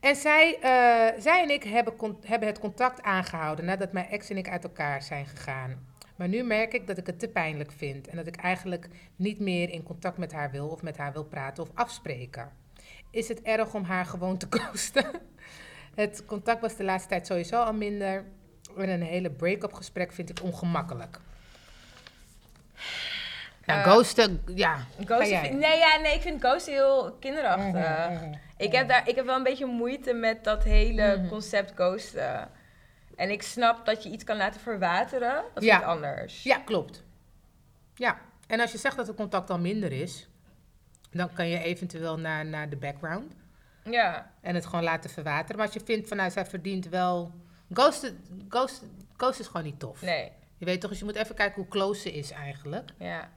En 0.00 0.16
zij, 0.16 0.54
eh, 0.54 1.20
zij 1.20 1.42
en 1.42 1.50
ik 1.50 1.62
hebben, 1.62 2.16
hebben 2.20 2.48
het 2.48 2.58
contact 2.58 3.02
aangehouden... 3.02 3.64
nadat 3.64 3.92
mijn 3.92 4.08
ex 4.08 4.30
en 4.30 4.36
ik 4.36 4.48
uit 4.48 4.64
elkaar 4.64 5.02
zijn 5.02 5.26
gegaan. 5.26 5.86
Maar 6.16 6.28
nu 6.28 6.42
merk 6.42 6.74
ik 6.74 6.86
dat 6.86 6.98
ik 6.98 7.06
het 7.06 7.18
te 7.18 7.28
pijnlijk 7.28 7.72
vind... 7.72 8.08
en 8.08 8.16
dat 8.16 8.26
ik 8.26 8.36
eigenlijk 8.36 8.88
niet 9.16 9.40
meer 9.40 9.70
in 9.70 9.82
contact 9.82 10.18
met 10.18 10.32
haar 10.32 10.50
wil... 10.50 10.68
of 10.68 10.82
met 10.82 10.96
haar 10.96 11.12
wil 11.12 11.24
praten 11.24 11.62
of 11.62 11.70
afspreken. 11.74 12.52
Is 13.10 13.28
het 13.28 13.42
erg 13.42 13.74
om 13.74 13.84
haar 13.84 14.06
gewoon 14.06 14.38
te 14.38 14.46
ghosten? 14.58 15.10
het 15.94 16.24
contact 16.24 16.60
was 16.60 16.76
de 16.76 16.84
laatste 16.84 17.08
tijd 17.08 17.26
sowieso 17.26 17.62
al 17.62 17.74
minder... 17.74 18.24
En 18.76 18.88
een 18.88 19.02
hele 19.02 19.30
break-up 19.30 19.72
gesprek 19.72 20.12
vind 20.12 20.30
ik 20.30 20.42
ongemakkelijk. 20.42 21.20
Nou, 23.68 23.80
Eh, 23.80 23.86
ghosten, 23.86 24.42
ja. 24.54 24.76
Ghosten 25.04 25.40
vind- 25.40 25.58
nee, 25.58 25.78
ja, 25.78 25.96
nee, 26.02 26.14
ik 26.14 26.20
vind 26.20 26.40
ghosten 26.40 26.72
heel 26.72 27.16
kinderachtig. 27.20 27.72
Mhm, 28.08 28.12
mhm. 28.24 28.32
Ik, 28.56 28.72
heb 28.72 28.88
daar, 28.88 29.08
ik 29.08 29.14
heb 29.16 29.24
wel 29.26 29.36
een 29.36 29.42
beetje 29.42 29.66
moeite 29.66 30.12
met 30.12 30.44
dat 30.44 30.64
hele 30.64 31.16
Mhm. 31.16 31.28
concept 31.28 31.72
ghosten. 31.74 32.48
En 33.16 33.30
ik 33.30 33.42
snap 33.42 33.86
dat 33.86 34.02
je 34.02 34.10
iets 34.10 34.24
kan 34.24 34.36
laten 34.36 34.60
verwateren. 34.60 35.34
Dat 35.54 35.62
is 35.62 35.68
Ja. 35.68 35.76
iets 35.76 35.84
anders. 35.86 36.42
Ja, 36.42 36.58
klopt. 36.58 37.04
Ja, 37.94 38.18
en 38.46 38.60
als 38.60 38.72
je 38.72 38.78
zegt 38.78 38.96
dat 38.96 39.06
het 39.06 39.16
contact 39.16 39.50
al 39.50 39.58
minder 39.58 39.92
is, 39.92 40.28
dan 41.10 41.32
kan 41.32 41.48
je 41.48 41.58
eventueel 41.62 42.18
naar, 42.18 42.46
naar 42.46 42.68
de 42.68 42.76
background 42.76 43.32
Ja. 43.84 44.30
en 44.40 44.54
het 44.54 44.66
gewoon 44.66 44.84
laten 44.84 45.10
verwateren. 45.10 45.56
Maar 45.56 45.64
als 45.66 45.74
je 45.74 45.80
vindt 45.84 46.08
van, 46.08 46.16
nou, 46.16 46.30
zij 46.30 46.46
verdient 46.46 46.88
wel... 46.88 47.32
Ghost, 47.72 48.12
ghost, 48.48 48.82
ghost 49.16 49.40
is 49.40 49.46
gewoon 49.46 49.64
niet 49.64 49.78
tof. 49.80 50.02
Nee. 50.02 50.32
Je 50.56 50.64
weet 50.64 50.80
toch, 50.80 50.90
dus 50.90 50.98
je 50.98 51.04
moet 51.04 51.16
even 51.16 51.34
kijken 51.34 51.54
hoe 51.62 51.68
close 51.70 52.00
ze 52.00 52.12
is 52.12 52.30
eigenlijk. 52.30 52.90
Ja. 52.98 53.28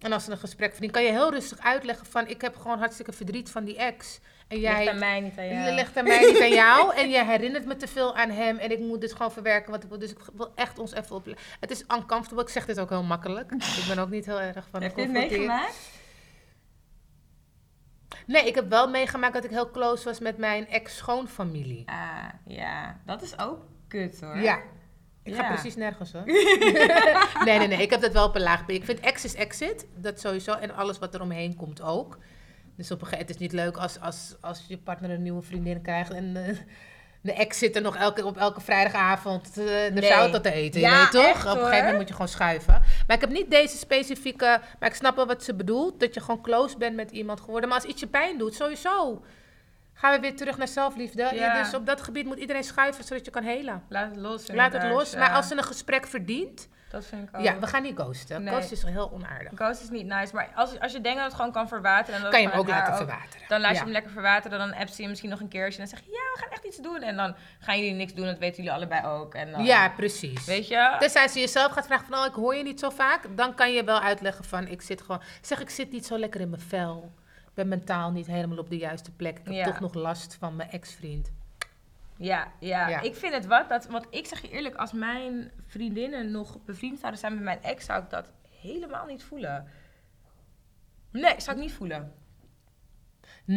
En 0.00 0.12
als 0.12 0.24
ze 0.24 0.30
een 0.30 0.38
gesprek 0.38 0.70
verdient, 0.70 0.92
kan 0.92 1.02
je 1.02 1.10
heel 1.10 1.30
rustig 1.30 1.58
uitleggen 1.58 2.06
van... 2.06 2.26
ik 2.26 2.40
heb 2.40 2.56
gewoon 2.56 2.78
hartstikke 2.78 3.12
verdriet 3.12 3.50
van 3.50 3.64
die 3.64 3.76
ex. 3.76 4.20
En 4.48 4.60
jij... 4.60 4.78
Ligt 4.78 4.88
aan 4.88 4.98
mij, 4.98 5.20
niet 5.20 5.38
aan 5.38 5.48
jou. 5.48 5.74
ligt 5.74 5.96
aan 5.96 6.04
mij 6.04 6.26
niet 6.32 6.40
aan 6.40 6.54
jou. 6.64 6.94
En 6.94 7.10
je 7.10 7.24
herinnert 7.24 7.66
me 7.66 7.76
te 7.76 7.88
veel 7.88 8.16
aan 8.16 8.30
hem. 8.30 8.58
En 8.58 8.70
ik 8.70 8.78
moet 8.78 9.00
dit 9.00 9.12
gewoon 9.12 9.32
verwerken. 9.32 9.70
Wat 9.70 9.82
ik 9.82 9.88
wil. 9.88 9.98
Dus 9.98 10.10
ik 10.10 10.18
wil 10.34 10.52
echt 10.54 10.78
ons 10.78 10.92
even 10.94 11.16
op. 11.16 11.26
Het 11.60 11.70
is 11.70 11.80
uncomfortable. 11.80 12.42
Ik 12.42 12.48
zeg 12.48 12.66
dit 12.66 12.80
ook 12.80 12.88
heel 12.88 13.02
makkelijk. 13.02 13.52
Ik 13.52 13.84
ben 13.88 13.98
ook 13.98 14.10
niet 14.10 14.26
heel 14.26 14.40
erg 14.40 14.68
van 14.70 14.82
Heb 14.82 14.96
je 14.96 15.02
het 15.02 15.12
meegemaakt? 15.12 15.74
Nee, 18.26 18.46
ik 18.46 18.54
heb 18.54 18.68
wel 18.68 18.88
meegemaakt 18.88 19.34
dat 19.34 19.44
ik 19.44 19.50
heel 19.50 19.70
close 19.70 20.04
was 20.04 20.18
met 20.18 20.38
mijn 20.38 20.68
ex-schoonfamilie. 20.68 21.82
Ah, 21.86 22.24
ja. 22.46 23.00
Dat 23.06 23.22
is 23.22 23.38
ook 23.38 23.64
kut 23.88 24.20
hoor. 24.20 24.38
Ja. 24.38 24.60
Ik 25.22 25.34
ga 25.34 25.52
precies 25.52 25.76
nergens 25.76 26.12
hoor. 26.12 26.24
nee, 27.44 27.58
nee, 27.58 27.68
nee. 27.68 27.82
Ik 27.82 27.90
heb 27.90 28.00
dat 28.00 28.12
wel 28.12 28.26
op 28.26 28.34
een 28.34 28.42
laag. 28.42 28.66
Ik 28.66 28.84
vind 28.84 29.00
ex 29.00 29.24
is 29.24 29.34
exit. 29.34 29.86
Dat 29.96 30.20
sowieso. 30.20 30.52
En 30.52 30.74
alles 30.74 30.98
wat 30.98 31.14
er 31.14 31.20
omheen 31.20 31.56
komt 31.56 31.82
ook. 31.82 32.18
Dus 32.76 32.90
op 32.90 33.00
een 33.00 33.06
gegeven 33.06 33.26
het 33.26 33.34
is 33.34 33.40
niet 33.40 33.52
leuk 33.52 33.76
als, 33.76 34.00
als, 34.00 34.36
als 34.40 34.64
je 34.68 34.78
partner 34.78 35.10
een 35.10 35.22
nieuwe 35.22 35.42
vriendin 35.42 35.82
krijgt. 35.82 36.10
En 36.10 36.36
eh, 36.36 36.56
de 37.20 37.32
ex 37.32 37.58
zit 37.58 37.76
er 37.76 37.82
nog 37.82 37.96
elke, 37.96 38.24
op 38.24 38.36
elke 38.36 38.60
vrijdagavond 38.60 39.48
uh, 39.48 39.54
de 39.64 39.90
Nee. 39.92 40.04
zout 40.04 40.42
te 40.42 40.52
eten. 40.52 40.80
Ja, 40.80 40.90
je 40.90 40.98
weet 40.98 41.10
toch? 41.10 41.24
echt, 41.24 41.44
op 41.46 41.50
een 41.50 41.58
gegeven 41.58 41.78
moment 41.78 41.96
moet 41.96 42.08
je 42.08 42.12
gewoon 42.14 42.28
schuiven. 42.28 42.82
Maar 43.06 43.16
ik 43.16 43.20
heb 43.20 43.30
niet 43.30 43.50
deze 43.50 43.76
specifieke. 43.76 44.60
Maar 44.78 44.88
ik 44.88 44.94
snap 44.94 45.16
wel 45.16 45.26
wat 45.26 45.44
ze 45.44 45.54
bedoelt. 45.54 46.00
Dat 46.00 46.14
je 46.14 46.20
gewoon 46.20 46.42
close 46.42 46.78
bent 46.78 46.96
met 46.96 47.10
iemand 47.10 47.40
geworden. 47.40 47.68
Maar 47.68 47.78
als 47.78 47.88
iets 47.88 48.00
je 48.00 48.06
pijn 48.06 48.38
doet, 48.38 48.54
sowieso. 48.54 49.22
Gaan 50.00 50.12
we 50.14 50.20
weer 50.20 50.36
terug 50.36 50.56
naar 50.56 50.68
zelfliefde. 50.68 51.22
Je- 51.22 51.34
Ja. 51.34 51.62
dus 51.62 51.74
op 51.74 51.86
dat 51.86 52.00
gebied 52.02 52.26
moet 52.26 52.38
iedereen 52.38 52.64
schuiven 52.64 53.04
zodat 53.04 53.24
je 53.24 53.30
kan 53.30 53.42
helen. 53.42 53.82
Laat 53.88 54.08
het 54.08 54.16
los. 54.16 54.48
Laat 54.52 54.72
het 54.72 54.82
los. 54.84 55.10
ja. 55.12 55.18
Maar 55.18 55.30
als 55.30 55.48
ze 55.48 55.56
een 55.56 55.64
gesprek 55.64 56.06
verdient, 56.06 56.68
Dat 56.90 57.04
vind 57.06 57.28
ik 57.28 57.36
ook. 57.36 57.42
ja, 57.42 57.58
we 57.58 57.66
gaan 57.66 57.82
niet 57.82 57.94
ghosten. 57.96 58.42
Nee. 58.42 58.52
Ghosten 58.54 58.76
is 58.76 58.82
heel 58.82 59.10
onaardig. 59.12 59.52
Ghost 59.54 59.82
is 59.82 59.88
niet 59.90 60.06
nice, 60.06 60.34
maar 60.34 60.48
als, 60.54 60.78
als 60.80 60.92
je 60.92 61.00
denkt 61.00 61.18
dat 61.18 61.26
het 61.26 61.36
gewoon 61.36 61.52
kan 61.52 61.68
verwateren... 61.68 62.14
En 62.14 62.22
dat 62.22 62.30
Kan 62.32 62.40
je 62.42 62.48
hem 62.48 62.58
ook 62.58 62.68
laten 62.68 62.96
verwateren. 62.96 63.46
Dan 63.48 63.60
laat 63.60 63.70
je 63.70 63.76
Ja. 63.76 63.82
hem 63.82 63.92
lekker 63.92 64.10
verwateren, 64.10 64.58
dan 64.58 64.74
appt 64.74 64.94
ze 64.94 65.02
je 65.02 65.08
misschien 65.08 65.30
nog 65.30 65.40
een 65.40 65.48
keertje... 65.48 65.82
en 65.82 65.88
dan 65.88 65.96
zeg 65.98 66.06
je, 66.06 66.10
ja, 66.12 66.32
we 66.34 66.38
gaan 66.40 66.50
echt 66.50 66.64
iets 66.64 66.76
doen. 66.76 67.02
En 67.02 67.16
dan 67.16 67.34
gaan 67.60 67.78
jullie 67.78 67.94
niks 67.94 68.14
doen, 68.14 68.26
dat 68.26 68.38
weten 68.38 68.56
jullie 68.56 68.72
allebei 68.72 69.06
ook. 69.06 69.34
En 69.34 69.50
dan, 69.52 69.64
Ja, 69.64 69.88
precies. 69.88 70.44
Weet 70.44 70.68
je? 70.68 70.96
Tenzij 70.98 71.28
ze 71.28 71.38
jezelf 71.40 71.72
gaat 71.72 71.86
vragen 71.86 72.06
van, 72.06 72.18
oh, 72.18 72.26
ik 72.26 72.34
hoor 72.34 72.54
je 72.54 72.62
niet 72.62 72.80
zo 72.80 72.90
vaak. 72.90 73.36
Dan 73.36 73.54
kan 73.54 73.72
je 73.72 73.84
wel 73.84 74.00
uitleggen 74.00 74.44
van, 74.44 74.66
ik 74.66 74.82
zit 74.82 75.00
gewoon... 75.00 75.22
Zeg, 75.40 75.60
ik 75.60 75.70
zit 75.70 75.92
niet 75.92 76.06
zo 76.06 76.18
lekker 76.18 76.40
in 76.40 76.50
mijn 76.50 76.62
vel. 76.62 77.12
Ben 77.60 77.68
mentaal 77.68 78.10
niet 78.10 78.26
helemaal 78.26 78.58
op 78.58 78.70
de 78.70 78.76
juiste 78.76 79.10
plek. 79.10 79.38
Ik 79.38 79.44
heb 79.44 79.54
Ja. 79.54 79.64
toch 79.64 79.80
nog 79.80 79.94
last 79.94 80.34
van 80.34 80.56
mijn 80.56 80.70
ex-vriend. 80.70 81.32
Ja, 82.16 82.52
ja, 82.60 82.88
Ja. 82.88 83.00
ik 83.00 83.14
vind 83.14 83.34
het 83.34 83.46
wat. 83.46 83.68
Dat, 83.68 83.86
want 83.86 84.06
ik 84.10 84.26
zeg 84.26 84.40
je 84.40 84.50
eerlijk, 84.50 84.74
als 84.74 84.92
mijn 84.92 85.50
vriendinnen 85.66 86.30
nog 86.30 86.64
bevriend 86.64 86.98
zouden 86.98 87.20
zijn 87.20 87.34
met 87.34 87.42
mijn 87.42 87.62
ex, 87.62 87.84
zou 87.84 88.02
ik 88.02 88.10
dat 88.10 88.32
helemaal 88.60 89.06
niet 89.06 89.22
voelen. 89.22 89.68
Nee, 91.10 91.34
zou 91.40 91.56
ik 91.56 91.62
niet 91.62 91.72
voelen. 91.72 92.12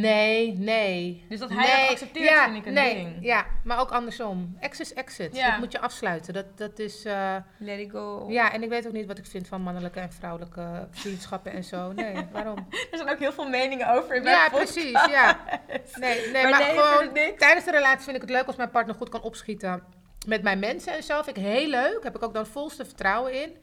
Nee, 0.01 0.53
nee. 0.57 1.25
Dus 1.29 1.39
dat 1.39 1.49
hij 1.49 1.57
nee. 1.57 1.81
dat 1.81 1.89
accepteert, 1.89 2.29
ja, 2.29 2.43
vind 2.43 2.57
ik 2.57 2.65
een 2.65 2.73
nee. 2.73 2.95
ding. 2.95 3.17
Ja, 3.21 3.45
maar 3.63 3.79
ook 3.79 3.91
andersom. 3.91 4.57
Exit 4.59 4.85
is 4.85 4.93
exit. 4.93 5.35
Ja. 5.35 5.49
Dat 5.49 5.59
moet 5.59 5.71
je 5.71 5.79
afsluiten. 5.79 6.33
Dat, 6.33 6.45
dat 6.57 6.79
is... 6.79 7.05
eh, 7.05 7.35
Let 7.57 7.79
it 7.79 7.91
go. 7.91 8.25
ja, 8.29 8.51
en 8.53 8.63
ik 8.63 8.69
weet 8.69 8.87
ook 8.87 8.93
niet 8.93 9.05
wat 9.05 9.17
ik 9.17 9.25
vind 9.25 9.47
van 9.47 9.61
mannelijke 9.61 9.99
en 9.99 10.11
vrouwelijke 10.13 10.87
vriendschappen 10.91 11.51
en 11.51 11.63
zo. 11.63 11.91
Nee, 11.91 12.15
waarom? 12.31 12.67
Er 12.91 12.97
zijn 12.97 13.09
ook 13.09 13.19
heel 13.19 13.31
veel 13.31 13.49
meningen 13.49 13.89
over 13.89 14.15
in 14.15 14.23
mijn 14.23 14.35
Ja, 14.35 14.49
podcast. 14.49 14.73
precies, 14.73 15.05
ja. 15.05 15.39
Nee, 15.99 16.31
nee 16.31 16.43
Maar 16.43 16.59
nee, 16.59 16.77
gewoon 16.79 17.13
tijdens 17.37 17.65
de 17.65 17.71
relatie 17.71 18.03
vind 18.03 18.15
ik 18.15 18.21
het 18.21 18.31
leuk 18.31 18.45
als 18.47 18.55
mijn 18.55 18.69
partner 18.69 18.95
goed 18.95 19.09
kan 19.09 19.21
opschieten 19.21 19.83
met 20.27 20.43
mijn 20.43 20.59
mensen 20.59 20.93
en 20.93 21.03
zo. 21.03 21.21
Vind 21.21 21.37
ik 21.37 21.43
heel 21.43 21.67
leuk. 21.67 21.99
Heb 22.03 22.15
ik 22.15 22.23
ook 22.23 22.33
dan 22.33 22.45
volste 22.45 22.85
vertrouwen 22.85 23.41
in. 23.41 23.57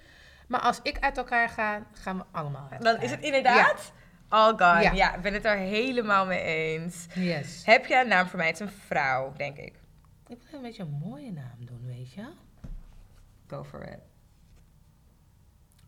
Maar 0.49 0.61
als 0.61 0.81
ik 0.83 0.97
uit 1.01 1.17
elkaar 1.17 1.49
ga, 1.49 1.83
gaan 1.93 2.17
we 2.17 2.25
allemaal 2.33 2.69
uit 2.71 2.81
Dan 2.83 2.91
elkaar. 2.93 3.05
is 3.05 3.11
het 3.11 3.21
inderdaad 3.21 3.93
all 4.31 4.51
gone. 4.57 4.83
Ja. 4.83 4.93
Ja. 4.93 5.15
ik 5.15 5.23
ben 5.23 5.33
het 5.35 5.45
er 5.45 5.57
helemaal 5.57 6.27
mee 6.27 6.43
eens. 6.43 7.07
Yes. 7.15 7.63
Heb 7.65 7.87
je 7.87 8.01
een 8.01 8.09
naam 8.09 8.27
voor 8.27 8.39
mij? 8.39 8.47
Het 8.47 8.61
is 8.61 8.67
een 8.67 8.73
vrouw, 8.87 9.33
denk 9.37 9.57
ik. 9.57 9.75
Ik 10.27 10.39
wil 10.51 10.59
een 10.59 10.63
beetje 10.63 10.83
een 10.83 11.01
mooie 11.05 11.33
naam 11.33 11.57
doen, 11.59 11.87
weet 11.87 12.13
je. 12.13 12.23
Go 13.47 13.65
for 13.65 13.83
it. 13.83 13.99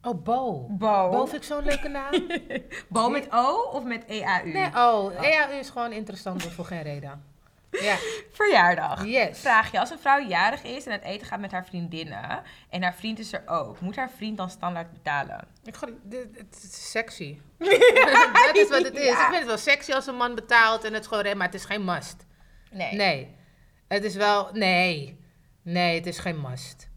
Oh, 0.02 0.22
Bo. 0.22 0.66
Bo. 0.68 1.10
Bo 1.10 1.26
vind 1.26 1.42
ik 1.42 1.48
zo'n 1.48 1.64
leuke 1.64 1.88
naam. 1.88 2.26
Bo 2.88 3.08
met 3.08 3.28
O 3.30 3.70
of 3.72 3.84
met 3.84 4.04
EAU? 4.04 4.44
Nee, 4.52 4.66
oh, 4.66 5.24
EAU 5.24 5.52
is 5.52 5.70
gewoon 5.70 5.92
interessant 5.92 6.42
voor 6.42 6.64
geen 6.64 6.82
reden. 6.82 7.31
Ja, 7.80 7.96
Verjaardag. 8.32 9.04
yes. 9.06 9.40
Vraag 9.40 9.72
je, 9.72 9.80
als 9.80 9.90
een 9.90 9.98
vrouw 9.98 10.20
jarig 10.26 10.62
is 10.62 10.86
en 10.86 10.92
het 10.92 11.02
eten 11.02 11.26
gaat 11.26 11.40
met 11.40 11.52
haar 11.52 11.64
vriendinnen 11.66 12.42
en 12.70 12.82
haar 12.82 12.94
vriend 12.94 13.18
is 13.18 13.32
er 13.32 13.42
ook, 13.46 13.80
moet 13.80 13.96
haar 13.96 14.10
vriend 14.16 14.36
dan 14.36 14.50
standaard 14.50 14.92
betalen? 14.92 15.48
Ik 15.64 15.74
ga, 15.76 15.88
dit, 16.02 16.26
het 16.36 16.60
is 16.62 16.90
sexy. 16.90 17.38
dat 18.46 18.56
is 18.56 18.68
wat 18.68 18.82
het 18.82 18.96
is. 18.96 19.04
Ja. 19.04 19.12
Ik 19.20 19.26
vind 19.26 19.34
het 19.38 19.46
wel 19.46 19.58
sexy 19.58 19.92
als 19.92 20.06
een 20.06 20.16
man 20.16 20.34
betaalt 20.34 20.84
en 20.84 20.92
het 20.94 21.06
gewoon, 21.06 21.36
maar 21.36 21.46
het 21.46 21.54
is 21.54 21.64
geen 21.64 21.84
must. 21.84 22.16
Nee. 22.70 22.92
Nee. 22.94 23.34
Het 23.88 24.04
is 24.04 24.14
wel, 24.14 24.48
nee. 24.52 25.20
Nee, 25.62 25.94
het 25.94 26.06
is 26.06 26.18
geen 26.18 26.40
must. 26.40 26.88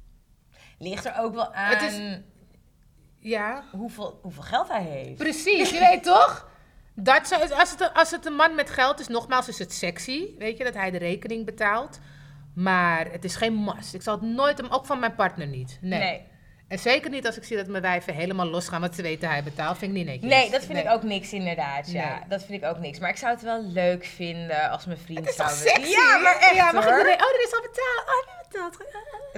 Ligt 0.79 1.05
er 1.05 1.17
ook 1.19 1.33
wel 1.33 1.53
aan 1.53 1.69
Het 1.77 1.81
is- 1.81 2.19
Ja, 3.19 3.63
hoeveel, 3.71 4.19
hoeveel 4.21 4.43
geld 4.43 4.67
hij 4.67 4.83
heeft. 4.83 5.15
precies. 5.17 5.69
Je 5.69 5.79
weet 5.79 6.03
toch? 6.03 6.49
Dat 6.95 7.51
als, 7.51 7.71
het, 7.71 7.93
als 7.93 8.12
het 8.12 8.25
een 8.25 8.34
man 8.34 8.55
met 8.55 8.69
geld 8.69 8.99
is, 8.99 9.08
nogmaals, 9.08 9.47
is 9.47 9.60
het 9.60 9.73
sexy. 9.73 10.25
Weet 10.38 10.58
je, 10.58 10.63
dat 10.63 10.73
hij 10.73 10.91
de 10.91 10.97
rekening 10.97 11.45
betaalt. 11.45 11.99
Maar 12.53 13.12
het 13.12 13.23
is 13.23 13.36
geen 13.36 13.63
must. 13.63 13.93
Ik 13.93 14.01
zal 14.01 14.13
het 14.13 14.29
nooit, 14.29 14.71
ook 14.71 14.86
van 14.86 14.99
mijn 14.99 15.15
partner 15.15 15.47
niet. 15.47 15.77
Nee. 15.81 16.21
En 16.67 16.80
zeker 16.80 17.10
niet 17.10 17.25
als 17.25 17.38
ik 17.38 17.43
zie 17.43 17.58
dat 17.58 17.67
mijn 17.67 17.82
wijven 17.84 18.13
helemaal 18.13 18.45
losgaan, 18.45 18.82
want 18.82 18.95
ze 18.95 19.01
weten 19.01 19.30
hij 19.30 19.43
betaalt. 19.43 19.78
Vind 19.78 19.91
ik 19.91 19.97
niet 19.97 20.06
netjes. 20.06 20.30
Nee, 20.32 20.49
dat 20.51 20.60
vind 20.62 20.73
Nee. 20.73 20.84
ik 20.84 20.89
ook 20.89 21.04
niks 21.04 21.34
inderdaad. 21.34 21.91
Ja, 21.91 22.10
Nee. 22.10 22.19
dat 22.28 22.43
vind 22.43 22.63
ik 22.63 22.69
ook 22.69 22.80
niks. 22.80 22.99
Maar 22.99 23.10
ik 23.10 23.17
zou 23.17 23.34
het 23.34 23.41
wel 23.41 23.63
leuk 23.63 24.06
vinden 24.06 24.69
als 24.69 24.86
mijn 24.86 24.97
vriend 24.97 25.25
Het 25.25 25.36
zou... 25.36 25.49
sexy? 25.49 25.89
Ja, 25.89 26.17
maar 26.17 26.36
echt 26.39 26.56
Ja, 26.56 26.71
mag 26.71 26.84
ik 26.86 26.89
oh, 26.91 26.99
er 26.99 27.43
is 27.45 27.54
al 27.54 27.62
betaald. 27.62 28.04
Oh, 28.08 28.43
betaald. 28.49 28.78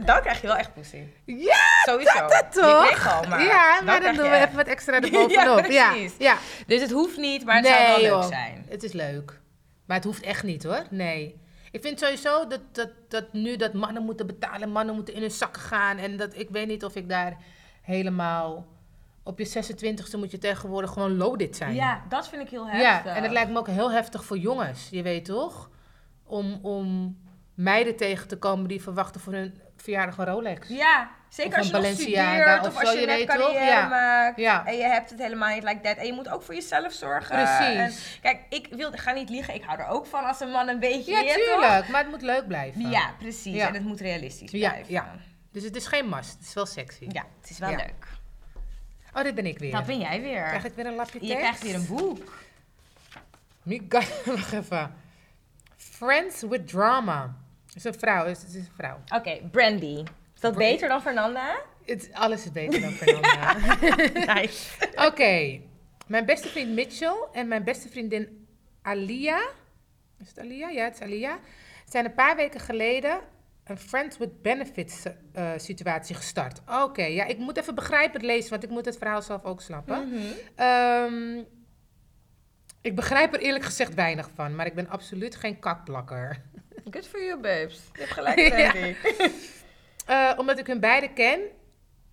Dan 0.08 0.22
krijg 0.22 0.42
je 0.42 0.48
wel 0.48 0.56
echt 0.56 0.74
pussy. 0.74 1.04
Ja, 1.26 1.56
Sowieso. 1.86 2.20
dat, 2.20 2.30
dat 2.30 2.44
Ik 2.46 2.52
toch? 2.52 2.90
weet 2.90 3.14
al, 3.14 3.24
maar 3.30 3.44
ja, 3.44 3.82
maar 3.82 4.02
dan 4.02 4.16
doen 4.16 4.30
we 4.30 4.36
even 4.36 4.56
wat 4.56 4.68
extra 4.68 4.94
erbovenop. 5.02 5.30
Ja, 5.66 5.72
ja, 5.72 5.92
precies. 5.92 6.14
ja. 6.18 6.38
Dus 6.68 6.82
het 6.82 6.92
hoeft 6.92 7.18
niet, 7.18 7.46
maar 7.46 7.56
het 7.56 7.66
zou 7.68 8.02
wel 8.02 8.20
leuk 8.20 8.24
zijn. 8.30 8.66
Het 8.70 8.84
is 8.84 8.92
leuk. 8.94 9.40
Maar 9.86 9.96
het 9.98 10.06
hoeft 10.06 10.22
echt 10.24 10.44
niet 10.44 10.64
hoor. 10.64 10.84
Nee. 10.90 11.42
Ik 11.72 11.82
vind 11.82 12.00
sowieso 12.00 12.48
dat, 12.48 12.62
dat, 12.72 12.90
dat 13.08 13.34
nu 13.34 13.56
dat 13.56 13.74
mannen 13.74 14.04
moeten 14.04 14.28
betalen, 14.28 14.72
mannen 14.72 14.96
moeten 14.96 15.14
in 15.14 15.22
hun 15.22 15.32
zakken 15.32 15.62
gaan. 15.62 15.98
En 15.98 16.18
dat 16.18 16.38
ik 16.38 16.50
weet 16.50 16.68
niet 16.68 16.86
of 16.86 16.96
ik 16.96 17.10
daar 17.10 17.38
helemaal. 17.82 18.68
Op 19.24 19.40
je 19.40 19.48
26e 19.48 20.20
moet 20.20 20.32
je 20.32 20.38
tegenwoordig 20.38 20.92
gewoon 20.92 21.18
loaded 21.18 21.56
zijn. 21.56 21.74
Ja, 21.74 22.06
dat 22.10 22.30
vind 22.30 22.42
ik 22.42 22.50
heel 22.50 22.68
heftig. 22.68 23.12
Ja, 23.12 23.16
en 23.16 23.24
het 23.24 23.32
lijkt 23.32 23.52
me 23.52 23.58
ook 23.58 23.68
heel 23.68 23.92
heftig 23.92 24.26
voor 24.26 24.38
jongens, 24.38 24.90
je 24.90 25.02
weet 25.02 25.26
toch? 25.26 25.70
Om, 26.24 26.60
om 26.62 27.18
meiden 27.54 27.96
tegen 27.96 28.28
te 28.28 28.38
komen 28.38 28.68
die 28.68 28.82
verwachten 28.82 29.22
voor 29.22 29.34
hun 29.34 29.62
verjaardag 29.76 30.18
een 30.18 30.26
Rolex. 30.26 30.68
Ja, 30.68 31.10
zeker 31.30 31.58
als 31.58 31.68
je 31.68 31.74
nog 31.74 31.86
studeert 31.86 32.62
of 32.62 32.68
of 32.68 32.80
als 32.80 32.94
je, 32.94 33.00
je 33.00 33.06
net 33.06 33.26
carrière 33.26 33.66
Ja. 33.66 33.88
maakt. 33.88 34.38
Ja. 34.38 34.66
En 34.66 34.76
je 34.78 34.84
hebt 34.84 35.10
het 35.10 35.20
helemaal 35.20 35.54
niet 35.54 35.64
like 35.64 35.80
that. 35.82 35.98
En 35.98 36.06
je 36.06 36.14
moet 36.14 36.30
ook 36.30 36.42
voor 36.44 36.54
jezelf 36.54 36.92
zorgen. 36.94 37.36
Precies. 37.36 38.16
En, 38.16 38.22
kijk, 38.22 38.40
ik 38.50 38.68
wil, 38.72 38.92
ga 38.92 39.12
niet 39.12 39.30
liegen. 39.30 39.54
Ik 39.54 39.64
hou 39.64 39.80
er 39.80 39.88
ook 39.88 40.06
van 40.06 40.24
als 40.26 40.40
een 40.40 40.50
man 40.52 40.68
een 40.68 40.80
beetje... 40.80 41.12
Ja, 41.12 41.34
tuurlijk, 41.34 41.88
maar 41.88 42.02
het 42.02 42.10
moet 42.10 42.22
leuk 42.22 42.48
blijven. 42.48 42.90
Ja, 42.90 43.12
precies. 43.20 43.56
Ja. 43.56 43.68
En 43.68 43.74
het 43.74 43.84
moet 43.84 44.00
realistisch 44.00 44.52
blijven. 44.52 44.94
ja. 44.94 45.12
Dus 45.52 45.64
het 45.64 45.76
is 45.76 45.88
geen 45.88 46.10
must, 46.10 46.34
het 46.38 46.48
is 46.48 46.54
wel 46.54 46.66
sexy. 46.66 47.06
Ja, 47.10 47.26
het 47.42 47.50
is 47.50 47.60
wel 47.60 47.70
leuk. 47.70 48.08
Oh, 49.14 49.24
dit 49.24 49.36
ben 49.36 49.46
ik 49.46 49.60
weer. 49.60 49.72
Dat 49.72 49.86
ben 49.86 50.00
jij 50.00 50.22
weer. 50.22 50.44
Krijg 50.44 50.64
ik 50.66 50.74
weer 50.76 50.86
een 50.86 50.96
lapje 50.96 51.20
tekst? 51.20 51.28
je 51.30 51.36
krijgt 51.38 51.62
weer 51.64 51.76
een 51.76 51.86
boek. 51.88 52.42
Mika, 53.64 54.02
wacht 54.26 54.54
even. 54.54 54.94
Friends 55.78 56.42
with 56.42 56.68
drama. 56.68 57.36
Het 57.66 57.76
is 57.76 57.84
een 57.84 58.00
vrouw, 58.00 58.26
het 58.28 58.46
is 58.48 58.56
een 58.56 58.68
vrouw. 58.76 59.00
Oké, 59.16 59.38
Brandy. 59.52 60.04
Is 60.38 60.44
dat 60.44 60.56
beter 60.56 60.88
dan 60.90 61.02
Fernanda? 61.02 61.62
Het, 61.86 62.10
alles 62.14 62.46
is 62.46 62.52
beter 62.52 62.82
dan 62.82 62.92
Fernanda. 62.92 63.54
nice. 64.34 64.88
Oké. 64.96 65.60
Mijn 66.08 66.26
beste 66.26 66.48
vriend 66.48 66.74
Mitchell 66.74 67.28
en 67.32 67.48
mijn 67.48 67.64
beste 67.64 67.90
vriendin 67.90 68.48
Alia. 68.82 69.42
Is 70.20 70.28
het 70.28 70.40
Alia? 70.40 70.70
Ja, 70.70 70.84
het 70.84 70.94
is 70.94 71.02
Alia. 71.02 71.40
Zijn 71.90 72.06
een 72.06 72.14
paar 72.14 72.36
weken 72.36 72.60
geleden 72.60 73.20
een 73.64 73.78
Friends 73.78 74.18
with 74.18 74.42
Benefits 74.42 75.04
eh, 75.34 75.52
situatie 75.58 76.16
gestart. 76.16 76.62
Oké, 76.84 77.04
ja, 77.04 77.26
ik 77.26 77.38
moet 77.38 77.58
even 77.58 77.76
begrijpend 77.76 78.24
lezen, 78.24 78.50
want 78.50 78.64
ik 78.64 78.70
moet 78.70 78.86
het 78.86 78.98
verhaal 78.98 79.22
zelf 79.22 79.44
ook 79.44 79.62
snappen. 79.62 80.10
Mhm. 80.10 80.22
Ehm, 80.56 81.44
ik 82.82 82.96
begrijp 82.96 83.34
er 83.34 83.40
eerlijk 83.40 83.66
gezegd 83.66 83.94
weinig 83.94 84.30
van, 84.36 84.56
maar 84.56 84.66
ik 84.66 84.76
ben 84.76 84.90
absoluut 84.90 85.36
geen 85.36 85.60
kakplakker. 85.60 86.42
Good 86.92 87.08
for 87.08 87.24
you, 87.24 87.40
babes. 87.40 87.82
Je 87.94 88.00
hebt 88.00 88.12
gelijk, 88.12 88.38
Ja. 88.58 88.72
Brandy. 88.72 88.96
Eh, 90.08 90.34
omdat 90.38 90.60
ik 90.60 90.68
hun 90.68 90.80
beiden 90.80 91.14
ken 91.14 91.40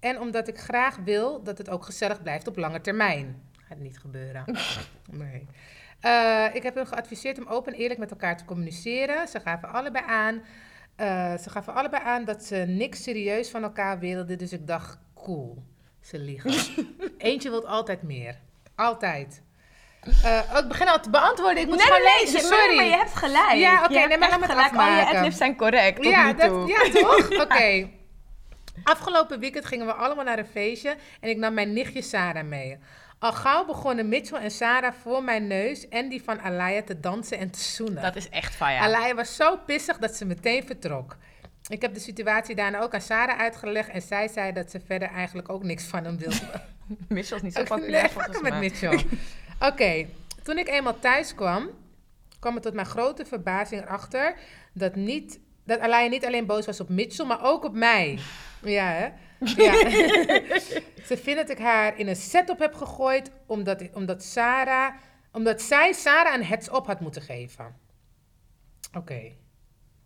en 0.00 0.20
omdat 0.20 0.48
ik 0.48 0.58
graag 0.58 0.96
wil 0.96 1.42
dat 1.42 1.58
het 1.58 1.70
ook 1.70 1.84
gezellig 1.84 2.22
blijft 2.22 2.46
op 2.46 2.56
lange 2.56 2.80
termijn. 2.80 3.42
Gaat 3.68 3.78
niet 3.78 3.98
gebeuren. 3.98 4.44
Nee. 5.10 5.46
Eh, 6.00 6.46
ik 6.52 6.62
heb 6.62 6.74
hun 6.74 6.86
geadviseerd 6.86 7.38
om 7.38 7.46
open 7.46 7.72
en 7.72 7.78
eerlijk 7.78 8.00
met 8.00 8.10
elkaar 8.10 8.36
te 8.36 8.44
communiceren. 8.44 9.28
Ze 9.28 9.40
gaven 9.40 9.68
allebei 9.68 10.04
aan, 10.06 10.42
eh, 10.96 11.38
ze 11.38 11.50
gaven 11.50 11.74
allebei 11.74 12.02
aan 12.02 12.24
dat 12.24 12.44
ze 12.44 12.56
niks 12.56 13.02
serieus 13.02 13.50
van 13.50 13.62
elkaar 13.62 13.98
wilden. 13.98 14.38
Dus 14.38 14.52
ik 14.52 14.66
dacht, 14.66 14.98
cool, 15.14 15.62
ze 16.00 16.18
liegen. 16.18 16.52
Eentje 17.18 17.50
wil 17.50 17.66
altijd 17.66 18.02
meer. 18.02 18.38
Altijd. 18.74 19.42
Oh, 20.24 20.58
ik 20.58 20.68
begin 20.68 20.88
al 20.88 21.00
te 21.00 21.10
beantwoorden. 21.10 21.62
Ik 21.62 21.68
moet 21.68 21.76
Nee, 21.76 21.86
gewoon 21.86 22.02
nee, 22.02 22.24
lezen, 22.24 22.48
maar- 22.48 22.58
sorry. 22.58 22.76
Maar 22.76 22.84
je 22.84 22.96
hebt 22.96 23.14
gelijk. 23.14 23.54
Ja, 23.54 23.82
oké, 23.84 23.92
nee, 24.06 24.18
maar 24.18 24.28
laat 24.28 24.40
me 24.40 24.46
het. 24.46 24.54
Al 24.56 24.62
je 24.62 24.64
afmaken. 24.64 25.16
adlibs 25.16 25.36
zijn 25.36 25.56
correct 25.56 25.96
tot 26.02 26.12
ja, 26.12 26.26
nu 26.26 26.34
dat, 26.34 26.68
ja, 26.68 27.00
toch? 27.00 27.30
Oké. 27.44 27.88
Afgelopen 28.84 29.40
weekend 29.40 29.64
gingen 29.64 29.86
we 29.86 29.92
allemaal 29.92 30.24
naar 30.24 30.38
een 30.38 30.46
feestje 30.52 30.96
en 31.20 31.28
ik 31.28 31.36
nam 31.36 31.54
mijn 31.54 31.72
nichtje 31.72 32.02
Sarah 32.02 32.44
mee. 32.44 32.78
Al 33.18 33.32
gauw 33.32 33.64
begonnen 33.64 34.08
Mitchell 34.08 34.38
en 34.38 34.50
Sarah 34.50 34.92
voor 35.02 35.22
mijn 35.22 35.46
neus 35.46 35.88
en 35.88 36.08
die 36.08 36.22
van 36.22 36.40
Alaya 36.40 36.82
te 36.82 37.00
dansen 37.00 37.38
en 37.38 37.50
te 37.50 37.58
zoenen. 37.60 38.02
Dat 38.02 38.16
is 38.16 38.28
echt 38.28 38.54
fijn. 38.54 38.80
Alaya 38.80 39.14
was 39.14 39.36
zo 39.36 39.56
pissig 39.66 39.98
dat 39.98 40.14
ze 40.14 40.24
meteen 40.24 40.64
vertrok. 40.66 41.16
Ik 41.68 41.82
heb 41.82 41.94
de 41.94 42.00
situatie 42.00 42.54
daarna 42.54 42.80
ook 42.80 42.94
aan 42.94 43.00
Sarah 43.00 43.38
uitgelegd 43.38 43.88
en 43.88 44.02
zij 44.02 44.28
zei 44.28 44.52
dat 44.52 44.70
ze 44.70 44.80
verder 44.86 45.08
eigenlijk 45.08 45.48
ook 45.48 45.62
niks 45.62 45.84
van 45.84 46.04
hem 46.04 46.18
wilde. 46.18 46.36
Mitchell 47.08 47.36
is 47.36 47.42
niet 47.42 47.54
zo 47.54 47.62
populair 47.74 48.02
nee, 48.02 48.10
volgens 48.10 48.40
met. 48.40 48.54
Mitchell. 48.58 49.04
Oké, 49.60 50.06
toen 50.42 50.58
ik 50.58 50.68
eenmaal 50.68 50.98
thuis 50.98 51.34
kwam, 51.34 51.70
kwam 52.38 52.54
er 52.54 52.62
tot 52.62 52.74
mijn 52.74 52.86
grote 52.86 53.24
verbazing 53.24 53.82
erachter 53.82 54.34
dat, 54.72 54.94
niet, 54.94 55.40
dat 55.64 55.80
Alaya 55.80 56.08
niet 56.08 56.26
alleen 56.26 56.46
boos 56.46 56.66
was 56.66 56.80
op 56.80 56.88
Mitchell, 56.88 57.26
maar 57.26 57.44
ook 57.44 57.64
op 57.64 57.74
mij. 57.74 58.18
Ja, 58.62 58.86
hè? 58.86 59.08
Ja. 59.38 59.72
Ze 61.08 61.16
vindt 61.16 61.40
dat 61.40 61.50
ik 61.50 61.58
haar 61.58 61.98
in 61.98 62.08
een 62.08 62.16
setup 62.16 62.58
heb 62.58 62.74
gegooid 62.74 63.30
omdat, 63.46 63.92
omdat, 63.92 64.22
Sarah, 64.22 64.94
omdat 65.32 65.62
zij 65.62 65.92
Sarah 65.92 66.34
een 66.34 66.44
heads-up 66.44 66.86
had 66.86 67.00
moeten 67.00 67.22
geven. 67.22 67.76
Oké. 68.96 69.32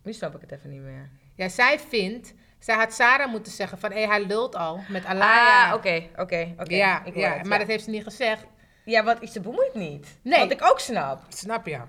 Nu 0.03 0.13
snap 0.13 0.35
ik 0.35 0.41
het 0.41 0.51
even 0.51 0.69
niet 0.69 0.81
meer. 0.81 1.09
Ja, 1.35 1.49
zij 1.49 1.79
vindt... 1.79 2.33
Zij 2.59 2.75
had 2.75 2.93
Sarah 2.93 3.31
moeten 3.31 3.51
zeggen 3.51 3.77
van... 3.77 3.91
Hé, 3.91 4.05
hij 4.05 4.25
lult 4.25 4.55
al 4.55 4.79
met 4.89 5.05
Alaya. 5.05 5.69
Ah, 5.69 5.73
oké, 5.73 6.09
oké, 6.15 6.53
oké. 6.57 6.75
Ja, 6.75 7.01
het, 7.03 7.45
maar 7.45 7.59
dat 7.59 7.67
heeft 7.67 7.83
ze 7.83 7.89
niet 7.89 8.03
gezegd. 8.03 8.45
Ja, 8.85 9.03
want 9.03 9.29
ze 9.31 9.39
bemoeit 9.41 9.73
niet. 9.73 10.07
Nee. 10.21 10.39
Wat 10.39 10.51
ik 10.51 10.63
ook 10.63 10.79
snap. 10.79 11.23
Snap 11.29 11.65
je? 11.67 11.79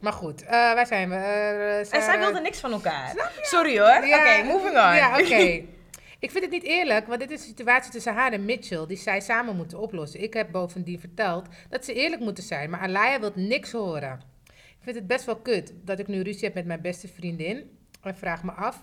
Maar 0.00 0.12
goed, 0.12 0.42
eh, 0.42 0.50
waar 0.50 0.86
zijn 0.86 1.08
we? 1.08 1.14
Eh, 1.14 1.78
En 1.78 1.86
Sarah- 1.86 2.04
zij 2.04 2.18
wilde 2.18 2.40
niks 2.40 2.60
van 2.60 2.72
elkaar. 2.72 3.08
Snap 3.08 3.30
je? 3.36 3.46
Sorry 3.46 3.78
hoor. 3.78 4.06
Ja, 4.06 4.18
Oké, 4.40 4.46
moving 4.48 4.76
on. 4.76 4.94
Ja, 4.94 5.18
oké. 5.20 5.36
Ik 6.18 6.30
vind 6.30 6.42
het 6.44 6.52
niet 6.52 6.62
eerlijk, 6.62 7.06
want 7.06 7.20
dit 7.20 7.30
is 7.30 7.40
een 7.40 7.46
situatie 7.46 7.92
tussen 7.92 8.14
haar 8.14 8.32
en 8.32 8.44
Mitchell 8.44 8.86
die 8.86 8.96
zij 8.96 9.20
samen 9.20 9.56
moeten 9.56 9.78
oplossen. 9.78 10.22
Ik 10.22 10.34
heb 10.34 10.50
bovendien 10.50 11.00
verteld 11.00 11.46
dat 11.68 11.84
ze 11.84 11.92
eerlijk 11.94 12.22
moeten 12.22 12.44
zijn, 12.44 12.70
maar 12.70 12.80
Alaya 12.80 13.20
wil 13.20 13.32
niks 13.34 13.72
horen. 13.72 14.20
Ik 14.46 14.78
vind 14.80 14.96
het 14.96 15.06
best 15.06 15.24
wel 15.24 15.36
kut 15.36 15.72
dat 15.84 15.98
ik 15.98 16.06
nu 16.06 16.20
ruzie 16.22 16.44
heb 16.44 16.54
met 16.54 16.66
mijn 16.66 16.80
beste 16.80 17.08
vriendin 17.08 17.78
en 18.02 18.16
vraag 18.16 18.42
me 18.42 18.52
af 18.52 18.76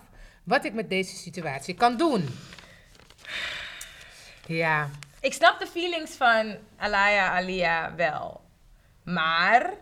wat 0.44 0.64
ik 0.64 0.72
met 0.72 0.88
deze 0.90 1.16
situatie 1.16 1.74
kan 1.74 1.96
doen. 1.96 2.28
Ja, 4.46 4.90
Ik 5.20 5.32
snap 5.32 5.58
de 5.58 5.66
feelings 5.66 6.10
van 6.10 6.56
Alaya 6.76 7.30
Alia 7.36 7.94
wel. 7.94 8.44
Maar 9.04 9.72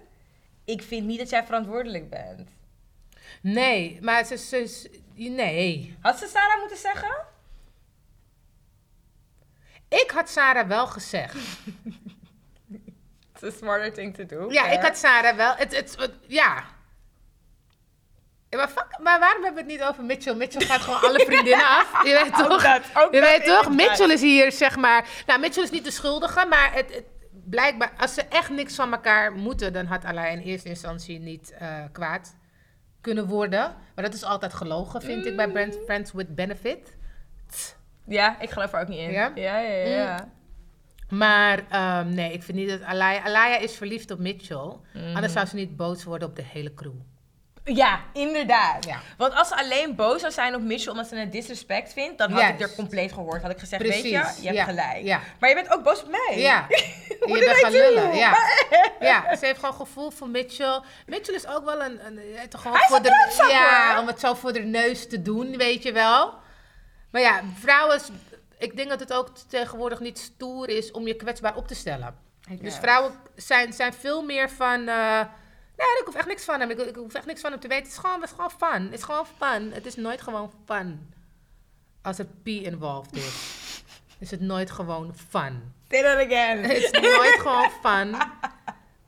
ik 0.64 0.82
vind 0.82 1.06
niet 1.06 1.18
dat 1.18 1.30
jij 1.30 1.44
verantwoordelijk 1.44 2.10
bent. 2.10 2.50
nee, 3.42 3.98
maar 4.02 4.24
ze, 4.24 4.36
ze, 4.36 4.66
ze- 4.66 5.02
nee. 5.14 5.96
Had 6.00 6.18
ze 6.18 6.26
Sarah 6.26 6.58
moeten 6.58 6.76
zeggen? 6.78 7.16
Ik 9.88 10.10
had 10.10 10.28
Sarah 10.28 10.66
wel 10.68 10.86
gezegd. 10.86 11.34
It's 13.34 13.42
a 13.42 13.50
smarter 13.50 13.92
thing 13.92 14.14
to 14.14 14.26
do. 14.26 14.50
Ja, 14.52 14.68
ik 14.70 14.80
had 14.80 14.96
Sarah 14.98 15.36
wel. 15.36 15.54
Het, 15.54 15.76
het- 15.76 16.12
ja. 16.26 16.64
Ja, 18.50 18.56
Maar, 18.58 18.68
fuck, 18.68 18.98
maar 19.02 19.18
waarom 19.18 19.44
hebben 19.44 19.64
we 19.64 19.70
het 19.70 19.78
niet 19.80 19.88
over 19.88 20.04
Mitchell? 20.04 20.34
Mitchell 20.34 20.66
gaat 20.66 20.80
gewoon 20.80 21.00
alle 21.00 21.24
vriendinnen 21.24 21.66
af. 21.66 22.00
Je 22.06 22.20
weet 22.22 22.34
toch? 22.48 22.62
dat, 22.62 22.82
ook 23.04 23.14
je 23.14 23.20
weet 23.20 23.44
toch? 23.44 23.74
Mitchell 23.74 24.10
is 24.10 24.20
hier, 24.20 24.52
zeg 24.52 24.76
maar. 24.76 25.08
Nou, 25.26 25.40
Mitchell 25.40 25.62
is 25.62 25.70
niet 25.70 25.84
de 25.84 25.90
schuldige, 25.90 26.46
maar 26.46 26.72
het, 26.72 26.94
het, 26.94 27.04
blijkbaar, 27.30 27.92
als 27.98 28.14
ze 28.14 28.22
echt 28.22 28.50
niks 28.50 28.74
van 28.74 28.92
elkaar 28.92 29.32
moeten, 29.32 29.72
dan 29.72 29.86
had 29.86 30.04
Alaya 30.04 30.30
in 30.30 30.38
eerste 30.38 30.68
instantie 30.68 31.18
niet 31.18 31.52
eh, 31.58 31.84
kwaad 31.92 32.36
kunnen 33.00 33.26
worden. 33.26 33.74
Maar 33.94 34.04
dat 34.04 34.14
is 34.14 34.22
altijd 34.24 34.54
gelogen, 34.54 35.02
vind 35.02 35.26
ik, 35.26 35.36
bij 35.36 35.48
Brand- 35.50 35.78
Friends 35.84 36.12
with 36.12 36.34
Benefit. 36.34 36.96
Ja, 38.06 38.40
ik 38.40 38.50
geloof 38.50 38.72
er 38.72 38.80
ook 38.80 38.88
niet 38.88 38.98
in. 38.98 39.10
Ja? 39.10 39.32
Ja, 39.34 39.58
ja, 39.58 39.74
ja. 39.74 39.86
ja. 39.86 40.28
Maar 41.08 41.64
ehm, 41.68 42.14
nee, 42.14 42.32
ik 42.32 42.42
vind 42.42 42.58
niet 42.58 42.68
dat 42.68 42.82
Alaya... 42.82 43.22
Alaya 43.22 43.58
is 43.58 43.76
verliefd 43.76 44.10
op 44.10 44.18
Mitchell. 44.18 44.76
Mhm. 44.94 45.14
Anders 45.14 45.32
zou 45.32 45.46
ze 45.46 45.54
niet 45.54 45.76
boos 45.76 46.04
worden 46.04 46.28
op 46.28 46.36
de 46.36 46.42
hele 46.42 46.74
crew. 46.74 46.92
Ja, 47.74 48.00
inderdaad. 48.12 48.84
Ja. 48.84 49.00
Want 49.16 49.34
als 49.34 49.48
ze 49.48 49.56
alleen 49.56 49.94
boos 49.94 50.20
zou 50.20 50.32
zijn 50.32 50.54
op 50.54 50.60
Mitchell 50.60 50.90
omdat 50.90 51.08
ze 51.08 51.16
het 51.16 51.32
disrespect 51.32 51.92
vindt, 51.92 52.18
dan 52.18 52.30
had 52.30 52.48
ik 52.48 52.60
er 52.60 52.74
compleet 52.74 53.12
gehoord. 53.12 53.42
Had 53.42 53.50
ik 53.50 53.58
gezegd, 53.58 53.82
Precies, 53.82 54.02
weet 54.02 54.12
je, 54.12 54.42
je 54.42 54.46
hebt 54.46 54.58
ja, 54.58 54.64
gelijk. 54.64 55.02
ja. 55.02 55.20
Maar 55.40 55.48
je 55.48 55.54
bent 55.54 55.72
ook 55.72 55.82
boos 55.82 56.02
op 56.02 56.08
mij. 56.08 56.38
Ja, 56.38 56.66
je 56.68 57.44
bent 57.44 57.56
gaan 57.56 57.70
lullen. 57.70 58.16
Ja. 58.16 58.36
ja, 59.00 59.36
ze 59.36 59.46
heeft 59.46 59.58
gewoon 59.58 59.74
gevoel 59.74 60.10
voor 60.10 60.28
Mitchell. 60.28 60.80
Mitchell 61.06 61.34
is 61.34 61.46
ook 61.46 61.64
wel 61.64 61.82
een... 61.82 62.06
een 62.06 62.48
toch 62.48 62.62
gewoon 62.62 62.76
Hij 62.76 62.86
is 62.86 62.88
voor 62.88 62.96
een 62.96 63.46
de, 63.46 63.52
Ja, 63.52 63.90
hoor. 63.90 64.00
om 64.00 64.06
het 64.06 64.20
zo 64.20 64.34
voor 64.34 64.52
de 64.52 64.60
neus 64.60 65.08
te 65.08 65.22
doen, 65.22 65.56
weet 65.56 65.82
je 65.82 65.92
wel. 65.92 66.34
Maar 67.10 67.20
ja, 67.20 67.40
vrouwen... 67.60 68.00
Ik 68.58 68.76
denk 68.76 68.88
dat 68.88 69.00
het 69.00 69.12
ook 69.12 69.30
tegenwoordig 69.48 70.00
niet 70.00 70.18
stoer 70.18 70.68
is 70.68 70.90
om 70.90 71.06
je 71.06 71.14
kwetsbaar 71.14 71.56
op 71.56 71.68
te 71.68 71.74
stellen. 71.74 72.16
Dus 72.60 72.76
vrouwen 72.76 73.12
zijn, 73.36 73.72
zijn 73.72 73.92
veel 73.92 74.22
meer 74.22 74.50
van... 74.50 74.88
eh 74.88 75.20
nee, 75.86 75.98
ik 76.00 76.02
hoef 76.04 76.14
echt 76.14 76.26
niks 76.26 76.44
van 76.44 76.60
hem. 76.60 76.70
Ik, 76.70 76.78
ik 76.78 76.96
hoef 76.96 77.14
echt 77.14 77.26
niks 77.26 77.40
van 77.40 77.50
hem 77.50 77.60
te 77.60 77.68
weten. 77.68 77.84
Het 77.84 77.92
is 77.92 77.98
gewoon, 77.98 78.20
het 78.20 78.30
is 78.30 78.36
gewoon 78.36 78.50
fun. 78.50 78.84
Het 78.84 78.94
is 78.94 79.02
gewoon 79.02 79.26
fun. 79.38 79.72
Het 79.72 79.86
is 79.86 79.96
nooit 79.96 80.20
gewoon 80.20 80.52
fun. 80.66 81.14
Als 82.02 82.18
er 82.18 82.26
P 82.42 82.46
involved 82.46 83.16
is. 83.16 83.26
Is 84.18 84.30
het 84.30 84.40
nooit 84.40 84.70
gewoon 84.70 85.14
fun. 85.28 85.72
Say 85.88 86.02
that 86.02 86.26
again. 86.26 86.62
Het 86.62 86.76
is 86.76 86.90
nooit 86.90 87.38
gewoon 87.40 87.70
fun 87.82 88.10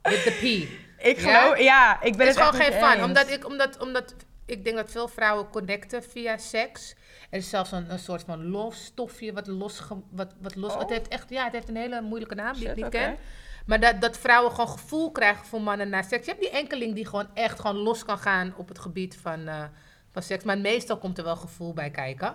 with 0.03 0.23
the 0.23 0.31
P. 0.41 0.69
Ik 1.03 1.19
geloof, 1.19 1.59
ja, 1.59 2.03
ik 2.03 2.17
ben 2.17 2.27
Het 2.27 2.37
is 2.37 2.43
het 2.43 2.55
gewoon 2.55 2.67
geen 2.67 2.73
fun. 2.73 2.93
eens. 2.93 3.03
Omdat 3.03 3.31
ik, 3.31 3.47
omdat, 3.47 3.79
omdat 3.79 4.15
ik 4.47 4.65
denk 4.65 4.77
dat 4.77 4.91
veel 4.91 5.09
vrouwen 5.09 5.51
connecten 5.51 6.03
via 6.03 6.37
seks. 6.37 6.95
Er 7.31 7.39
is 7.39 7.49
zelfs 7.49 7.73
een, 7.73 7.91
een 7.91 7.99
soort 7.99 8.23
van 8.23 8.49
losstofje 8.49 9.33
wat 9.33 9.47
los... 9.47 9.83
Wat, 10.11 10.35
wat 10.41 10.55
los 10.55 10.73
Oh. 10.73 10.79
het, 10.79 10.91
heeft 10.91 11.09
echt, 11.09 11.31
ja, 11.31 11.45
het 11.45 11.53
heeft 11.53 11.69
een 11.69 11.77
hele 11.77 12.01
moeilijke 12.01 12.35
naam 12.35 12.55
die 12.55 12.69
ik 12.69 12.77
niet 12.77 12.89
ken. 12.89 13.19
Maar 13.67 13.81
dat, 13.81 14.01
dat 14.01 14.19
vrouwen 14.19 14.51
gewoon 14.51 14.69
gevoel 14.69 15.11
krijgen 15.11 15.47
voor 15.47 15.61
mannen 15.63 15.89
na 15.89 16.03
seks. 16.03 16.25
Je 16.25 16.31
hebt 16.31 16.43
die 16.43 16.51
enkeling 16.53 16.95
die 16.95 17.07
gewoon 17.07 17.29
echt 17.35 17.61
gewoon 17.61 17.77
los 17.77 18.05
kan 18.05 18.19
gaan 18.19 18.55
op 18.57 18.69
het 18.69 18.79
gebied 18.79 19.17
van, 19.17 19.47
eh, 19.49 19.65
van 20.11 20.23
seks. 20.23 20.45
Maar 20.45 20.59
meestal 20.59 20.99
komt 20.99 21.19
er 21.19 21.25
wel 21.25 21.37
gevoel 21.37 21.73
bij 21.73 21.91
kijken. 21.91 22.35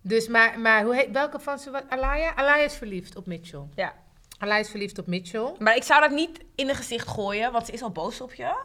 Dus, 0.00 0.28
maar, 0.28 0.60
maar 0.60 0.84
hoe 0.84 0.94
heet, 0.94 1.10
welke 1.10 1.40
van 1.40 1.58
ze? 1.58 1.70
wat- 1.70 1.88
Alaya? 1.88 2.34
Alaya 2.34 2.64
is 2.64 2.74
verliefd 2.74 3.16
op 3.16 3.26
Mitchell. 3.26 3.62
Ja. 3.74 3.94
Alaya 4.38 4.60
is 4.60 4.70
verliefd 4.70 4.98
op 4.98 5.06
Mitchell. 5.06 5.52
Maar 5.58 5.76
ik 5.76 5.82
zou 5.82 6.00
dat 6.00 6.10
niet 6.10 6.40
in 6.54 6.66
de 6.66 6.74
gezicht 6.74 7.08
gooien, 7.08 7.52
want 7.52 7.66
ze 7.66 7.72
is 7.72 7.82
al 7.82 7.90
boos 7.90 8.20
op 8.20 8.34
je. 8.34 8.62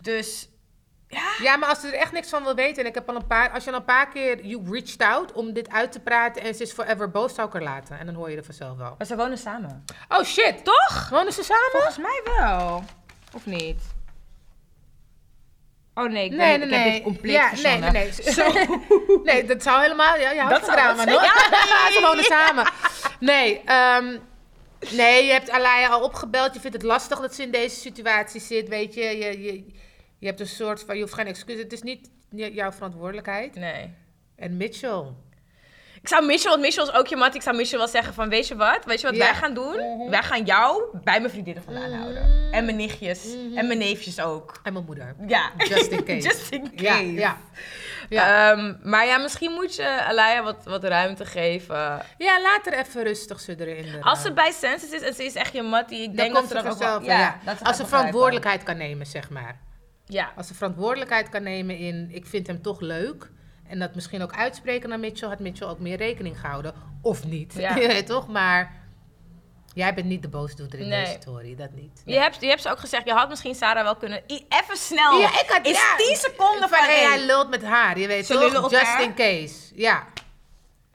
Dus, 0.00 0.48
ja. 1.08 1.34
Ja, 1.42 1.56
maar 1.56 1.68
als 1.68 1.80
ze 1.80 1.86
er 1.86 1.94
echt 1.94 2.12
niks 2.12 2.28
van 2.28 2.42
wil 2.42 2.54
weten... 2.54 2.82
en 2.82 2.88
ik 2.88 2.94
heb 2.94 3.08
al 3.08 3.14
een 3.16 3.26
paar... 3.26 3.50
als 3.50 3.64
je 3.64 3.70
al 3.70 3.76
een 3.76 3.84
paar 3.84 4.08
keer... 4.08 4.44
you 4.46 4.62
reached 4.70 5.02
out 5.02 5.32
om 5.32 5.52
dit 5.52 5.70
uit 5.70 5.92
te 5.92 6.00
praten... 6.00 6.42
en 6.42 6.54
ze 6.54 6.62
is 6.62 6.72
forever 6.72 7.10
boos, 7.10 7.34
zou 7.34 7.48
ik 7.48 7.54
er 7.54 7.62
laten. 7.62 7.98
En 7.98 8.06
dan 8.06 8.14
hoor 8.14 8.30
je 8.30 8.36
er 8.36 8.44
vanzelf 8.44 8.76
wel. 8.76 8.94
Maar 8.98 9.06
ze 9.06 9.16
wonen 9.16 9.38
samen. 9.38 9.84
Oh 10.08 10.24
shit! 10.24 10.64
Toch? 10.64 11.08
Wonen 11.10 11.32
ze 11.32 11.42
samen? 11.42 11.68
Volgens 11.70 11.98
mij 11.98 12.20
wel. 12.24 12.84
Of 13.32 13.46
niet? 13.46 13.82
Oh 15.94 16.04
nee, 16.10 16.24
ik, 16.24 16.30
ben, 16.30 16.38
Nee, 16.38 16.54
ik 16.54 16.58
nee, 16.58 16.78
heb 16.78 16.84
nee. 16.84 16.92
dit 16.92 17.02
compleet 17.02 17.32
ja, 17.32 17.50
nee, 17.50 17.52
verzonnen. 17.52 17.92
nee, 17.92 18.12
nee. 19.08 19.18
nee, 19.34 19.44
dat 19.44 19.62
zou 19.62 19.82
helemaal... 19.82 20.16
Ja, 20.18 20.30
je 20.30 20.40
houdt 20.40 20.66
Dat 20.66 20.74
drama, 20.76 21.04
hoor. 21.12 21.20
zijn. 21.20 21.92
ze 21.92 22.00
wonen 22.02 22.24
samen. 22.24 22.70
Nee, 23.20 23.62
ehm, 23.64 24.18
nee, 24.90 25.24
je 25.24 25.32
hebt 25.32 25.50
Alaya 25.50 25.88
al 25.88 26.02
opgebeld. 26.02 26.54
Je 26.54 26.60
vindt 26.60 26.76
het 26.76 26.86
lastig 26.86 27.20
dat 27.20 27.34
ze 27.34 27.42
in 27.42 27.50
deze 27.50 27.76
situatie 27.76 28.40
zit, 28.40 28.68
weet 28.68 28.94
je. 28.94 29.02
Je, 29.02 29.42
je, 29.42 29.64
je 30.18 30.26
hebt 30.26 30.40
een 30.40 30.46
soort 30.46 30.82
van... 30.82 30.94
Je 30.96 31.00
hoeft 31.02 31.14
geen 31.14 31.26
excuus. 31.26 31.58
Het 31.58 31.72
is 31.72 31.82
niet 31.82 32.10
jouw 32.30 32.72
verantwoordelijkheid. 32.72 33.54
Nee. 33.54 33.94
En 34.36 34.56
Mitchell... 34.56 35.02
Ik 36.02 36.12
zou 36.12 36.26
Mitchell, 36.26 36.50
want 36.50 36.62
Mitchell 36.62 36.82
is 36.84 36.92
ook 36.92 37.06
je 37.06 37.16
mat, 37.16 37.34
ik 37.34 37.42
zou 37.42 37.56
Mitchell 37.56 37.78
wel 37.78 37.88
zeggen 37.88 38.14
van, 38.14 38.28
weet 38.28 38.48
je 38.48 38.56
wat? 38.56 38.84
Weet 38.84 39.00
je 39.00 39.06
wat 39.06 39.16
Ja. 39.16 39.24
wij 39.24 39.34
gaan 39.34 39.54
doen? 39.54 39.76
Mhm. 39.96 40.10
Wij 40.10 40.22
gaan 40.22 40.44
jou 40.44 40.82
bij 41.04 41.18
mijn 41.20 41.30
vriendinnen 41.32 41.62
vandaan 41.62 41.90
Mhm. 41.90 42.00
houden. 42.00 42.48
En 42.52 42.64
mijn 42.64 42.76
nichtjes. 42.76 43.24
Mhm. 43.24 43.58
En 43.58 43.66
mijn 43.66 43.78
neefjes 43.78 44.20
ook. 44.20 44.60
En 44.62 44.72
mijn 44.72 44.84
moeder. 44.84 45.14
Ja. 45.26 45.50
Just 45.58 45.90
in 45.90 46.04
case. 46.08 46.28
Just 46.28 46.50
in 46.50 46.74
case. 46.76 47.12
Ja, 47.12 47.20
ja. 47.20 47.36
Ja. 48.08 48.50
Ehm, 48.52 48.74
maar 48.82 49.06
ja, 49.06 49.18
misschien 49.18 49.52
moet 49.52 49.74
je 49.76 50.04
Alaya 50.04 50.42
wat, 50.42 50.64
wat 50.64 50.84
ruimte 50.84 51.24
geven. 51.24 52.02
Ja, 52.18 52.40
laat 52.42 52.66
er 52.66 52.72
even 52.78 53.02
rustig 53.02 53.40
ze 53.40 53.54
erin. 53.60 53.94
er, 53.94 54.02
Als 54.02 54.18
eh, 54.18 54.24
ze 54.24 54.32
bij 54.32 54.50
Senses 54.52 54.90
is 54.90 55.00
en 55.02 55.14
ze 55.14 55.24
is 55.24 55.34
echt 55.34 55.52
je 55.52 55.62
mattie, 55.62 56.02
ik 56.02 56.16
denk 56.16 56.34
dat 56.34 56.48
ze 56.48 56.54
dan 56.54 56.66
ook 56.66 56.78
wel... 56.78 57.02
Ja, 57.02 57.38
dat 57.44 57.58
ze 57.58 57.64
Als 57.64 57.76
ze 57.76 57.86
verantwoordelijkheid 57.86 58.62
kan 58.62 58.76
nemen, 58.76 59.06
zeg 59.06 59.30
maar. 59.30 59.58
Ja. 60.06 60.32
Als 60.36 60.46
ze 60.46 60.54
verantwoordelijkheid 60.54 61.28
kan 61.28 61.42
nemen 61.42 61.78
in, 61.78 62.08
ik 62.12 62.26
vind 62.26 62.46
hem 62.46 62.62
toch 62.62 62.80
leuk. 62.80 63.30
En 63.68 63.78
dat 63.78 63.94
misschien 63.94 64.22
ook 64.22 64.32
uitspreken 64.32 64.88
naar 64.88 65.00
Mitchell, 65.00 65.28
had 65.28 65.38
Mitchell 65.38 65.66
ook 65.68 65.78
meer 65.78 65.96
rekening 65.96 66.40
gehouden. 66.40 66.74
Of 67.02 67.24
niet. 67.24 67.54
Ja. 67.56 67.76
Je 67.80 67.86
weet 67.86 68.06
toch? 68.06 68.28
Maar 68.28 68.72
jij 69.74 69.94
bent 69.94 70.06
niet 70.06 70.22
de 70.22 70.28
boosdoener 70.28 70.78
in 70.78 70.88
Nee. 70.88 71.04
deze 71.04 71.16
story. 71.20 71.54
Dat 71.56 71.72
niet. 71.72 72.02
Je, 72.04 72.18
hebt, 72.18 72.40
je 72.40 72.46
hebt 72.46 72.62
ze 72.62 72.70
ook 72.70 72.78
gezegd, 72.78 73.04
je 73.06 73.12
had 73.12 73.28
misschien 73.28 73.54
Sarah 73.54 73.82
wel 73.82 73.96
kunnen... 73.96 74.22
Even 74.26 74.76
snel. 74.76 75.20
Ja, 75.20 75.28
ik 75.28 75.44
had- 75.48 75.66
is 75.66 75.76
ja. 75.76 75.96
10 75.96 76.16
seconden 76.16 76.68
van... 76.68 76.78
Hey. 76.84 77.04
hij 77.04 77.24
lult 77.24 77.50
met 77.50 77.64
haar, 77.64 77.98
je 77.98 78.06
weet 78.06 78.26
Ze 78.26 78.32
toch? 78.52 78.70
Just 78.70 78.98
in 79.00 79.14
case. 79.14 79.54
Ja. 79.74 80.04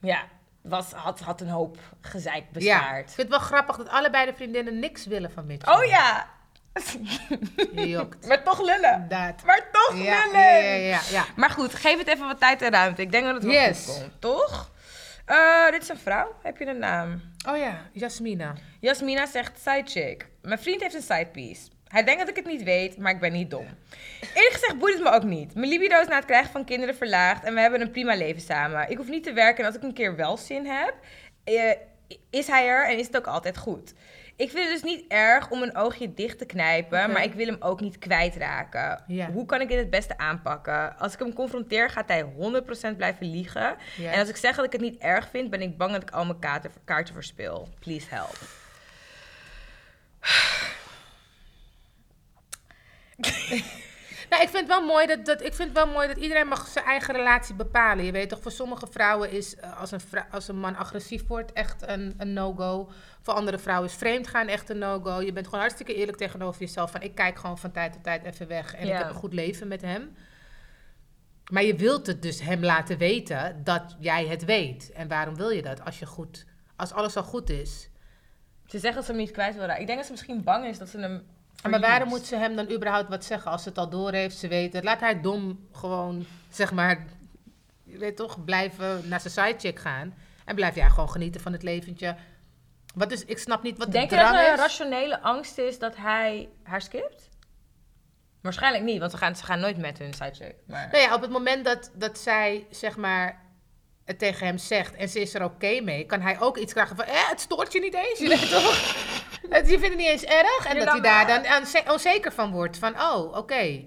Ja, 0.00 0.24
was, 0.62 0.92
had, 0.92 1.20
had 1.20 1.40
een 1.40 1.48
hoop 1.48 1.78
gezeik 2.00 2.34
ja. 2.34 2.46
Ik 2.46 2.52
bespaard. 2.52 3.04
vind 3.12 3.16
het 3.16 3.28
wel 3.28 3.38
grappig 3.38 3.76
dat 3.76 3.88
allebei 3.88 4.26
de 4.26 4.34
vriendinnen 4.34 4.78
niks 4.78 5.06
willen 5.06 5.30
van 5.30 5.46
Mitchell. 5.46 5.74
Oh 5.74 5.84
ja. 5.84 6.28
Jokt. 7.72 8.26
maar 8.26 8.42
toch 8.42 8.60
lullen. 8.60 9.06
Dat. 9.08 9.44
Maar 9.44 9.68
toch 9.72 9.96
Ja, 10.02 10.24
lullen. 10.26 10.40
ja, 10.40 10.74
ja, 10.74 11.00
ja. 11.10 11.24
Maar 11.36 11.50
goed, 11.50 11.74
geef 11.74 11.98
het 11.98 12.06
even 12.08 12.26
wat 12.26 12.40
tijd 12.40 12.62
en 12.62 12.70
ruimte. 12.70 13.02
Ik 13.02 13.12
denk 13.12 13.24
dat 13.24 13.34
het 13.34 13.44
wel 13.44 13.52
Yes. 13.52 13.84
goed 13.86 13.98
komt, 14.00 14.20
toch? 14.20 14.70
Eh, 15.26 15.70
dit 15.70 15.82
is 15.82 15.88
een 15.88 15.98
vrouw. 15.98 16.34
Heb 16.42 16.56
je 16.58 16.66
een 16.66 16.78
naam? 16.78 17.20
Oh 17.48 17.56
ja, 17.56 17.80
Jasmina. 17.92 18.54
Jasmina 18.80 19.26
zegt 19.26 19.58
side 19.58 19.82
chick. 19.84 20.26
Mijn 20.42 20.58
vriend 20.58 20.80
heeft 20.82 20.94
een 20.94 21.02
side 21.02 21.28
piece. 21.32 21.70
Hij 21.88 22.04
denkt 22.04 22.20
dat 22.20 22.28
ik 22.28 22.36
het 22.36 22.46
niet 22.46 22.62
weet, 22.62 22.96
maar 22.98 23.12
ik 23.12 23.20
ben 23.20 23.32
niet 23.32 23.50
dom. 23.50 23.66
Eerlijk 24.34 24.52
gezegd 24.52 24.78
boeit 24.78 24.94
het 24.94 25.02
me 25.02 25.10
ook 25.10 25.22
niet. 25.22 25.54
Mijn 25.54 25.68
libido 25.68 26.00
is 26.00 26.06
na 26.06 26.16
het 26.16 26.24
krijgen 26.24 26.50
van 26.52 26.64
kinderen 26.64 26.94
verlaagd 26.96 27.44
en 27.44 27.54
we 27.54 27.60
hebben 27.60 27.80
een 27.80 27.90
prima 27.90 28.14
leven 28.16 28.42
samen. 28.42 28.90
Ik 28.90 28.96
hoef 28.96 29.08
niet 29.08 29.22
te 29.24 29.32
werken 29.32 29.58
en 29.60 29.66
als 29.66 29.74
ik 29.76 29.82
een 29.82 29.92
keer 29.94 30.16
wel 30.16 30.36
zin 30.36 30.66
heb, 30.66 30.94
eh, 31.44 31.72
is 32.30 32.46
hij 32.46 32.66
er 32.68 32.88
en 32.88 32.98
is 32.98 33.06
het 33.06 33.16
ook 33.16 33.26
altijd 33.26 33.56
goed. 33.58 33.92
Ik 34.42 34.50
vind 34.50 34.62
het 34.70 34.72
dus 34.82 34.82
niet 34.92 35.04
erg 35.08 35.50
om 35.50 35.62
een 35.62 35.76
oogje 35.76 36.14
dicht 36.14 36.38
te 36.38 36.44
knijpen, 36.46 36.98
maar 37.12 37.22
ik 37.22 37.32
wil 37.34 37.46
hem 37.46 37.56
ook 37.60 37.80
niet 37.80 37.98
kwijtraken. 37.98 39.04
Hoe 39.32 39.46
kan 39.46 39.60
ik 39.60 39.68
dit 39.68 39.78
het 39.78 39.90
beste 39.90 40.18
aanpakken? 40.18 40.98
Als 40.98 41.12
ik 41.12 41.18
hem 41.18 41.32
confronteer, 41.32 41.90
gaat 41.90 42.08
hij 42.08 42.24
100% 42.92 42.96
blijven 42.96 43.30
liegen. 43.30 43.76
En 44.12 44.18
als 44.20 44.28
ik 44.28 44.36
zeg 44.36 44.56
dat 44.56 44.64
ik 44.64 44.72
het 44.72 44.80
niet 44.80 44.96
erg 45.00 45.28
vind, 45.30 45.50
ben 45.50 45.60
ik 45.62 45.76
bang 45.78 45.92
dat 45.92 46.02
ik 46.02 46.10
al 46.10 46.24
mijn 46.24 46.38
kaarten, 46.38 46.70
kaarten 46.84 47.14
verspil. 47.14 47.68
Please 47.80 48.06
help. 48.10 48.36
Nou, 54.30 54.44
ik 54.44 54.50
vind 54.50 54.68
het 54.68 54.78
wel 54.78 54.86
mooi 54.86 55.06
dat, 55.06 55.24
dat, 55.24 55.42
ik 55.42 55.54
vind 55.54 55.72
wel 55.72 55.86
mooi 55.86 56.08
dat 56.08 56.16
iedereen 56.16 56.46
mag 56.48 56.66
zijn 56.66 56.84
eigen 56.84 57.14
relatie 57.14 57.54
bepalen. 57.54 58.04
Je 58.04 58.12
weet 58.12 58.28
toch, 58.28 58.42
voor 58.42 58.50
sommige 58.52 58.86
vrouwen 58.90 59.30
is 59.30 59.56
eh, 59.56 59.80
als 59.80 59.90
een, 59.90 60.00
vrou- 60.00 60.24
als 60.30 60.48
een 60.48 60.58
man 60.58 60.76
agressief 60.76 61.26
wordt 61.26 61.52
echt 61.52 61.82
een, 61.86 62.14
een 62.18 62.32
no-go. 62.32 62.90
Voor 63.22 63.34
andere 63.34 63.58
vrouwen 63.58 63.88
is 63.88 63.94
vreemdgaan 63.94 64.48
echt 64.48 64.70
een 64.70 64.78
no-go. 64.78 65.20
Je 65.20 65.32
bent 65.32 65.46
gewoon 65.46 65.60
hartstikke 65.60 65.94
eerlijk 65.94 66.16
tegenover 66.18 66.60
jezelf. 66.60 66.90
Van 66.90 67.02
ik 67.02 67.14
kijk 67.14 67.38
gewoon 67.38 67.58
van 67.58 67.70
tijd 67.72 67.92
tot 67.92 68.04
tijd 68.04 68.24
even 68.24 68.46
weg 68.46 68.74
en 68.74 68.86
Ja. 68.86 68.92
ik 68.92 68.98
heb 68.98 69.08
een 69.08 69.20
goed 69.20 69.32
leven 69.32 69.68
met 69.68 69.82
hem. 69.82 70.16
Maar 71.50 71.62
je 71.62 71.74
wilt 71.76 72.06
het 72.06 72.22
dus 72.22 72.40
hem 72.40 72.64
laten 72.64 72.98
weten 72.98 73.60
dat 73.64 73.96
jij 73.98 74.26
het 74.26 74.44
weet. 74.44 74.92
En 74.92 75.08
waarom 75.08 75.36
wil 75.36 75.50
je 75.50 75.62
dat? 75.62 75.84
Als, 75.84 75.98
je 75.98 76.06
goed, 76.06 76.44
als 76.76 76.92
alles 76.92 77.16
al 77.16 77.22
goed 77.22 77.50
is. 77.50 77.88
Ze 78.66 78.78
zegt 78.78 78.94
dat 78.94 79.04
ze 79.04 79.10
hem 79.10 79.20
niet 79.20 79.30
kwijt 79.30 79.54
wil 79.54 79.64
raken. 79.64 79.80
Ik 79.80 79.86
denk 79.86 79.98
dat 79.98 80.06
ze 80.06 80.12
misschien 80.12 80.42
bang 80.42 80.66
is 80.66 80.78
dat 80.78 80.88
ze 80.88 80.98
hem 80.98 81.26
Maar 81.70 81.80
waarom 81.80 82.08
moet 82.08 82.26
ze 82.26 82.36
hem 82.36 82.56
dan 82.56 82.70
überhaupt 82.70 83.08
wat 83.08 83.24
zeggen 83.24 83.50
als 83.50 83.62
ze 83.62 83.68
het 83.68 83.78
al 83.78 83.88
door 83.88 84.12
heeft, 84.12 84.36
ze 84.36 84.48
weet 84.48 84.72
het? 84.72 84.84
Laat 84.84 85.00
hij 85.00 85.20
dom 85.20 85.66
gewoon, 85.72 86.26
zeg 86.50 86.72
maar, 86.72 87.06
je 87.84 87.98
weet 87.98 88.16
toch, 88.16 88.44
blijven 88.44 89.08
naar 89.08 89.20
zijn 89.20 89.32
sidechick 89.32 89.78
gaan. 89.78 90.14
En 90.44 90.54
blijf 90.54 90.74
jij 90.74 90.90
gewoon 90.90 91.10
genieten 91.10 91.40
van 91.40 91.52
het 91.52 91.62
leventje. 91.62 92.16
Wat 92.94 93.12
is, 93.12 93.24
ik 93.24 93.38
snap 93.38 93.62
niet 93.62 93.78
wat 93.78 93.86
de 93.86 93.92
Denk 93.92 94.10
je 94.10 94.16
dat 94.16 94.34
er 94.34 94.46
een 94.46 94.52
is. 94.52 94.58
rationele 94.58 95.20
angst 95.20 95.58
is 95.58 95.78
dat 95.78 95.96
hij 95.96 96.48
haar 96.62 96.82
skipt? 96.82 97.28
Waarschijnlijk 98.42 98.84
niet, 98.84 98.98
want 98.98 99.10
ze 99.10 99.16
gaan, 99.16 99.36
ze 99.36 99.44
gaan 99.44 99.60
nooit 99.60 99.76
met 99.76 99.98
hun 99.98 100.12
sidechick. 100.14 100.54
Maar... 100.66 100.88
Nou 100.92 101.02
ja, 101.02 101.14
op 101.14 101.20
het 101.20 101.30
moment 101.30 101.64
dat, 101.64 101.90
dat 101.94 102.18
zij, 102.18 102.66
zeg 102.70 102.96
maar, 102.96 103.40
het 104.04 104.18
tegen 104.18 104.46
hem 104.46 104.58
zegt 104.58 104.94
en 104.94 105.08
ze 105.08 105.20
is 105.20 105.34
er 105.34 105.44
oké 105.44 105.80
mee, 105.80 106.06
kan 106.06 106.20
hij 106.20 106.40
ook 106.40 106.56
iets 106.56 106.72
krijgen 106.72 106.96
van, 106.96 107.04
eh, 107.04 107.28
het 107.28 107.40
stoort 107.40 107.72
je 107.72 107.80
niet 107.80 107.94
eens, 107.94 108.18
je 108.18 108.28
weet 108.28 108.50
toch? 108.62 108.76
Je 109.42 109.62
vindt 109.78 109.86
het 109.88 109.96
niet 109.96 110.06
eens 110.06 110.24
erg. 110.24 110.66
En 110.66 110.78
dat 110.78 110.88
hij 110.88 111.00
daar 111.00 111.26
dan 111.26 111.58
onze- 111.60 111.82
onzeker 111.92 112.32
van 112.32 112.50
wordt. 112.50 112.78
Van, 112.78 113.00
oh, 113.00 113.36
oké. 113.36 113.84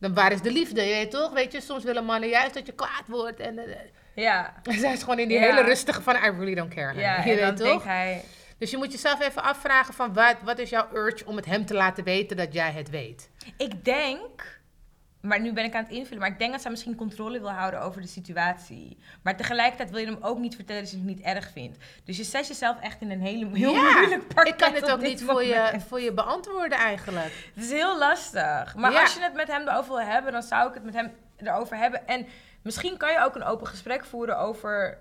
Dan 0.00 0.14
waar 0.14 0.32
is 0.32 0.42
de 0.42 0.50
liefde, 0.52 0.82
je 0.82 0.94
weet 0.94 1.10
toch? 1.10 1.32
Weet 1.32 1.52
je, 1.52 1.60
soms 1.60 1.84
willen 1.84 2.04
mannen 2.04 2.28
juist 2.28 2.54
dat 2.54 2.66
je 2.66 2.72
kwaad 2.72 3.02
wordt. 3.06 3.40
En 3.40 3.58
eh, 3.58 3.78
Ja, 4.14 4.52
zij 4.62 4.92
is 4.92 5.00
gewoon 5.00 5.18
in 5.18 5.28
die 5.28 5.38
Ja. 5.38 5.44
hele 5.44 5.62
rustige 5.62 6.02
van, 6.02 6.14
I 6.16 6.18
really 6.18 6.54
don't 6.54 6.74
care. 6.74 6.98
ja 7.00 7.24
je 7.24 7.30
en 7.30 7.38
dan 7.40 7.56
weet 7.56 7.72
toch? 7.72 7.84
hij... 7.84 8.24
Dus 8.58 8.70
je 8.70 8.76
moet 8.76 8.92
jezelf 8.92 9.20
even 9.20 9.42
afvragen 9.42 9.94
van, 9.94 10.12
wat, 10.14 10.36
wat 10.44 10.58
is 10.58 10.70
jouw 10.70 10.86
urge 10.94 11.26
om 11.26 11.36
het 11.36 11.44
hem 11.44 11.66
te 11.66 11.74
laten 11.74 12.04
weten 12.04 12.36
dat 12.36 12.52
jij 12.52 12.70
het 12.70 12.90
weet? 12.90 13.30
Ik 13.56 13.84
denk, 13.84 14.60
maar 15.20 15.40
nu 15.40 15.52
ben 15.52 15.64
ik 15.64 15.74
aan 15.74 15.82
het 15.82 15.92
invullen, 15.92 16.18
maar 16.20 16.28
ik 16.30 16.38
denk 16.38 16.52
dat 16.52 16.60
zij 16.60 16.70
misschien 16.70 16.94
controle 16.94 17.38
wil 17.40 17.50
houden 17.50 17.80
over 17.82 18.00
de 18.00 18.06
situatie. 18.06 18.98
Maar 19.22 19.36
tegelijkertijd 19.36 19.90
wil 19.90 19.98
je 20.00 20.06
hem 20.06 20.18
ook 20.20 20.38
niet 20.38 20.54
vertellen 20.54 20.82
dat 20.82 20.90
je 20.90 20.96
het 20.96 21.06
niet 21.06 21.20
erg 21.20 21.50
vindt. 21.52 21.78
Dus 22.04 22.16
je 22.16 22.24
zet 22.24 22.46
jezelf 22.46 22.80
echt 22.80 23.00
in 23.00 23.10
een 23.10 23.20
hele, 23.20 23.48
heel 23.52 23.72
Ja, 23.74 23.92
moeilijk 23.98 24.28
parket 24.34 24.52
Ik 24.52 24.58
kan 24.58 24.74
het 24.74 24.90
ook 24.90 25.00
niet 25.00 25.22
voor 25.22 25.44
je, 25.44 25.80
voor 25.88 26.00
je 26.00 26.12
beantwoorden 26.12 26.78
eigenlijk. 26.78 27.50
Het 27.54 27.64
is 27.64 27.70
heel 27.70 27.98
lastig. 27.98 28.74
Maar 28.76 28.92
Ja. 28.92 29.00
als 29.00 29.14
je 29.14 29.20
het 29.22 29.34
met 29.34 29.48
hem 29.48 29.68
erover 29.68 29.88
wil 29.94 30.00
hebben, 30.06 30.32
dan 30.32 30.42
zou 30.42 30.68
ik 30.68 30.74
het 30.74 30.84
met 30.84 30.94
hem 30.94 31.12
erover 31.36 31.76
hebben. 31.76 32.06
En 32.08 32.26
misschien 32.62 32.96
kan 32.96 33.12
je 33.12 33.20
ook 33.20 33.34
een 33.34 33.44
open 33.44 33.66
gesprek 33.66 34.04
voeren 34.04 34.38
over, 34.38 34.98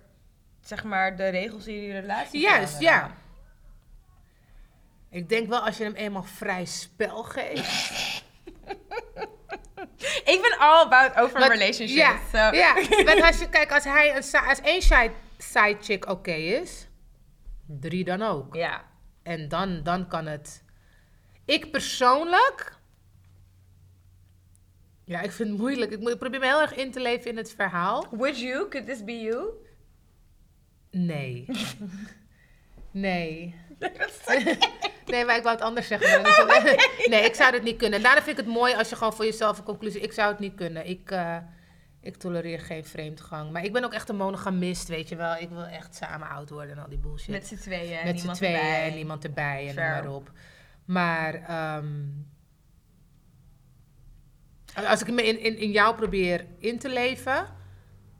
zeg 0.62 0.84
maar, 0.84 1.16
de 1.16 1.28
regels 1.28 1.68
in 1.68 1.74
je 1.82 2.00
relatie. 2.00 2.42
Juist, 2.42 2.80
ja. 2.80 3.12
Ik 5.10 5.30
denk 5.30 5.48
wel 5.50 5.66
als 5.66 5.78
je 5.78 5.84
hem 5.84 5.94
eenmaal 5.94 6.24
vrij 6.24 6.66
spel 6.66 7.24
geeft. 7.24 8.24
Ik 10.26 10.40
ben 10.42 10.58
all 10.60 10.84
about 10.86 11.16
open 11.18 11.40
Wat- 11.40 11.50
relationships. 11.50 11.94
Ja, 11.94 12.20
so-. 12.32 13.04
Want 13.10 13.22
als 13.22 13.40
je, 13.40 13.50
kijk, 13.50 13.72
als 13.72 13.84
hij 13.84 14.10
een, 14.16 14.48
als 14.48 14.62
één 14.62 14.82
side, 14.82 15.12
side 15.38 15.78
chick 15.82 16.08
oké 16.10 16.32
is, 16.32 16.88
drie 17.68 18.04
dan 18.04 18.22
ook. 18.22 18.56
ja. 18.56 18.90
En 19.24 19.48
dan, 19.48 19.84
dan 19.84 20.08
kan 20.08 20.26
het. 20.26 20.64
Ik 21.46 21.72
persoonlijk. 21.72 22.76
Ja, 25.12 25.22
ik 25.22 25.32
vind 25.32 25.50
het 25.50 25.58
moeilijk. 25.58 25.92
Ik, 25.92 26.18
probeer 26.18 26.40
me 26.40 26.46
heel 26.46 26.62
erg 26.62 26.76
in 26.76 26.92
te 26.92 27.00
leven 27.02 27.30
in 27.32 27.38
het 27.38 27.54
verhaal. 27.56 28.06
Would 28.12 28.40
you? 28.40 28.68
Could 28.70 28.88
this 28.88 29.04
be 29.04 29.20
you? 29.20 29.46
Nee. 30.92 31.46
Nee. 32.92 33.56
Nee, 35.06 35.26
maar 35.26 35.36
ik 35.38 35.44
wou 35.44 35.56
het 35.56 35.66
anders 35.66 35.88
zeggen. 35.88 36.22
het- 36.24 37.08
Nee, 37.10 37.24
ik 37.26 37.34
zou 37.36 37.54
het 37.54 37.64
niet 37.64 37.78
kunnen. 37.78 38.02
Daarom 38.02 38.24
vind 38.24 38.38
ik 38.40 38.46
het 38.46 38.54
mooi 38.54 38.74
als 38.74 38.90
je 38.90 38.96
gewoon 38.96 39.14
voor 39.14 39.26
jezelf 39.26 39.58
een 39.58 39.64
conclusie... 39.64 40.02
Ik 40.02 40.12
zou 40.12 40.32
het 40.32 40.40
niet 40.40 40.56
kunnen. 40.56 40.88
Ik, 40.88 41.12
eh, 41.12 41.38
ik 42.02 42.16
tolereer 42.18 42.60
geen 42.60 42.86
vreemdgang. 42.86 43.52
Maar 43.52 43.64
ik 43.64 43.74
ben 43.74 43.84
ook 43.84 43.94
echt 43.94 44.10
een 44.10 44.16
monogamist, 44.16 44.88
weet 44.88 45.10
je 45.10 45.16
wel. 45.16 45.36
Ik 45.36 45.50
wil 45.50 45.66
echt 45.66 45.96
samen 45.96 46.30
oud 46.30 46.50
worden 46.50 46.76
en 46.76 46.84
al 46.84 46.90
die 46.90 46.98
bullshit. 46.98 47.30
Met 47.30 47.48
z'n 47.48 47.56
tweeën. 47.56 48.06
Met 48.06 48.20
z'n 48.20 48.32
tweeën 48.32 48.56
erbij. 48.56 48.90
en 48.90 48.96
niemand 48.96 49.24
erbij 49.24 49.60
en 49.68 49.76
noem 49.76 49.84
maar 49.84 50.10
op. 50.16 50.32
Maar 50.86 51.34
ehm, 51.34 51.94
als 54.76 55.02
ik 55.02 55.12
me 55.12 55.28
in, 55.28 55.40
in, 55.40 55.58
in 55.58 55.72
jou 55.72 55.96
probeer 55.96 56.46
in 56.58 56.80
te 56.80 56.90
leven, 56.90 57.48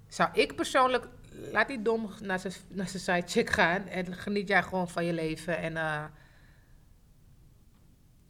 zou 0.08 0.30
ik 0.34 0.56
persoonlijk, 0.56 1.08
laat 1.52 1.68
die 1.68 1.82
dom 1.82 2.10
naar 2.22 2.40
zijn 2.40 2.54
naar 2.68 2.88
zijn 2.88 3.02
sidechick 3.04 3.50
gaan 3.50 3.88
en 3.88 4.16
geniet 4.16 4.48
jij 4.48 4.64
gewoon 4.64 4.90
van 4.90 5.06
je 5.06 5.14
leven. 5.14 5.58
En 5.58 5.78
eh, 5.78 6.04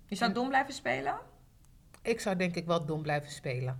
Je 0.06 0.16
zou 0.16 0.34
dom 0.34 0.48
blijven 0.48 0.74
spelen? 0.74 1.16
ik 2.04 2.20
zou 2.20 2.36
denk 2.36 2.56
ik 2.56 2.66
wel 2.66 2.86
dom 2.86 3.02
blijven 3.02 3.32
spelen. 3.32 3.80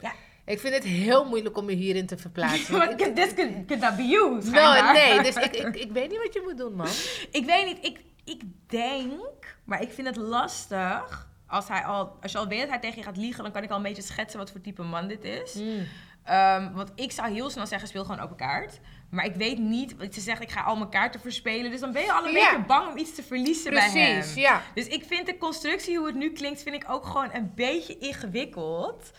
Ja. 0.00 0.12
Ik 0.44 0.60
vind 0.60 0.74
het 0.74 0.84
heel 0.84 1.24
moeilijk 1.28 1.56
om 1.56 1.64
me 1.64 1.72
hierin 1.72 2.06
te 2.06 2.16
verplaatsen. 2.18 2.78
want 2.78 3.00
ik- 3.00 3.14
This 3.14 3.34
could, 3.34 3.66
could 3.66 3.82
not 3.82 3.96
be 3.96 4.02
you. 4.02 4.44
nou, 4.50 4.92
nee, 4.92 5.22
dus 5.22 5.36
ik, 5.36 5.56
ik, 5.56 5.76
ik 5.76 5.92
weet 5.92 6.10
niet 6.10 6.18
wat 6.22 6.32
je 6.34 6.40
moet 6.44 6.58
doen, 6.58 6.74
man. 6.74 6.86
Ik 7.38 7.44
weet 7.46 7.64
niet, 7.66 7.84
ik, 7.84 8.00
ik 8.24 8.42
denk, 8.66 9.56
maar 9.64 9.82
ik 9.82 9.90
vind 9.92 10.06
het 10.06 10.16
lastig. 10.16 11.32
Als, 11.54 11.68
hij 11.68 11.84
al, 11.84 12.16
als 12.22 12.32
je 12.32 12.38
al 12.38 12.46
weet 12.48 12.60
dat 12.60 12.68
hij 12.68 12.78
tegen 12.78 12.98
je 12.98 13.04
gaat 13.04 13.16
liegen, 13.16 13.42
dan 13.42 13.52
kan 13.52 13.62
ik 13.62 13.70
al 13.70 13.76
een 13.76 13.82
beetje 13.82 14.02
schetsen 14.02 14.38
wat 14.38 14.50
voor 14.50 14.60
type 14.60 14.82
man 14.82 15.08
dit 15.08 15.24
is. 15.24 15.54
Mm. 15.54 15.86
Ehm, 16.24 16.72
want 16.72 16.92
ik 16.94 17.12
zou 17.12 17.32
heel 17.32 17.50
snel 17.50 17.66
zeggen, 17.66 17.88
speel 17.88 18.04
gewoon 18.04 18.20
open 18.20 18.36
kaart. 18.36 18.80
Maar 19.10 19.24
ik 19.24 19.34
weet 19.34 19.58
niet, 19.58 19.96
want 19.96 20.14
ze 20.14 20.20
zegt 20.20 20.42
ik 20.42 20.50
ga 20.50 20.60
al 20.62 20.76
mijn 20.76 20.90
kaarten 20.90 21.20
verspelen. 21.20 21.70
Dus 21.70 21.80
dan 21.80 21.92
ben 21.92 22.02
je 22.02 22.12
al 22.12 22.26
een 22.26 22.32
Ja. 22.32 22.50
beetje 22.50 22.66
bang 22.66 22.90
om 22.90 22.96
iets 22.98 23.14
te 23.14 23.22
verliezen 23.22 23.70
bij 23.72 23.90
hem. 23.90 24.18
Precies, 24.18 24.34
ja. 24.34 24.60
Dus 24.74 24.86
ik 24.86 25.04
vind 25.04 25.26
de 25.26 25.36
constructie, 25.38 25.96
hoe 25.98 26.06
het 26.06 26.16
nu 26.16 26.32
klinkt, 26.32 26.62
vind 26.62 26.74
ik 26.74 26.84
ook 26.90 27.04
gewoon 27.06 27.30
een 27.32 27.52
beetje 27.54 27.98
ingewikkeld. 27.98 29.10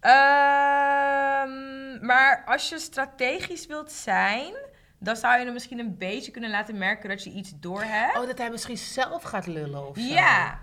Ehm, 0.00 2.06
maar 2.06 2.42
als 2.46 2.68
je 2.68 2.78
strategisch 2.78 3.66
wilt 3.66 3.92
zijn, 3.92 4.54
dan 4.98 5.16
zou 5.16 5.38
je 5.38 5.44
hem 5.44 5.52
misschien 5.52 5.78
een 5.78 5.98
beetje 5.98 6.30
kunnen 6.30 6.50
laten 6.50 6.78
merken 6.78 7.08
dat 7.08 7.24
je 7.24 7.30
iets 7.30 7.52
doorhebt. 7.60 8.16
Oh, 8.18 8.26
dat 8.26 8.38
hij 8.38 8.50
misschien 8.50 8.78
zelf 8.78 9.22
gaat 9.22 9.46
lullen 9.46 9.88
of 9.88 9.96
zo. 9.96 10.02
ja, 10.02 10.58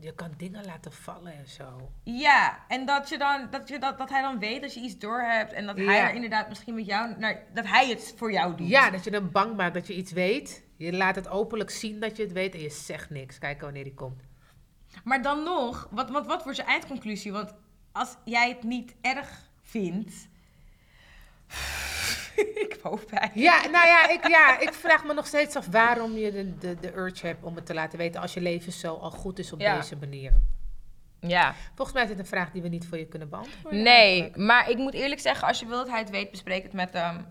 Je 0.00 0.14
kan 0.14 0.30
dingen 0.36 0.64
laten 0.64 0.92
vallen 0.92 1.32
en 1.32 1.48
zo. 1.48 1.90
ja. 2.02 2.64
En 2.68 2.86
dat, 2.86 3.08
je 3.08 3.18
dan, 3.18 3.48
dat, 3.50 3.68
je 3.68 3.78
dat, 3.78 3.98
dat 3.98 4.10
hij 4.10 4.22
dan 4.22 4.38
weet 4.38 4.60
dat 4.60 4.74
je 4.74 4.80
iets 4.80 4.98
doorhebt 4.98 5.52
en 5.52 5.66
dat 5.66 5.76
hij 5.76 6.00
er 6.00 6.14
inderdaad 6.14 6.48
misschien 6.48 6.74
met 6.74 6.86
jou, 6.86 7.18
naar, 7.18 7.42
dat 7.54 7.66
hij 7.66 7.88
het 7.88 8.14
voor 8.16 8.32
jou 8.32 8.56
doet. 8.56 8.68
Ja, 8.68 8.90
dat 8.90 9.04
je 9.04 9.10
hem 9.10 9.30
bang 9.30 9.56
maakt 9.56 9.74
dat 9.74 9.86
je 9.86 9.94
iets 9.94 10.12
weet. 10.12 10.64
Je 10.76 10.92
laat 10.92 11.14
het 11.14 11.28
openlijk 11.28 11.70
zien 11.70 12.00
dat 12.00 12.16
je 12.16 12.22
het 12.22 12.32
weet 12.32 12.54
en 12.54 12.60
je 12.60 12.70
zegt 12.70 13.10
niks. 13.10 13.38
Kijken 13.38 13.64
wanneer 13.64 13.84
die 13.84 13.94
komt. 13.94 14.22
Maar 15.04 15.22
dan 15.22 15.42
nog, 15.42 15.88
wat, 15.90 16.10
wat, 16.10 16.26
wat 16.26 16.42
wordt 16.42 16.58
je 16.58 16.64
eindconclusie? 16.64 17.32
Want 17.32 17.54
als 17.92 18.16
jij 18.24 18.48
het 18.48 18.62
niet 18.62 18.94
erg 19.00 19.50
vindt. 19.62 20.28
ik 22.64 22.66
heb 22.68 22.82
hoofdpijn. 22.82 23.30
Ja, 23.34 23.60
nou 23.66 23.86
ja 23.86 24.08
ik, 24.08 24.28
ja, 24.28 24.58
ik 24.58 24.72
vraag 24.72 25.04
me 25.04 25.14
nog 25.14 25.26
steeds 25.26 25.56
af 25.56 25.66
waarom 25.66 26.12
je 26.16 26.32
de, 26.32 26.58
de, 26.58 26.76
de 26.80 26.96
urge 26.96 27.26
hebt 27.26 27.44
om 27.44 27.56
het 27.56 27.66
te 27.66 27.74
laten 27.74 27.98
weten 27.98 28.20
als 28.20 28.34
je 28.34 28.40
leven 28.40 28.72
zo 28.72 28.94
al 28.94 29.10
goed 29.10 29.38
is 29.38 29.52
op 29.52 29.60
Ja. 29.60 29.76
deze 29.76 29.96
manier. 29.96 30.32
Ja. 31.20 31.54
Volgens 31.74 31.92
mij 31.96 32.02
is 32.04 32.10
het 32.10 32.18
een 32.18 32.26
vraag 32.26 32.50
die 32.50 32.62
we 32.62 32.68
niet 32.68 32.86
voor 32.86 32.98
je 32.98 33.06
kunnen 33.06 33.28
beantwoorden. 33.28 33.82
Nee, 33.82 34.10
eigenlijk. 34.10 34.36
maar 34.36 34.70
ik 34.70 34.76
moet 34.76 34.94
eerlijk 34.94 35.20
zeggen, 35.20 35.48
als 35.48 35.60
je 35.60 35.66
wilt 35.66 35.80
dat 35.80 35.90
hij 35.90 35.98
het 35.98 36.10
weet, 36.10 36.30
bespreek 36.30 36.62
het 36.62 36.72
met 36.72 36.92
hem. 36.92 37.26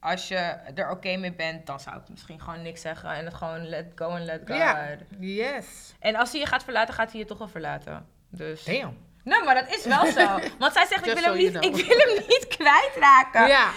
Als 0.00 0.28
je 0.28 0.34
er 0.74 0.90
oké 0.90 1.16
mee 1.16 1.32
bent, 1.32 1.66
dan 1.66 1.80
zou 1.80 1.96
ik 1.96 2.08
misschien 2.08 2.40
gewoon 2.40 2.62
niks 2.62 2.80
zeggen 2.80 3.10
en 3.10 3.24
het 3.24 3.34
gewoon 3.34 3.68
let 3.68 3.92
go 3.94 4.10
en 4.10 4.24
let 4.24 4.40
God. 4.46 4.56
Ja, 4.56 4.96
yes. 5.18 5.94
En 5.98 6.14
als 6.16 6.30
hij 6.30 6.40
je 6.40 6.46
gaat 6.46 6.64
verlaten, 6.64 6.94
gaat 6.94 7.10
hij 7.10 7.20
je 7.20 7.26
toch 7.26 7.38
wel 7.38 7.48
verlaten. 7.48 8.06
Dus. 8.28 8.64
Damn. 8.64 8.96
Nou, 9.24 9.44
maar 9.44 9.54
dat 9.54 9.74
is 9.76 9.84
wel 9.84 10.06
zo. 10.06 10.26
Want 10.58 10.72
zij 10.72 10.86
zegt, 10.86 11.06
ik 11.06 11.14
wil, 11.14 11.22
hem 11.22 11.36
niet, 11.36 11.54
ik 11.64 11.74
wil 11.86 11.98
hem 11.98 12.24
niet 12.28 12.46
kwijtraken. 12.48 13.46
Ja, 13.48 13.70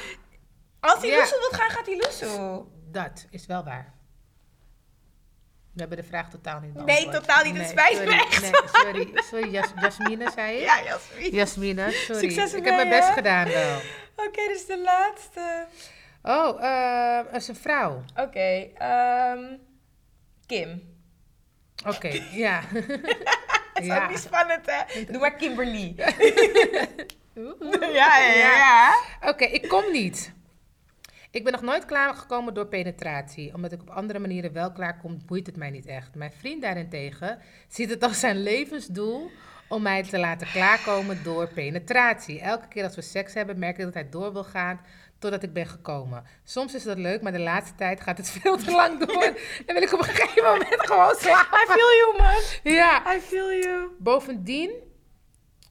Als 0.83 0.99
hij 1.01 1.09
Ja. 1.09 1.27
wil 1.29 1.49
gaan, 1.59 1.69
gaat 1.69 1.85
hij 1.85 1.97
loesoe. 1.97 2.65
dat 2.91 3.25
is 3.29 3.45
wel 3.45 3.63
waar. 3.63 3.93
We 5.73 5.79
hebben 5.79 5.97
de 5.97 6.03
vraag 6.03 6.29
totaal 6.29 6.59
niet 6.59 6.73
Nee, 6.73 6.85
beantwoord. 6.85 7.15
totaal 7.15 7.43
niet. 7.43 7.57
Het 7.57 7.69
spijt 7.69 7.97
me 7.97 8.03
sorry. 8.05 8.17
echt. 8.19 8.41
Nee, 8.41 8.51
sorry. 8.71 9.11
Sorry, 9.23 9.49
Jas 9.51 9.71
Jasmine, 9.81 10.31
zei 10.31 10.55
je? 10.55 10.61
Ja, 10.61 10.81
Jasmin. 10.83 11.31
Jasmine, 11.31 11.91
sorry. 11.91 12.21
Succes 12.21 12.53
ik 12.53 12.65
heb 12.65 12.75
mijn 12.75 12.89
best 12.89 13.07
hè? 13.07 13.13
gedaan 13.13 13.47
wel. 13.47 13.77
Oké, 14.15 14.47
dus 14.47 14.65
de 14.65 14.77
laatste. 14.81 15.65
Oh, 16.21 16.61
dat 17.31 17.41
is 17.41 17.47
een 17.47 17.55
vrouw. 17.55 18.03
Oké, 18.15 18.69
ehm, 18.77 19.57
Kim. 20.45 20.97
Oké, 21.87 22.21
ja. 22.31 22.61
Dat 23.73 23.81
is 23.83 23.87
Ja. 23.89 24.03
ook 24.03 24.09
niet 24.09 24.19
spannend, 24.19 24.65
hè? 24.65 25.03
Doe 25.05 25.19
maar 25.19 25.35
Kimberly. 25.35 25.95
Oeh. 27.37 27.93
ja, 27.93 28.17
ja, 28.19 28.33
ja. 28.33 28.95
Oké, 29.21 29.43
ik 29.45 29.67
kom 29.69 29.91
niet. 29.91 30.33
Ik 31.33 31.43
ben 31.43 31.51
nog 31.51 31.61
nooit 31.61 31.85
klaargekomen 31.85 32.53
door 32.53 32.67
penetratie. 32.67 33.53
Omdat 33.53 33.71
ik 33.71 33.81
op 33.81 33.89
andere 33.89 34.19
manieren 34.19 34.53
wel 34.53 34.71
klaarkom, 34.71 35.21
boeit 35.25 35.45
het 35.45 35.55
mij 35.55 35.69
niet 35.69 35.85
echt. 35.85 36.15
Mijn 36.15 36.31
vriend 36.31 36.61
daarentegen 36.61 37.39
ziet 37.67 37.89
het 37.89 38.03
als 38.03 38.19
zijn 38.19 38.43
levensdoel 38.43 39.31
om 39.67 39.81
mij 39.81 40.03
te 40.03 40.19
laten 40.19 40.47
klaarkomen 40.47 41.23
door 41.23 41.47
penetratie. 41.47 42.39
Elke 42.39 42.67
keer 42.67 42.83
als 42.83 42.95
we 42.95 43.01
seks 43.01 43.33
hebben, 43.33 43.59
merk 43.59 43.77
ik 43.77 43.83
dat 43.83 43.93
hij 43.93 44.09
door 44.09 44.33
wil 44.33 44.43
gaan 44.43 44.81
totdat 45.19 45.43
ik 45.43 45.53
ben 45.53 45.65
gekomen. 45.65 46.23
Soms 46.43 46.73
is 46.73 46.83
dat 46.83 46.97
leuk, 46.97 47.21
maar 47.21 47.31
de 47.31 47.39
laatste 47.39 47.75
tijd 47.75 48.01
gaat 48.01 48.17
het 48.17 48.29
veel 48.41 48.57
te 48.57 48.71
lang 48.71 49.05
door. 49.05 49.23
En 49.65 49.73
wil 49.73 49.81
ik 49.81 49.93
op 49.93 49.99
een 49.99 50.05
gegeven 50.05 50.43
moment 50.43 50.85
gewoon 50.85 51.15
slapen. 51.15 51.59
I 51.59 51.65
feel 51.65 51.91
you, 51.97 52.17
man. 52.17 52.73
Ja. 52.73 53.15
I 53.15 53.19
feel 53.19 53.51
you. 53.51 53.87
Bovendien 53.99 54.71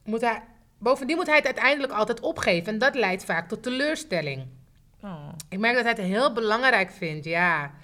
moet 0.04 0.20
hij, 0.20 0.42
bovendien 0.78 1.16
moet 1.16 1.26
hij 1.26 1.36
het 1.36 1.46
uiteindelijk 1.46 1.92
altijd 1.92 2.20
opgeven. 2.20 2.72
En 2.72 2.78
dat 2.78 2.94
leidt 2.94 3.24
vaak 3.24 3.48
tot 3.48 3.62
teleurstelling. 3.62 4.60
Oh. 5.03 5.28
Ik 5.48 5.59
merk 5.59 5.74
dat 5.74 5.84
hij 5.84 5.92
het 5.92 6.03
heel 6.03 6.32
belangrijk 6.32 6.90
vindt, 6.90 7.24
ja. 7.24 7.74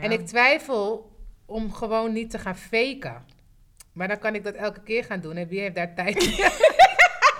En 0.00 0.12
ik 0.12 0.26
twijfel 0.26 1.12
om 1.46 1.72
gewoon 1.72 2.12
niet 2.12 2.30
te 2.30 2.38
gaan 2.38 2.56
faken. 2.56 3.24
Maar 3.92 4.08
dan 4.08 4.18
kan 4.18 4.34
ik 4.34 4.44
dat 4.44 4.54
elke 4.54 4.82
keer 4.82 5.04
gaan 5.04 5.20
doen. 5.20 5.36
En 5.36 5.48
wie 5.48 5.60
heeft 5.60 5.74
daar 5.74 5.94
tijd 5.94 6.24
voor? 6.24 6.52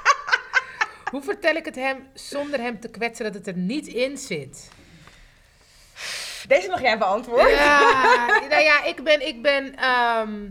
Hoe 1.11 1.22
vertel 1.22 1.55
ik 1.55 1.64
het 1.64 1.74
hem 1.74 2.09
zonder 2.14 2.61
hem 2.61 2.81
te 2.81 2.89
kwetsen 2.89 3.24
dat 3.24 3.35
het 3.35 3.47
er 3.47 3.57
niet 3.57 3.87
in 3.87 4.16
zit? 4.18 4.70
Deze 6.49 6.68
mag 6.68 6.81
jij 6.81 6.99
beantwoorden. 6.99 7.51
Ja, 7.51 8.26
nou 8.49 8.62
ja, 8.62 8.85
ik 8.85 9.03
ben, 9.03 9.26
ik 9.26 9.43
ben, 9.43 9.76
ehm, 9.76 10.51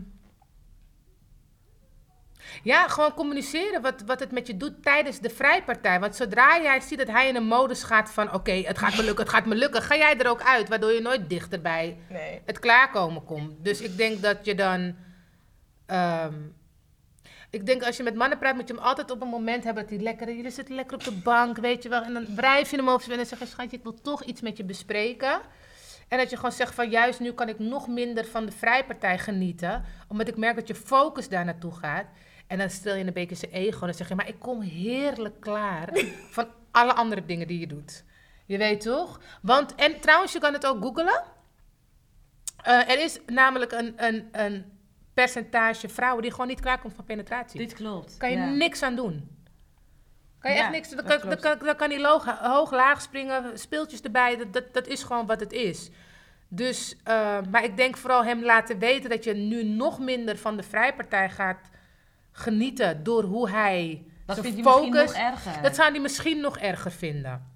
ja, 2.68 2.88
gewoon 2.88 3.14
communiceren 3.14 3.82
wat, 3.82 4.02
wat 4.06 4.20
het 4.20 4.32
met 4.32 4.48
je 4.48 4.58
doet 4.58 4.84
tijdens 4.84 5.20
de 5.20 5.30
vrijpartij. 5.30 6.00
Want 6.00 6.16
zodra 6.16 6.62
jij 6.62 6.80
ziet 6.80 6.98
dat 6.98 7.08
hij 7.08 7.28
in 7.28 7.36
een 7.36 7.48
modus 7.48 7.84
gaat 7.84 8.12
van, 8.12 8.34
oké, 8.34 8.52
het 8.52 8.78
gaat 8.78 8.96
me 8.96 9.04
lukken, 9.04 9.24
het 9.26 9.34
gaat 9.34 9.46
me 9.46 9.56
lukken, 9.56 9.82
ga 9.82 9.96
jij 9.96 10.18
er 10.18 10.30
ook 10.30 10.42
uit, 10.42 10.70
waardoor 10.70 10.92
je 10.92 11.02
nooit 11.02 11.30
dichter 11.30 11.62
bij 11.62 11.98
Nee. 12.10 12.42
het 12.46 12.60
klaarkomen 12.60 13.24
komt. 13.26 13.64
Dus 13.64 13.82
ik 13.82 13.98
denk 13.98 14.22
dat 14.22 14.46
je 14.46 14.56
dan. 14.56 14.96
ehm, 15.86 16.34
ik 17.50 17.66
denk 17.66 17.84
als 17.84 17.98
je 17.98 18.04
met 18.04 18.16
mannen 18.16 18.38
praat, 18.38 18.56
moet 18.56 18.68
je 18.68 18.74
hem 18.74 18.84
altijd 18.84 19.12
op 19.12 19.22
een 19.22 19.28
moment 19.28 19.64
hebben 19.64 19.84
dat 19.84 19.92
hij 19.92 20.02
lekker. 20.02 20.36
Jullie 20.36 20.52
zitten 20.52 20.76
lekker 20.76 20.98
op 20.98 21.04
de 21.04 21.12
bank, 21.24 21.58
weet 21.58 21.84
je 21.84 21.90
wel. 21.90 22.02
En 22.04 22.14
dan 22.14 22.26
wrijf 22.36 22.72
je 22.72 22.78
hem 22.78 22.90
over 22.90 23.12
en 23.12 23.18
dan 23.18 23.26
zeg 23.26 23.40
je: 23.40 23.46
Schatje, 23.46 23.78
ik 23.78 23.84
wil 23.84 24.02
toch 24.02 24.24
iets 24.24 24.42
met 24.42 24.58
je 24.58 24.64
bespreken. 24.64 25.40
En 26.08 26.18
dat 26.18 26.30
je 26.30 26.36
gewoon 26.36 26.52
zegt: 26.52 26.74
van 26.76 26.90
juist 26.90 27.20
nu 27.20 27.32
kan 27.34 27.50
ik 27.50 27.60
nog 27.60 27.88
minder 27.88 28.26
van 28.26 28.46
de 28.46 28.52
vrijpartij 28.52 29.18
genieten. 29.20 29.84
Omdat 30.08 30.28
ik 30.28 30.38
merk 30.38 30.56
dat 30.56 30.68
je 30.68 30.76
focus 30.76 31.30
daar 31.30 31.46
naartoe 31.46 31.72
gaat. 31.76 32.06
En 32.48 32.58
dan 32.58 32.70
stel 32.70 32.96
je 32.96 33.06
een 33.06 33.14
beetje 33.14 33.36
zijn 33.36 33.52
ego. 33.52 33.80
En 33.80 33.86
dan 33.86 33.94
zeg 33.94 34.08
je: 34.08 34.16
Maar 34.16 34.28
ik 34.28 34.40
kom 34.40 34.62
heerlijk 34.62 35.40
klaar 35.40 35.90
van 36.36 36.48
alle 36.72 36.94
andere 36.94 37.26
dingen 37.26 37.48
die 37.48 37.60
je 37.60 37.68
doet. 37.68 38.04
Je 38.46 38.58
weet 38.58 38.82
toch? 38.82 39.20
Want, 39.42 39.76
en 39.76 40.00
trouwens, 40.00 40.34
je 40.34 40.40
kan 40.40 40.54
het 40.54 40.66
ook 40.66 40.84
googlen. 40.84 41.24
Eh, 42.64 42.90
er 42.90 43.00
is 43.00 43.20
namelijk 43.26 43.72
een, 43.72 43.94
een, 43.96 44.28
een 44.32 44.66
percentage 45.14 45.90
vrouwen 45.90 46.22
die 46.22 46.32
gewoon 46.32 46.48
niet 46.48 46.60
klaarkomt 46.60 46.94
van 46.94 47.04
penetratie. 47.04 47.60
Dit 47.60 47.74
klopt. 47.74 48.18
kan 48.18 48.32
je 48.32 48.38
ja. 48.38 48.50
niks 48.50 48.84
aan 48.84 48.96
doen. 48.96 49.36
Kan 50.40 50.52
je 50.52 50.58
Ja, 50.58 50.64
echt 50.64 50.72
niks 50.72 50.90
Dan 50.90 51.06
kan, 51.06 51.30
dan 51.30 51.40
kan, 51.40 51.58
dan 51.60 51.76
kan 51.76 51.90
die 51.90 52.00
loog, 52.00 52.26
hoog, 52.40 52.72
laag 52.72 53.02
springen, 53.02 53.60
speeltjes 53.60 54.02
erbij. 54.02 54.38
Dat, 54.38 54.54
dat, 54.54 54.74
dat 54.74 54.88
is 54.88 55.04
gewoon 55.04 55.26
wat 55.26 55.40
het 55.40 55.52
is. 55.52 55.90
Dus, 56.48 56.96
eh, 57.04 57.38
maar 57.52 57.64
ik 57.64 57.78
denk 57.78 57.98
vooral 57.98 58.24
hem 58.24 58.44
laten 58.44 58.80
weten 58.80 59.10
dat 59.10 59.24
je 59.24 59.34
nu 59.34 59.64
nog 59.64 60.00
minder 60.00 60.38
van 60.38 60.58
de 60.58 60.64
vrijpartij 60.64 61.30
gaat 61.30 61.70
genieten 62.40 63.04
door 63.04 63.24
hoe 63.24 63.50
hij 63.50 64.04
Dat 64.26 64.36
zijn 64.38 64.54
vindt 64.54 64.70
hij 64.70 64.76
misschien 64.80 64.94
nog 65.04 65.14
erger. 65.14 65.62
Dat 65.62 65.76
zou 65.76 65.92
hij 65.92 66.00
misschien 66.00 66.42
nog 66.42 66.58
erger 66.58 66.92
vinden. 66.92 67.52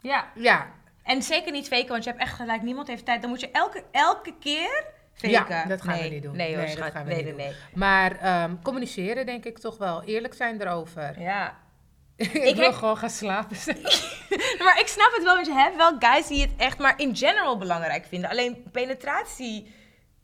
Ja. 0.00 0.30
Ja, 0.34 0.66
En 1.02 1.22
zeker 1.22 1.52
niet 1.52 1.68
faken, 1.68 1.88
want 1.88 2.04
je 2.04 2.10
hebt 2.10 2.22
echt 2.22 2.34
gelijk. 2.34 2.62
Niemand 2.62 2.88
heeft 2.88 3.04
tijd. 3.04 3.20
Dan 3.20 3.30
moet 3.30 3.40
je 3.40 3.50
elke, 3.50 3.84
elke 3.90 4.34
keer 4.40 4.84
faken. 5.12 5.30
Ja, 5.30 5.64
dat 5.64 5.82
gaan 5.82 5.98
we 5.98 6.08
niet 6.08 6.22
doen. 6.22 6.36
Nee 6.36 6.54
hoor, 6.56 6.64
Nee, 6.64 6.76
dat 6.76 6.90
gaan 6.92 7.04
we 7.04 7.12
nee, 7.14 7.24
niet 7.24 7.36
doen. 7.36 7.46
maar 7.74 8.18
ehm, 8.18 8.54
communiceren 8.62 9.26
denk 9.26 9.44
ik 9.44 9.58
toch 9.58 9.78
wel. 9.78 10.02
Eerlijk 10.02 10.34
zijn 10.34 10.60
erover. 10.60 11.20
Ja. 11.20 11.56
ik 12.16 12.32
Ik 12.32 12.54
wil 12.54 12.64
heb- 12.64 12.74
gewoon 12.74 12.96
gaan 12.96 13.10
slapen. 13.10 13.56
Maar 14.64 14.80
ik 14.80 14.86
snap 14.86 15.12
het 15.14 15.22
wel, 15.24 15.34
want 15.34 15.46
je 15.46 15.52
hebt 15.54 15.76
wel 15.76 15.96
guys 15.98 16.26
die 16.26 16.42
het 16.42 16.50
echt 16.56 16.78
maar 16.78 16.94
in 16.96 17.16
general 17.16 17.58
belangrijk 17.58 18.04
vinden. 18.04 18.30
Alleen 18.30 18.64
penetratie, 18.72 19.74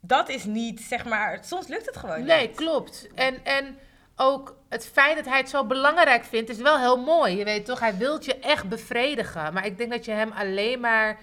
dat 0.00 0.28
is 0.28 0.44
niet, 0.44 0.80
zeg 0.80 1.04
maar, 1.04 1.38
soms 1.44 1.66
lukt 1.66 1.86
het 1.86 1.96
gewoon 1.96 2.24
nee, 2.24 2.46
niet. 2.46 2.56
klopt. 2.56 3.08
En, 3.14 3.44
en 3.44 3.78
ook 4.16 4.56
het 4.68 4.88
feit 4.92 5.16
dat 5.16 5.24
hij 5.24 5.38
het 5.38 5.48
zo 5.48 5.64
belangrijk 5.64 6.24
vindt, 6.24 6.50
is 6.50 6.56
wel 6.56 6.78
heel 6.78 6.96
mooi. 6.96 7.36
Je 7.36 7.44
weet 7.44 7.64
toch, 7.64 7.80
hij 7.80 7.96
wil 7.96 8.24
je 8.24 8.38
echt 8.38 8.68
bevredigen. 8.68 9.52
Maar 9.52 9.66
ik 9.66 9.78
denk 9.78 9.90
dat 9.90 10.04
je 10.04 10.10
hem 10.10 10.32
alleen 10.32 10.80
maar 10.80 11.18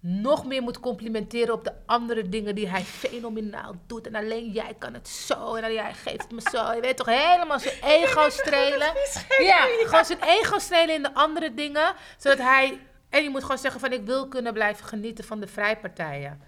nog 0.00 0.46
meer 0.46 0.62
moet 0.62 0.80
complimenteren 0.80 1.54
op 1.54 1.64
de 1.64 1.72
andere 1.86 2.28
dingen 2.28 2.54
die 2.54 2.68
hij 2.68 2.82
fenomenaal 2.82 3.74
doet. 3.86 4.06
En 4.06 4.14
alleen 4.14 4.50
jij 4.50 4.74
kan 4.78 4.94
het 4.94 5.08
zo. 5.08 5.54
En 5.54 5.72
jij 5.72 5.94
geeft 5.94 6.22
het 6.22 6.30
me 6.30 6.40
zo. 6.50 6.72
Je 6.72 6.80
weet 6.80 6.96
toch 6.96 7.06
helemaal 7.06 7.58
zijn 7.58 7.82
ego 8.02 8.30
strelen. 8.30 8.92
Ja, 9.38 9.66
gewoon 9.84 10.04
zijn 10.04 10.22
ego 10.22 10.58
strelen 10.58 10.94
in 10.94 11.02
de 11.02 11.14
andere 11.14 11.54
dingen. 11.54 11.94
Zodat 12.18 12.38
hij... 12.38 12.80
En 13.10 13.22
je 13.22 13.30
moet 13.30 13.42
gewoon 13.42 13.58
zeggen 13.58 13.80
van 13.80 13.92
ik 13.92 14.04
wil 14.04 14.28
kunnen 14.28 14.52
blijven 14.52 14.84
genieten 14.84 15.24
van 15.24 15.40
de 15.40 15.46
vrijpartijen. 15.46 16.42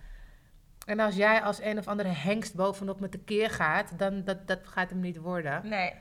En 0.91 1.01
als 1.01 1.15
jij 1.15 1.43
als 1.43 1.61
een 1.61 1.79
of 1.79 1.89
andere 1.89 2.09
hengst 2.09 2.55
bovenop 2.55 3.01
met 3.01 3.13
de 3.13 3.19
keer 3.19 3.51
gaat, 3.51 3.99
dan 3.99 4.25
dat, 4.25 4.47
dat 4.47 4.59
gaat 4.65 4.91
hem 4.91 5.01
niet 5.01 5.17
worden. 5.17 5.61
Nee. 5.69 5.93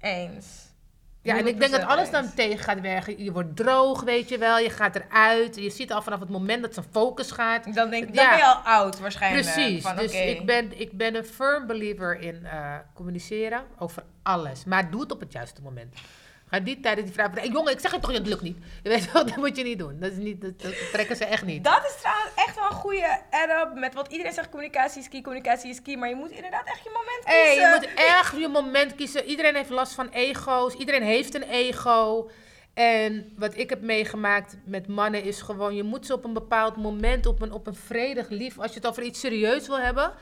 Eens. 0.00 0.74
Ja, 1.22 1.38
en 1.38 1.46
ik 1.46 1.58
denk 1.60 1.72
dat 1.72 1.82
100% 1.82 1.84
alles 1.84 2.10
dan 2.10 2.34
tegen 2.34 2.58
gaat 2.58 2.80
werken. 2.80 3.24
Je 3.24 3.32
wordt 3.32 3.56
droog, 3.56 4.02
weet 4.02 4.28
je 4.28 4.38
wel. 4.38 4.58
Je 4.58 4.70
gaat 4.70 4.96
eruit. 4.96 5.56
Je 5.56 5.70
ziet 5.70 5.92
al 5.92 6.02
vanaf 6.02 6.20
het 6.20 6.28
moment 6.28 6.62
dat 6.62 6.74
zijn 6.74 6.86
focus 6.90 7.30
gaat. 7.30 7.74
Dan, 7.74 7.90
denk, 7.90 8.14
dan 8.14 8.24
Ja. 8.24 8.28
ben 8.30 8.38
je 8.38 8.44
al 8.44 8.54
oud 8.64 8.98
waarschijnlijk. 8.98 9.52
Precies. 9.52 9.82
Van, 9.82 9.96
dus 9.96 10.12
ik, 10.12 10.46
ben, 10.46 10.80
ik 10.80 10.92
ben 10.92 11.14
een 11.14 11.24
firm 11.24 11.66
believer 11.66 12.20
in 12.20 12.44
eh, 12.44 12.74
communiceren 12.94 13.64
over 13.78 14.02
alles. 14.22 14.64
Maar 14.64 14.90
doe 14.90 15.00
het 15.00 15.12
op 15.12 15.20
het 15.20 15.32
juiste 15.32 15.62
moment. 15.62 15.94
Ga 16.48 16.58
niet 16.58 16.82
tijdens 16.82 17.06
die 17.06 17.14
vraag. 17.14 17.34
Hey, 17.34 17.48
jongen, 17.48 17.72
ik 17.72 17.80
zeg 17.80 17.90
het 17.90 18.02
toch, 18.02 18.12
het 18.12 18.26
lukt 18.26 18.42
niet. 18.42 18.56
Je 18.82 18.88
weet 18.88 19.12
wel, 19.12 19.26
dat 19.26 19.36
moet 19.36 19.56
je 19.56 19.62
niet 19.62 19.78
doen. 19.78 20.00
Dat, 20.00 20.12
is 20.12 20.16
niet, 20.16 20.40
dat, 20.40 20.60
dat 20.60 20.74
trekken 20.92 21.16
ze 21.16 21.24
echt 21.24 21.44
niet. 21.44 21.64
Dat 21.64 21.84
is 21.84 21.96
trouwens 22.00 22.30
echt 22.36 22.54
wel 22.54 22.64
een 22.64 22.76
goede 22.76 23.20
add-up 23.30 23.74
met 23.74 23.94
wat 23.94 24.08
iedereen 24.08 24.32
zegt, 24.32 24.48
communicatie 24.48 25.00
is 25.00 25.08
key, 25.08 25.20
communicatie 25.20 25.70
is 25.70 25.82
key. 25.82 25.96
Maar 25.96 26.08
je 26.08 26.14
moet 26.14 26.30
inderdaad 26.30 26.66
echt 26.66 26.82
je 26.82 26.90
moment 26.92 27.24
kiezen. 27.24 27.42
Hey, 27.42 27.54
je 27.54 27.74
moet 27.74 27.94
echt 27.94 28.36
je 28.36 28.48
moment 28.48 28.94
kiezen. 28.94 29.24
Iedereen 29.24 29.54
heeft 29.54 29.70
last 29.70 29.92
van 29.92 30.08
ego's. 30.08 30.74
Iedereen 30.74 31.02
heeft 31.02 31.34
een 31.34 31.42
ego. 31.42 32.30
En 32.74 33.32
wat 33.36 33.56
ik 33.56 33.70
heb 33.70 33.80
meegemaakt 33.80 34.56
met 34.64 34.86
mannen 34.86 35.22
is 35.22 35.40
gewoon... 35.40 35.74
je 35.74 35.82
moet 35.82 36.06
ze 36.06 36.12
op 36.12 36.24
een 36.24 36.32
bepaald 36.32 36.76
moment, 36.76 37.26
op 37.26 37.42
een, 37.42 37.52
op 37.52 37.66
een 37.66 37.74
vredig 37.74 38.28
lief... 38.28 38.58
als 38.58 38.70
je 38.70 38.76
het 38.76 38.86
over 38.86 39.02
iets 39.02 39.20
serieus 39.20 39.66
wil 39.66 39.78
hebben... 39.78 40.12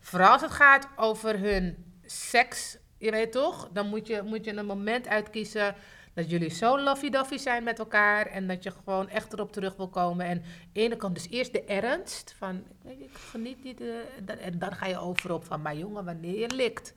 vooral 0.00 0.32
als 0.32 0.42
het 0.42 0.50
gaat 0.50 0.88
over 0.96 1.38
hun 1.38 1.94
seks, 2.06 2.76
je 3.00 3.10
weet 3.10 3.32
toch... 3.32 3.68
dan 3.72 3.86
moet 3.88 4.06
je, 4.06 4.22
moet 4.22 4.44
je 4.44 4.56
een 4.56 4.66
moment 4.66 5.08
uitkiezen... 5.08 5.74
dat 6.14 6.30
jullie 6.30 6.50
zo 6.50 6.80
lovey-dovey 6.80 7.38
zijn 7.38 7.62
met 7.62 7.78
elkaar... 7.78 8.26
en 8.26 8.46
dat 8.46 8.62
je 8.62 8.70
gewoon 8.70 9.08
echt 9.08 9.32
erop 9.32 9.52
terug 9.52 9.76
wil 9.76 9.88
komen. 9.88 10.26
En 10.26 10.42
de 10.72 10.80
ene 10.80 10.96
kant 10.96 11.14
dus 11.14 11.28
eerst 11.30 11.52
de 11.52 11.64
ernst 11.64 12.34
van... 12.38 12.62
ik 12.84 13.10
geniet 13.12 13.64
niet... 13.64 13.80
eh, 13.80 14.46
en 14.46 14.58
dan 14.58 14.72
ga 14.72 14.86
je 14.86 14.98
over 14.98 15.32
op 15.32 15.44
van... 15.44 15.62
maar 15.62 15.76
jongen, 15.76 16.04
wanneer 16.04 16.38
je 16.38 16.54
likt... 16.54 16.94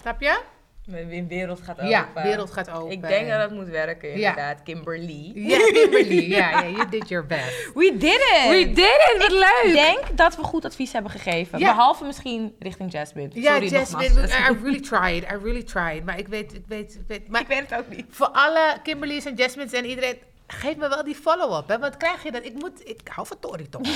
Snap 0.00 0.20
je? 0.20 0.42
Mijn 0.86 1.28
wereld 1.28 1.60
gaat 1.62 1.76
open. 1.76 1.88
Ja, 1.88 2.08
wereld 2.14 2.50
gaat 2.52 2.70
open. 2.70 2.90
Ik 2.92 3.02
denk 3.02 3.28
dat 3.28 3.40
het 3.40 3.50
moet 3.50 3.68
werken, 3.68 4.08
Ja. 4.08 4.14
inderdaad. 4.14 4.62
Kimberly. 4.62 5.30
Ja, 5.34 5.58
Kimberly. 5.72 6.30
Ja, 6.30 6.50
ja, 6.50 6.68
you 6.68 6.88
did 6.88 7.08
your 7.08 7.26
best. 7.26 7.70
We 7.74 7.96
did 7.98 8.14
it! 8.14 8.48
We 8.48 8.72
did 8.74 8.78
it, 9.14 9.14
wat 9.18 9.30
leuk! 9.30 9.62
Ik 9.64 9.72
denk 9.72 10.16
dat 10.16 10.36
we 10.36 10.42
goed 10.42 10.64
advies 10.64 10.92
hebben 10.92 11.10
gegeven. 11.10 11.58
Ja. 11.58 11.66
Behalve 11.74 12.04
misschien 12.04 12.54
richting 12.58 12.92
Jasmine. 12.92 13.28
Ja, 13.32 13.52
Sorry 13.52 13.68
Jasmine, 13.68 14.08
nogmaals. 14.08 14.50
I 14.50 14.62
really 14.62 14.80
tried. 14.80 15.22
I 15.22 15.36
really 15.42 15.62
tried. 15.62 16.04
Maar 16.04 16.18
ik 16.18 16.28
weet, 16.28 16.54
ik 16.54 16.64
weet, 16.66 16.94
ik 16.94 17.04
weet. 17.06 17.28
Maar 17.28 17.40
Ik 17.40 17.46
weet 17.46 17.70
het 17.70 17.78
ook 17.78 17.88
niet. 17.96 18.04
voor 18.08 18.28
alle 18.28 18.76
Kimberly's 18.82 19.24
en 19.24 19.34
Jasmine's 19.34 19.72
en 19.72 19.84
iedereen, 19.84 20.16
geef 20.52 20.76
me 20.76 20.88
wel 20.88 21.04
die 21.04 21.14
follow-up. 21.14 21.68
Hè? 21.68 21.78
Want 21.78 21.96
krijg 21.96 22.22
je 22.22 22.32
dat? 22.32 22.44
Ik 22.44 22.54
moet, 22.54 22.88
ik 22.88 23.00
hou 23.08 23.26
van 23.26 23.38
Tori 23.38 23.68
toch. 23.68 23.82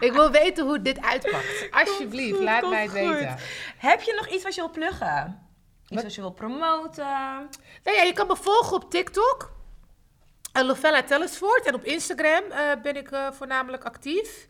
Ik 0.00 0.12
wil 0.12 0.30
weten 0.30 0.66
hoe 0.66 0.82
dit 0.82 1.02
uitpakt. 1.02 1.68
Alsjeblieft, 1.86 2.34
goed, 2.36 2.44
laat 2.44 2.68
mij 2.68 2.82
het 2.82 2.90
goed. 2.90 3.00
weten. 3.00 3.36
Heb 3.76 4.00
je 4.00 4.14
nog 4.16 4.28
iets 4.28 4.42
wat 4.42 4.54
je 4.54 4.60
wil 4.60 4.70
pluggen? 4.70 5.46
Iets 5.82 5.94
Wat? 5.94 6.02
wat 6.02 6.14
je 6.14 6.20
wil 6.20 6.30
promoten? 6.30 7.06
Nou 7.84 7.96
ja, 7.96 8.02
je 8.02 8.12
kan 8.12 8.26
me 8.26 8.36
volgen 8.36 8.76
op 8.76 8.90
TikTok. 8.90 9.52
Uh, 10.56 10.62
Lovella 10.64 11.02
Tellisvoort. 11.02 11.66
En 11.66 11.74
op 11.74 11.84
Instagram 11.84 12.42
eh, 12.50 12.60
ben 12.82 12.96
ik 12.96 13.10
eh, 13.10 13.30
voornamelijk 13.32 13.84
actief. 13.84 14.46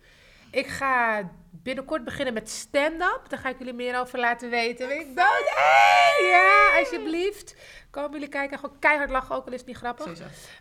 Ik 0.50 0.66
ga 0.66 1.22
binnenkort 1.50 2.04
beginnen 2.04 2.34
met 2.34 2.50
stand-up. 2.50 3.20
Daar 3.28 3.38
ga 3.38 3.48
ik 3.48 3.58
jullie 3.58 3.72
meer 3.72 3.98
over 4.00 4.18
laten 4.18 4.50
weten. 4.50 5.00
Ik? 5.00 5.06
Hey, 5.54 6.28
ja, 6.28 6.78
alsjeblieft. 6.78 7.54
Komen 7.90 8.12
jullie 8.12 8.28
kijken. 8.28 8.58
Gewoon 8.58 8.78
keihard 8.78 9.10
lachen, 9.10 9.34
ook 9.34 9.46
al 9.46 9.52
is 9.52 9.58
het 9.58 9.68
niet 9.68 9.76
grappig. 9.76 10.06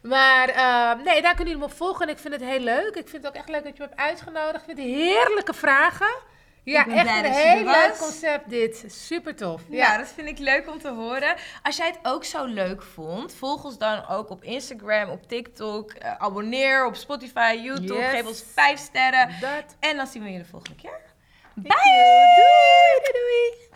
Maar 0.01 0.49
eh, 0.49 1.03
nee, 1.05 1.21
daar 1.21 1.35
kunnen 1.35 1.53
jullie 1.53 1.57
me 1.57 1.71
op 1.71 1.77
volgen. 1.77 2.07
En 2.07 2.13
ik 2.13 2.19
vind 2.19 2.33
het 2.33 2.43
heel 2.43 2.59
leuk. 2.59 2.95
Ik 2.95 3.09
vind 3.09 3.23
het 3.23 3.27
ook 3.27 3.37
echt 3.37 3.49
leuk 3.49 3.63
dat 3.63 3.77
je 3.77 3.83
me 3.83 3.89
hebt 3.89 3.99
uitgenodigd. 4.01 4.67
Ik 4.67 4.75
vind 4.75 4.77
het 4.77 4.87
heerlijke 4.87 5.53
vragen. 5.53 6.15
Ja, 6.71 6.87
echt 6.87 7.25
een 7.25 7.31
heel 7.31 7.63
leuk 7.63 7.97
concept 7.97 8.49
dit. 8.49 8.83
Super 8.87 9.35
tof. 9.35 9.61
Ja, 9.69 9.97
dat 9.97 10.07
vind 10.07 10.27
ik 10.27 10.37
leuk 10.37 10.69
om 10.69 10.79
te 10.79 10.89
horen. 10.89 11.35
Als 11.63 11.77
jij 11.77 11.87
het 11.87 11.99
ook 12.03 12.23
zo 12.23 12.45
leuk 12.45 12.81
vond, 12.81 13.35
volg 13.35 13.63
ons 13.63 13.77
dan 13.77 14.07
ook 14.07 14.29
op 14.29 14.43
Instagram, 14.43 15.09
op 15.09 15.27
TikTok. 15.27 15.91
Eh, 15.91 16.15
abonneer 16.17 16.85
op 16.85 16.95
Spotify, 16.95 17.59
YouTube. 17.63 17.99
Yes. 17.99 18.11
Geef 18.11 18.25
ons 18.25 18.43
5 18.53 18.79
sterren. 18.79 19.29
dat. 19.41 19.75
En 19.79 19.97
dan 19.97 20.07
zien 20.07 20.23
we 20.23 20.31
je 20.31 20.37
de 20.37 20.45
volgende 20.45 20.75
keer. 20.75 20.99
Bye! 21.53 21.71
Doei, 22.35 23.11
doei, 23.11 23.11
doei. 23.13 23.66